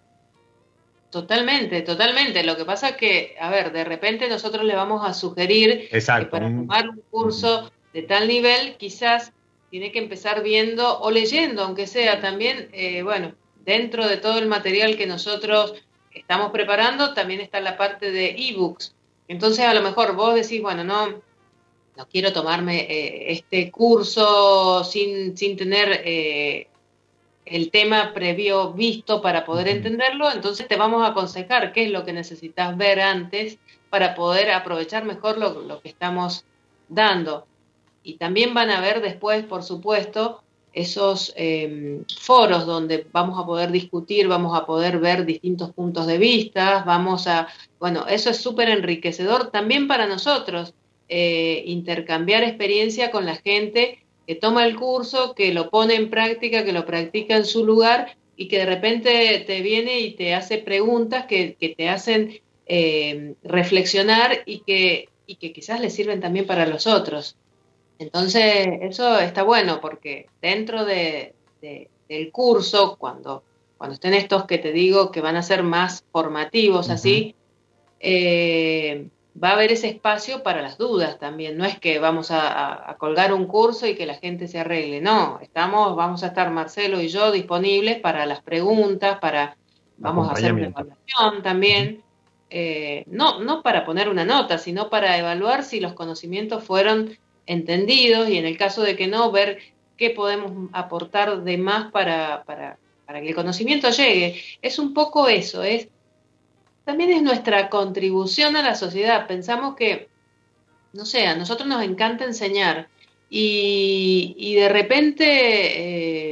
Totalmente, 1.09 1.82
totalmente. 1.82 2.43
Lo 2.43 2.55
que 2.55 2.63
pasa 2.63 2.89
es 2.89 2.95
que, 2.95 3.36
a 3.39 3.49
ver, 3.49 3.73
de 3.73 3.84
repente 3.84 4.29
nosotros 4.29 4.63
le 4.63 4.75
vamos 4.75 5.01
a 5.03 5.13
sugerir 5.13 5.89
que 5.89 6.01
para 6.01 6.47
tomar 6.47 6.89
un 6.89 7.01
curso 7.09 7.71
de 7.93 8.03
tal 8.03 8.27
nivel, 8.27 8.77
quizás 8.77 9.34
tiene 9.71 9.91
que 9.91 9.99
empezar 9.99 10.43
viendo 10.43 10.99
o 10.99 11.09
leyendo, 11.11 11.63
aunque 11.63 11.88
sea 11.88 12.21
también, 12.21 12.69
eh, 12.71 13.01
bueno, 13.01 13.34
dentro 13.65 14.07
de 14.07 14.17
todo 14.17 14.38
el 14.38 14.47
material 14.47 14.95
que 14.95 15.07
nosotros 15.07 15.73
estamos 16.13 16.51
preparando, 16.51 17.13
también 17.13 17.41
está 17.41 17.59
la 17.61 17.77
parte 17.77 18.11
de 18.11 18.36
ebooks. 18.38 18.93
Entonces, 19.32 19.63
a 19.63 19.73
lo 19.73 19.82
mejor 19.82 20.13
vos 20.13 20.36
decís, 20.36 20.61
bueno, 20.61 20.84
no, 20.84 21.07
no 21.07 22.07
quiero 22.11 22.34
tomarme 22.34 22.82
eh, 22.82 23.32
este 23.32 23.71
curso 23.71 24.84
sin, 24.84 25.38
sin 25.38 25.55
tener 25.55 26.01
eh, 26.03 26.67
el 27.45 27.71
tema 27.71 28.13
previo 28.13 28.73
visto 28.73 29.21
para 29.21 29.45
poder 29.45 29.69
entenderlo, 29.69 30.29
entonces 30.29 30.67
te 30.67 30.75
vamos 30.75 31.01
a 31.01 31.11
aconsejar 31.11 31.71
qué 31.71 31.86
es 31.86 31.91
lo 31.91 32.03
que 32.03 32.11
necesitas 32.11 32.75
ver 32.75 32.99
antes 32.99 33.57
para 33.89 34.15
poder 34.15 34.51
aprovechar 34.51 35.05
mejor 35.05 35.38
lo, 35.38 35.79
que 35.79 35.88
estamos 35.88 36.43
dando. 36.89 37.47
Y 38.03 38.17
también 38.17 38.53
van 38.53 38.69
a 38.69 38.82
ver 38.82 39.01
después, 39.01 39.45
por 39.45 39.63
supuesto, 39.63 40.43
esos 40.73 41.32
em, 41.38 42.03
foros 42.19 42.65
donde 42.65 43.07
vamos 43.13 43.39
a 43.41 43.45
poder 43.45 43.71
discutir, 43.71 44.27
vamos 44.27 44.59
a 44.59 44.65
poder 44.65 44.99
ver 44.99 45.23
distintos 45.23 45.71
puntos 45.71 46.05
de 46.05 46.17
vista, 46.17 46.84
vamos 46.86 47.27
a, 47.27 47.47
bueno, 47.82 48.05
eso 48.07 48.29
es 48.29 48.38
súper 48.38 48.69
enriquecedor 48.69 49.49
también 49.49 49.88
para 49.88 50.05
nosotros, 50.05 50.75
eh, 51.09 51.63
intercambiar 51.65 52.43
experiencia 52.43 53.09
con 53.09 53.25
la 53.25 53.38
gente 53.38 54.05
que 54.27 54.36
toma 54.36 54.65
el 54.67 54.75
curso, 54.75 55.34
que 55.34 55.51
lo 55.51 55.71
pone 55.71 55.95
en 55.95 56.11
práctica, 56.11 56.63
que 56.63 56.73
lo 56.73 56.86
practica 56.86 57.36
en 57.36 57.43
su 57.43 57.65
lugar 57.65 58.15
y 58.38 58.47
que 58.47 58.59
de 58.59 58.67
repente 58.67 59.43
te 59.47 59.61
viene 59.61 59.99
y 59.99 60.11
te 60.11 60.36
hace 60.36 60.59
preguntas 60.59 61.25
que, 61.25 61.57
te 61.75 61.89
hacen 61.89 62.39
eh, 62.67 63.34
reflexionar 63.41 64.43
y 64.45 64.59
que, 64.59 65.09
y 65.25 65.38
que 65.38 65.51
quizás 65.51 65.82
le 65.82 65.89
sirven 65.89 66.21
también 66.21 66.45
para 66.45 66.67
los 66.67 66.86
otros. 66.86 67.36
Entonces, 67.97 68.67
eso 68.82 69.19
está 69.19 69.41
bueno 69.41 69.82
porque 69.82 70.27
dentro 70.39 70.86
de, 70.86 71.34
del 71.61 72.32
curso, 72.32 72.95
cuando, 72.99 73.41
cuando 73.79 73.95
estén 73.95 74.13
estos 74.13 74.45
que 74.45 74.59
te 74.59 74.71
digo 74.71 75.11
que 75.11 75.21
van 75.21 75.36
a 75.36 75.41
ser 75.41 75.63
más 75.63 76.03
formativos, 76.11 76.91
así, 76.91 77.36
eh, 78.02 79.08
va 79.41 79.49
a 79.49 79.54
haber 79.54 79.72
ese 79.72 79.88
espacio 79.88 80.43
para 80.43 80.62
las 80.62 80.78
dudas 80.78 81.20
también. 81.20 81.58
No 81.58 81.66
es 81.66 81.80
que 81.80 81.99
vamos 81.99 82.30
a, 82.32 82.95
colgar 82.97 83.34
un 83.34 83.45
curso 83.45 83.88
y 83.88 83.95
que 83.95 84.06
la 84.06 84.16
gente 84.16 84.47
se 84.47 84.60
arregle. 84.60 85.02
No, 85.02 85.39
estamos, 85.41 85.95
vamos 85.95 86.24
a 86.24 86.28
estar 86.28 86.52
Marcelo 86.52 87.02
y 87.02 87.08
yo 87.08 87.32
disponibles 87.32 87.99
para 87.99 88.26
las 88.26 88.41
preguntas, 88.41 89.20
para 89.20 89.58
vamos 89.97 90.30
a 90.30 90.34
hacer 90.34 90.54
una 90.54 90.68
evaluación 90.68 91.43
también. 91.43 92.04
Eh, 92.49 93.06
no, 93.08 93.39
no 93.39 93.64
para 93.64 93.86
poner 93.86 94.10
una 94.10 94.26
nota, 94.26 94.58
sino 94.58 94.89
para 94.89 95.18
evaluar 95.18 95.64
si 95.64 95.80
los 95.80 95.93
conocimientos 95.93 96.64
fueron 96.64 97.18
entendidos 97.45 98.28
y 98.30 98.38
en 98.38 98.45
el 98.45 98.58
caso 98.58 98.82
de 98.82 98.97
que 98.97 99.08
no, 99.08 99.32
ver 99.32 99.60
qué 99.95 100.10
podemos 100.10 100.70
aportar 100.74 101.43
de 101.43 101.58
más 101.58 101.91
para, 101.91 102.43
para, 102.43 102.78
para 103.06 103.22
que 103.22 103.30
el 103.30 103.36
conocimiento 103.36 103.89
llegue. 103.89 104.41
Es 104.62 104.80
un 104.80 104.93
poco 104.93 105.30
eso, 105.30 105.64
es 105.64 105.88
también 106.86 107.11
es 107.11 107.21
nuestra 107.21 107.69
contribución 107.69 108.55
a 108.55 108.61
la 108.61 108.75
sociedad. 108.75 109.27
Pensamos 109.27 109.75
que, 109.75 110.09
no 110.93 111.05
sé, 111.05 111.27
a 111.27 111.36
nosotros 111.36 111.67
nos 111.67 111.84
encanta 111.84 112.25
enseñar 112.25 112.89
y, 113.29 114.55
de 114.55 114.67
repente 114.67 115.25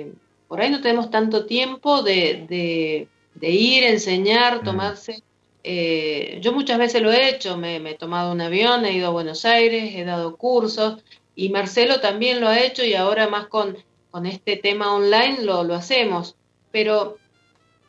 eh, 0.01 0.11
por 0.47 0.59
ahí 0.59 0.69
no 0.69 0.81
tenemos 0.81 1.09
tanto 1.09 1.45
tiempo 1.45 2.03
de, 2.03 3.07
ir, 3.41 3.83
enseñar, 3.83 4.61
mm. 4.61 4.65
tomarse. 4.65 5.23
Eh, 5.63 6.39
yo 6.41 6.51
muchas 6.51 6.77
veces 6.77 7.01
lo 7.01 7.11
he 7.11 7.29
hecho, 7.29 7.57
me, 7.57 7.77
he 7.77 7.95
tomado 7.95 8.31
un 8.31 8.41
avión, 8.41 8.85
he 8.85 8.93
ido 8.93 9.07
a 9.07 9.11
Buenos 9.11 9.45
Aires, 9.45 9.93
he 9.95 10.03
dado 10.03 10.35
cursos 10.35 11.03
y 11.35 11.49
Marcelo 11.49 12.01
también 12.01 12.41
lo 12.41 12.47
ha 12.47 12.59
hecho 12.59 12.83
y 12.83 12.95
ahora 12.95 13.27
más 13.29 13.47
con, 13.47 13.77
con 14.11 14.25
este 14.25 14.57
tema 14.57 14.93
online 14.93 15.41
lo, 15.41 15.63
lo 15.63 15.75
hacemos. 15.75 16.35
Pero 16.71 17.17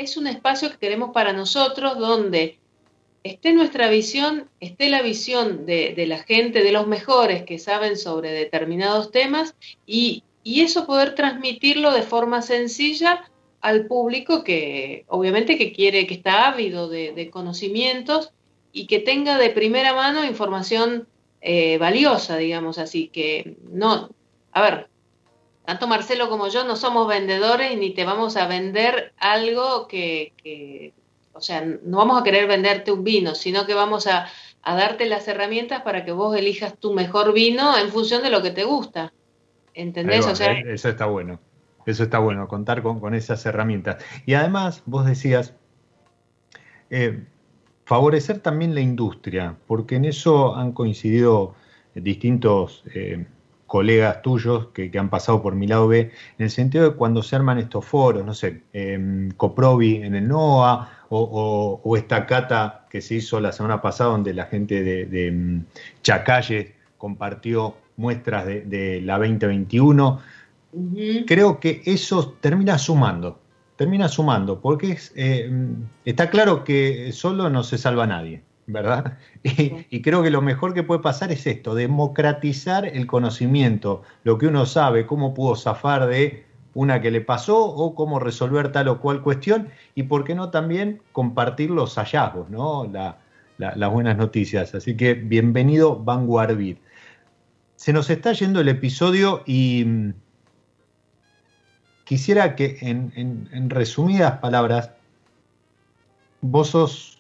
es 0.01 0.17
un 0.17 0.27
espacio 0.27 0.71
que 0.71 0.79
queremos 0.79 1.11
para 1.13 1.33
nosotros 1.33 1.99
donde 1.99 2.59
esté 3.23 3.53
nuestra 3.53 3.91
visión, 3.91 4.49
esté 4.59 4.89
la 4.89 5.03
visión 5.03 5.67
de, 5.67 5.95
la 6.07 6.19
gente, 6.19 6.63
de 6.63 6.73
los 6.73 6.87
mejores 6.87 7.45
que 7.45 7.59
saben 7.59 7.99
sobre 7.99 8.33
determinados 8.33 9.11
temas 9.11 9.55
y, 9.87 10.25
eso 10.43 10.87
poder 10.87 11.15
transmitirlo 11.15 11.93
de 11.93 12.03
forma 12.03 12.43
sencilla 12.43 13.31
al 13.61 13.87
público 13.87 14.43
que 14.43 15.05
obviamente 15.07 15.57
que 15.57 15.73
quiere, 15.73 16.07
que 16.07 16.15
está 16.15 16.49
ávido 16.49 16.89
de, 16.89 17.31
conocimientos 17.31 18.33
y 18.73 18.87
que 18.87 18.99
tenga 18.99 19.39
de 19.39 19.51
primera 19.51 19.95
mano 19.95 20.25
información 20.25 21.07
eh, 21.41 21.79
valiosa, 21.79 22.37
digamos 22.37 22.79
así, 22.79 23.09
que 23.09 23.59
no, 23.71 24.11
a 24.53 24.63
ver, 24.63 24.89
tanto 25.71 25.87
Marcelo 25.87 26.29
como 26.29 26.49
yo 26.49 26.65
no 26.65 26.75
somos 26.75 27.07
vendedores 27.07 27.79
ni 27.79 27.95
te 27.95 28.05
vamos 28.05 28.37
a 28.37 28.49
vender 28.49 29.13
algo 29.19 29.87
que, 29.87 30.93
o 31.33 31.41
sea, 31.41 31.65
no 31.65 31.99
vamos 31.99 32.21
a 32.21 32.25
querer 32.25 32.49
venderte 32.49 32.91
un 32.91 33.05
vino, 33.05 33.37
sino 33.37 33.67
que 33.67 33.75
vamos 33.75 34.09
a, 34.09 34.27
darte 34.65 35.07
las 35.07 35.29
herramientas 35.29 35.83
para 35.83 36.05
que 36.05 36.11
vos 36.11 36.37
elijas 36.37 36.77
tu 36.77 36.93
mejor 36.93 37.33
vino 37.33 37.79
en 37.79 37.89
función 37.91 38.21
de 38.25 38.31
lo 38.31 38.43
que 38.43 38.51
te 38.51 38.65
gusta. 38.65 39.13
¿Entendés? 39.73 40.27
o 40.27 40.35
sea, 40.35 40.59
eso 40.59 40.89
está 40.89 41.07
bueno. 41.07 41.39
Eso 41.87 42.03
está 42.03 42.19
bueno, 42.19 42.49
contar 42.49 42.83
con, 42.83 43.15
esas 43.15 43.47
herramientas. 43.47 44.05
Y 44.27 44.35
además, 44.35 44.83
vos 44.87 45.07
decías, 45.07 45.55
eh, 46.91 47.23
favorecer 47.85 48.41
también 48.41 48.75
la 48.75 48.81
industria, 48.81 49.57
porque 49.69 49.95
en 49.95 50.05
eso 50.05 50.57
han 50.57 50.73
coincidido 50.73 51.55
distintos 51.95 52.83
eh, 52.93 53.25
colegas 53.71 54.21
tuyos 54.21 54.67
que, 54.75 54.91
han 54.99 55.11
pasado 55.11 55.41
por 55.41 55.55
mi 55.55 55.69
lado 55.69 55.87
B, 55.87 56.01
en 56.01 56.11
el 56.45 56.51
sentido 56.51 56.91
de 56.91 56.97
cuando 56.97 57.23
se 57.23 57.37
arman 57.37 57.57
estos 57.59 57.85
foros, 57.85 58.27
no 58.27 58.35
sé, 58.35 58.63
eh, 58.73 59.29
Coprovi 59.37 60.03
en 60.03 60.17
el 60.17 60.27
NOA 60.27 61.07
o, 61.11 61.95
esta 61.97 62.27
cata 62.27 62.89
que 62.91 63.01
se 63.01 63.15
hizo 63.15 63.39
la 63.39 63.53
semana 63.53 63.81
pasada 63.81 64.11
donde 64.11 64.35
la 64.35 64.47
gente 64.47 64.83
de, 64.83 65.31
mm, 65.31 65.67
Chacalle 66.03 66.75
compartió 66.99 67.77
muestras 67.97 68.45
de, 68.45 69.03
la 69.05 69.19
2021. 69.19 70.21
Creo 71.29 71.61
que 71.61 71.81
eso 71.85 72.37
termina 72.41 72.77
sumando, 72.77 73.39
termina 73.77 74.09
sumando, 74.09 74.61
porque 74.61 74.99
eh, 75.15 75.49
está 76.05 76.29
claro 76.29 76.65
que 76.65 77.13
solo 77.13 77.49
no 77.49 77.63
se 77.63 77.79
salva 77.79 78.05
nadie. 78.09 78.43
¿Verdad? 78.73 79.19
Y, 79.43 80.03
creo 80.03 80.23
que 80.23 80.31
lo 80.31 80.43
mejor 80.43 80.75
que 80.75 80.83
puede 80.83 81.01
pasar 81.01 81.33
es 81.33 81.47
esto, 81.47 81.75
democratizar 81.75 82.87
el 82.87 83.07
conocimiento, 83.07 84.03
lo 84.25 84.39
que 84.39 84.47
uno 84.47 84.67
sabe, 84.67 85.07
cómo 85.07 85.35
pudo 85.35 85.57
zafar 85.57 86.07
de 86.07 86.45
una 86.75 87.01
que 87.01 87.11
le 87.11 87.21
pasó 87.21 87.65
o 87.65 87.95
cómo 87.95 88.19
resolver 88.19 88.71
tal 88.71 88.89
o 88.89 89.01
cual 89.01 89.23
cuestión 89.23 89.69
y 89.95 90.05
por 90.05 90.25
qué 90.25 90.35
no 90.35 90.51
también 90.51 91.01
compartir 91.13 91.71
los 91.71 91.97
hallazgos, 91.97 92.51
¿no? 92.51 92.91
las 93.59 93.91
buenas 93.91 94.17
noticias. 94.17 94.75
Así 94.75 94.97
que 94.97 95.15
bienvenido 95.15 95.99
Vanguardbit. 95.99 96.79
Se 97.77 97.93
nos 97.93 98.11
está 98.11 98.33
yendo 98.33 98.61
el 98.61 98.69
episodio 98.69 99.43
y 99.47 99.85
mm, 99.87 100.15
quisiera 102.05 102.55
que 102.55 102.79
en 102.83 103.71
resumidas 103.71 104.39
palabras 104.39 104.91
vos 106.41 106.69
sos 106.69 107.20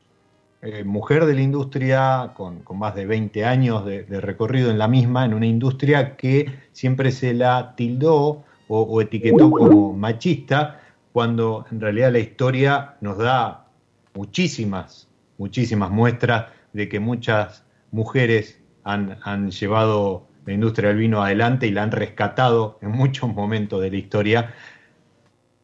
eh, 0.62 0.84
mujer 0.84 1.24
de 1.24 1.34
la 1.34 1.40
industria 1.40 2.32
con, 2.34 2.62
más 2.74 2.94
de 2.94 3.06
20 3.06 3.46
años 3.46 3.86
de, 3.86 4.04
recorrido 4.20 4.70
en 4.70 4.76
la 4.76 4.88
misma, 4.88 5.24
en 5.24 5.32
una 5.32 5.46
industria 5.46 6.16
que 6.16 6.52
siempre 6.72 7.12
se 7.12 7.32
la 7.32 7.74
tildó 7.76 8.44
o, 8.68 9.00
etiquetó 9.00 9.50
como 9.50 9.94
machista, 9.94 10.80
cuando 11.12 11.64
en 11.72 11.80
realidad 11.80 12.12
la 12.12 12.18
historia 12.18 12.96
nos 13.00 13.16
da 13.16 13.68
muchísimas, 14.14 15.08
muchísimas 15.38 15.90
muestras 15.90 16.46
de 16.74 16.88
que 16.88 17.00
muchas 17.00 17.64
mujeres 17.90 18.60
han, 18.84 19.18
han 19.22 19.50
llevado 19.50 20.28
la 20.44 20.52
industria 20.52 20.90
del 20.90 20.98
vino 20.98 21.22
adelante 21.22 21.66
y 21.66 21.70
la 21.70 21.84
han 21.84 21.90
rescatado 21.90 22.78
en 22.82 22.90
muchos 22.90 23.32
momentos 23.32 23.80
de 23.80 23.90
la 23.90 23.96
historia. 23.96 24.54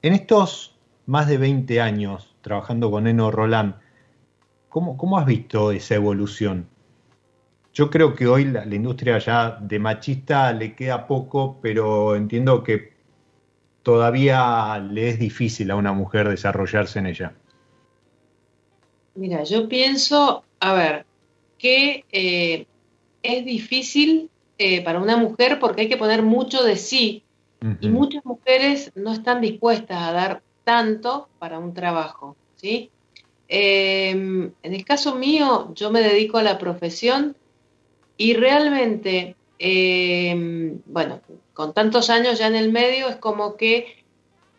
En 0.00 0.14
estos 0.14 0.74
más 1.04 1.28
de 1.28 1.36
20 1.36 1.80
años 1.80 2.34
trabajando 2.40 2.90
con 2.90 3.06
Eno 3.06 3.30
Roland, 3.30 3.74
¿Cómo, 4.76 5.16
has 5.16 5.24
visto 5.24 5.72
esa 5.72 5.94
evolución? 5.94 6.68
Yo 7.72 7.88
creo 7.88 8.14
que 8.14 8.26
hoy 8.26 8.44
la, 8.44 8.62
industria 8.66 9.16
ya 9.16 9.52
de 9.58 9.78
machista 9.78 10.52
le 10.52 10.74
queda 10.74 11.06
poco, 11.06 11.58
pero 11.62 12.14
entiendo 12.14 12.62
que 12.62 12.92
todavía 13.82 14.78
le 14.78 15.08
es 15.08 15.18
difícil 15.18 15.70
a 15.70 15.76
una 15.76 15.94
mujer 15.94 16.28
desarrollarse 16.28 16.98
en 16.98 17.06
ella. 17.06 17.32
Mira, 19.14 19.44
yo 19.44 19.66
pienso, 19.66 20.44
a 20.60 20.74
ver, 20.74 21.06
que 21.56 22.04
eh, 22.12 22.66
es 23.22 23.44
difícil 23.46 24.28
eh, 24.58 24.84
para 24.84 25.00
una 25.00 25.16
mujer 25.16 25.58
porque 25.58 25.82
hay 25.82 25.88
que 25.88 25.96
poner 25.96 26.22
mucho 26.22 26.62
de 26.62 26.76
sí 26.76 27.22
y 27.80 27.88
muchas 27.88 28.26
mujeres 28.26 28.92
no 28.94 29.14
están 29.14 29.40
dispuestas 29.40 30.02
a 30.02 30.12
dar 30.12 30.42
tanto 30.64 31.30
para 31.38 31.58
un 31.58 31.72
trabajo, 31.72 32.36
¿sí? 32.56 32.90
Em, 33.48 34.52
en 34.62 34.74
el 34.74 34.84
caso 34.84 35.14
mío, 35.14 35.72
yo 35.74 35.90
me 35.90 36.00
dedico 36.00 36.38
a 36.38 36.42
la 36.42 36.58
profesión 36.58 37.36
y 38.16 38.34
realmente, 38.34 39.36
em, 39.58 40.80
bueno, 40.86 41.20
con 41.54 41.72
tantos 41.72 42.10
años 42.10 42.38
ya 42.38 42.48
en 42.48 42.56
el 42.56 42.72
medio, 42.72 43.08
es 43.08 43.16
como 43.16 43.56
que 43.56 44.04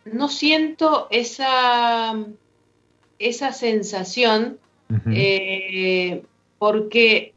no 0.04 0.28
siento 0.28 1.06
esa, 1.10 2.16
esa 3.18 3.52
sensación 3.52 4.58
eh, 5.12 6.22
porque 6.58 7.34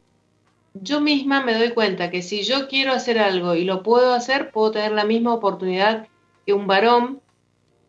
yo 0.74 1.02
misma 1.02 1.44
me 1.44 1.54
doy 1.54 1.72
cuenta 1.72 2.10
que 2.10 2.22
si 2.22 2.44
yo 2.44 2.68
quiero 2.70 2.94
hacer 2.94 3.20
algo 3.20 3.56
y 3.56 3.66
lo 3.66 3.84
puedo 3.84 4.14
hacer, 4.14 4.52
puedo 4.52 4.72
tener 4.72 4.94
la 4.94 5.04
misma 5.04 5.34
oportunidad 5.34 6.08
que 6.46 6.54
un 6.54 6.66
varón. 6.66 7.22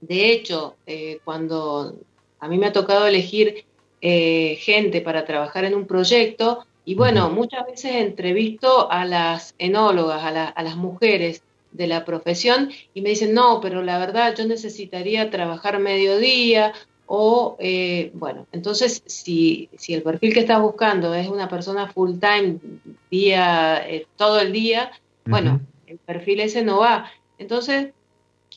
De 0.01 0.33
hecho, 0.33 0.75
eh, 0.87 1.21
cuando 1.25 1.95
a 2.43 2.49
mí 2.49 2.59
me 2.59 2.66
ha 2.66 2.72
tocado 2.72 3.07
elegir 3.07 3.64
eh, 4.01 4.57
gente 4.61 5.01
para 5.01 5.24
trabajar 5.24 5.64
en 5.64 5.76
un 5.76 5.86
proyecto 5.86 6.66
y 6.84 6.97
bueno, 6.97 7.30
muchas 7.30 7.64
veces 7.64 7.95
entrevisto 7.95 8.90
a 8.90 9.05
las 9.05 9.55
enólogas, 9.59 10.24
a, 10.24 10.62
las 10.62 10.76
mujeres 10.76 11.45
de 11.70 11.86
la 11.86 12.05
profesión 12.05 12.72
y 12.95 13.01
me 13.01 13.11
dicen, 13.11 13.32
no, 13.32 13.61
pero 13.61 13.80
la 13.82 13.97
verdad 13.99 14.34
yo 14.36 14.45
necesitaría 14.45 15.30
trabajar 15.30 15.78
mediodía 15.78 16.72
o, 17.07 17.57
eh, 17.61 18.11
bueno, 18.14 18.49
entonces 18.51 19.05
si, 19.07 19.68
si 19.78 19.95
el 19.95 20.03
perfil 20.03 20.34
que 20.34 20.40
estás 20.40 20.61
buscando 20.61 21.14
es 21.14 21.28
una 21.28 21.49
persona 21.49 21.93
full 21.93 22.18
time, 22.18 22.59
día, 23.09 23.88
eh, 23.88 24.07
todo 24.16 24.40
el 24.40 24.51
día, 24.53 24.90
bueno, 25.26 25.61
el 25.86 25.99
perfil 25.99 26.40
ese 26.40 26.64
no 26.64 26.80
va. 26.80 27.09
Entonces, 27.38 27.93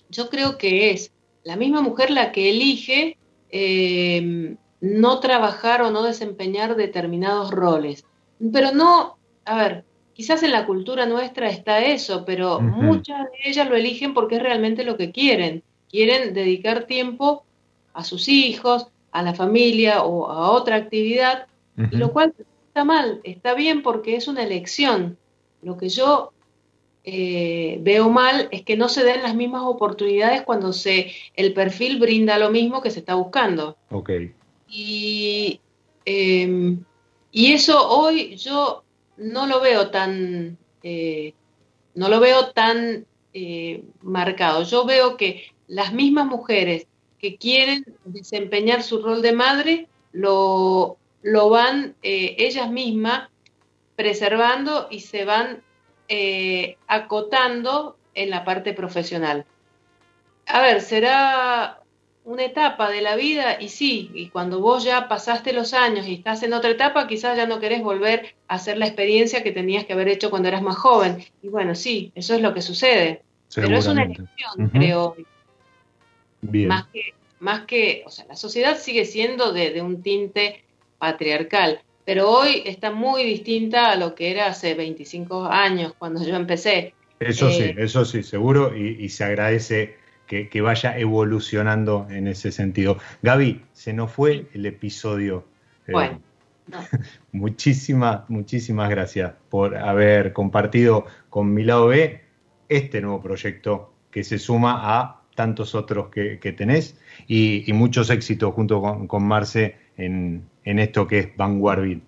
yo 0.09 0.27
creo 0.31 0.57
que 0.57 0.89
es 0.89 1.11
la 1.43 1.55
misma 1.55 1.81
mujer 1.81 2.09
la 2.09 2.31
que 2.31 2.49
elige 2.49 3.17
eh, 3.58 4.58
no 4.82 5.20
trabajar 5.22 5.82
o 5.82 5.89
no 5.89 6.03
desempeñar 6.03 6.76
determinados 6.76 7.51
roles. 7.51 8.03
Pero 8.51 8.74
no, 8.74 9.18
a 9.45 9.56
ver, 9.56 9.86
quizás 10.12 10.43
en 10.43 10.51
la 10.51 10.66
cultura 10.66 11.06
nuestra 11.06 11.49
está 11.49 11.80
eso, 11.80 12.26
pero 12.26 12.60
muchas 12.60 13.24
de 13.32 13.49
ellas 13.49 13.70
lo 13.70 13.78
eligen 13.78 14.14
porque 14.14 14.36
es 14.36 14.43
realmente 14.43 14.84
lo 14.84 14.97
que 14.97 15.14
quieren. 15.14 15.64
Quieren 15.89 16.34
dedicar 16.34 16.84
tiempo 16.84 17.45
a 17.93 18.03
sus 18.03 18.28
hijos, 18.28 18.88
a 19.14 19.24
la 19.24 19.34
familia 19.34 20.03
o 20.03 20.30
a 20.30 20.51
otra 20.51 20.76
actividad, 20.76 21.47
y 21.78 21.95
lo 21.95 22.12
cual 22.12 22.34
está 22.68 22.84
mal, 22.84 23.22
está 23.24 23.53
bien 23.53 23.84
porque 23.84 24.18
es 24.18 24.28
una 24.28 24.43
elección. 24.43 25.18
Lo 25.62 25.78
que 25.78 25.88
yo 25.88 26.34
eh, 27.08 27.78
veo 27.82 28.10
mal 28.10 28.49
es 28.51 28.64
que 28.64 28.76
no 28.76 28.89
se 28.89 29.03
den 29.03 29.22
las 29.22 29.36
mismas 29.36 29.62
oportunidades 29.64 30.41
cuando 30.41 30.74
se 30.74 31.12
el 31.36 31.53
perfil 31.53 31.99
brinda 31.99 32.39
lo 32.39 32.49
mismo 32.49 32.82
que 32.82 32.89
se 32.89 32.97
está 32.97 33.14
buscando. 33.14 33.78
Ok. 33.91 34.10
Y, 34.68 35.60
em, 36.03 36.84
y 37.32 37.53
eso 37.53 37.88
hoy 37.89 38.36
yo 38.38 38.84
no 39.18 39.45
lo 39.45 39.62
veo 39.62 39.91
tan, 39.91 40.58
eh, 40.82 41.36
no 41.93 42.10
lo 42.10 42.20
veo 42.20 42.49
tan 42.53 43.06
eh, 43.34 43.84
marcado. 44.01 44.64
Yo 44.64 44.84
veo 44.86 45.16
que 45.16 45.43
las 45.68 45.93
mismas 45.93 46.26
mujeres 46.26 46.88
que 47.20 47.38
quieren 47.38 47.86
desempeñar 48.06 48.82
su 48.82 49.03
rol 49.03 49.22
de 49.22 49.32
madre 49.32 49.88
lo, 50.12 50.97
lo 51.22 51.49
van 51.51 51.93
ellas 52.01 52.72
mismas 52.72 53.30
preservando 53.95 54.88
y 54.89 55.01
se 55.01 55.24
van 55.24 55.62
eh, 56.08 56.78
acotando 56.88 57.97
en 58.14 58.30
la 58.30 58.43
parte 58.43 58.74
profesional. 58.74 59.45
A 60.47 60.62
ver, 60.62 60.82
será 60.82 61.82
una 62.24 62.43
etapa 62.43 62.89
de 62.89 63.01
la 63.01 63.16
vida 63.16 63.62
y 63.62 63.70
sí, 63.70 64.10
y 64.14 64.30
cuando 64.30 64.60
vos 64.60 64.84
ya 64.84 65.08
pasaste 65.08 65.53
los 65.53 65.74
años 65.74 66.08
y 66.08 66.16
estás 66.16 66.41
en 66.43 66.53
otra 66.53 66.72
etapa, 66.72 67.08
quizás 67.08 67.38
ya 67.38 67.45
no 67.45 67.60
querés 67.60 67.84
volver 67.84 68.36
a 68.47 68.56
hacer 68.56 68.78
la 68.78 68.88
experiencia 68.88 69.43
que 69.43 69.51
tenías 69.51 69.86
que 69.86 69.93
haber 69.93 70.08
hecho 70.08 70.30
cuando 70.30 70.47
eras 70.47 70.64
más 70.64 70.76
joven. 70.76 71.24
Y 71.43 71.49
bueno, 71.49 71.76
sí, 71.76 72.12
eso 72.16 72.34
es 72.34 72.41
lo 72.41 72.53
que 72.53 72.62
sucede. 72.62 73.22
Pero 73.53 73.78
es 73.78 73.88
una 73.88 74.03
elección, 74.03 74.70
creo. 74.72 75.16
Más 76.41 76.86
que, 76.88 77.14
más 77.39 77.62
que, 77.66 78.03
o 78.06 78.10
sea, 78.10 78.26
la 78.26 78.36
sociedad 78.36 78.78
sigue 78.78 79.06
siendo 79.06 79.53
de, 79.53 79.72
de 79.72 79.82
un 79.82 80.01
tinte 80.01 80.64
patriarcal 80.97 81.82
pero 82.06 82.30
hoy 82.30 82.62
está 82.66 82.91
muy 82.91 83.24
distinta 83.24 83.91
a 83.91 83.95
lo 83.95 84.14
que 84.14 84.32
era 84.32 84.47
hace 84.47 84.76
25 84.76 85.45
años 85.45 85.93
cuando 85.97 86.24
yo 86.24 86.36
empecé. 86.36 86.93
Eso 87.20 87.49
sí, 87.49 87.64
eh, 87.64 87.76
eso 87.80 88.06
sí, 88.06 88.22
seguro, 88.22 88.76
y, 88.78 89.10
se 89.10 89.24
agradece 89.24 89.97
que, 90.28 90.62
vaya 90.62 90.97
evolucionando 90.97 92.08
en 92.10 92.28
ese 92.28 92.51
sentido. 92.51 92.99
Gaby, 93.24 93.64
se 93.74 93.93
nos 93.93 94.12
fue 94.12 94.47
el 94.53 94.66
episodio. 94.66 95.45
Eh, 95.88 95.91
bueno. 95.91 96.22
muchísimas, 97.32 98.30
muchísimas 98.30 98.89
gracias 98.89 99.34
por 99.49 99.76
haber 99.78 100.34
compartido 100.34 101.06
con 101.30 101.53
mi 101.53 101.64
lado 101.64 101.88
B 101.88 102.22
este 102.70 103.01
nuevo 103.01 103.22
proyecto 103.22 103.93
que 104.12 104.24
se 104.24 104.39
suma 104.39 104.99
a 104.99 105.22
tantos 105.36 105.76
otros 105.76 106.10
que, 106.10 106.56
tenés 106.58 106.97
y, 107.28 107.66
muchos 107.74 108.10
éxitos 108.10 108.53
junto 108.53 108.82
con, 108.82 109.08
con 109.08 109.28
Marce 109.28 109.84
en, 109.97 110.47
en 110.63 110.79
esto 110.79 111.07
que 111.07 111.19
es 111.19 111.37
Vanguardville. 111.37 112.01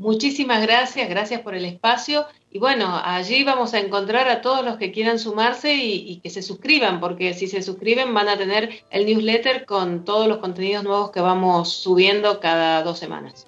Muchísimas 0.00 0.62
gracias, 0.62 1.10
gracias 1.10 1.42
por 1.42 1.54
el 1.54 1.66
espacio. 1.66 2.24
Y 2.50 2.58
bueno, 2.58 2.98
allí 3.04 3.44
vamos 3.44 3.74
a 3.74 3.80
encontrar 3.80 4.30
a 4.30 4.40
todos 4.40 4.64
los 4.64 4.78
que 4.78 4.92
quieran 4.92 5.18
sumarse 5.18 5.74
y, 5.74 6.20
que 6.20 6.30
se 6.30 6.40
suscriban, 6.40 7.00
porque 7.00 7.34
si 7.34 7.46
se 7.46 7.60
suscriben 7.60 8.14
van 8.14 8.30
a 8.30 8.38
tener 8.38 8.70
el 8.90 9.04
newsletter 9.04 9.66
con 9.66 10.06
todos 10.06 10.26
los 10.26 10.38
contenidos 10.38 10.84
nuevos 10.84 11.10
que 11.10 11.20
vamos 11.20 11.74
subiendo 11.74 12.40
cada 12.40 12.82
dos 12.82 12.98
semanas. 12.98 13.46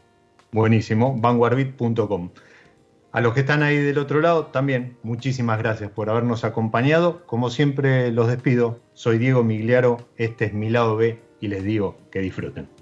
Buenísimo, 0.53 1.17
vanguardbit.com. 1.19 2.29
A 3.13 3.21
los 3.23 3.33
que 3.33 3.41
están 3.41 3.63
ahí 3.63 3.79
del 3.79 3.97
otro 3.97 4.21
lado, 4.21 4.47
también 4.49 4.99
muchísimas 5.03 5.59
gracias 5.59 5.91
por 5.91 6.11
habernos 6.11 6.45
acompañado. 6.45 7.25
Como 7.25 7.49
siempre, 7.49 8.13
los 8.13 8.29
despido. 8.29 8.79
Soy 8.93 9.17
Diego 9.17 9.43
Migliaro, 9.43 10.07
este 10.19 10.45
es 10.45 10.53
mi 10.53 10.69
lado 10.69 10.97
B 10.97 11.19
y 11.41 11.49
les 11.49 11.65
digo 11.65 11.97
que 12.11 12.21
disfruten. 12.21 12.82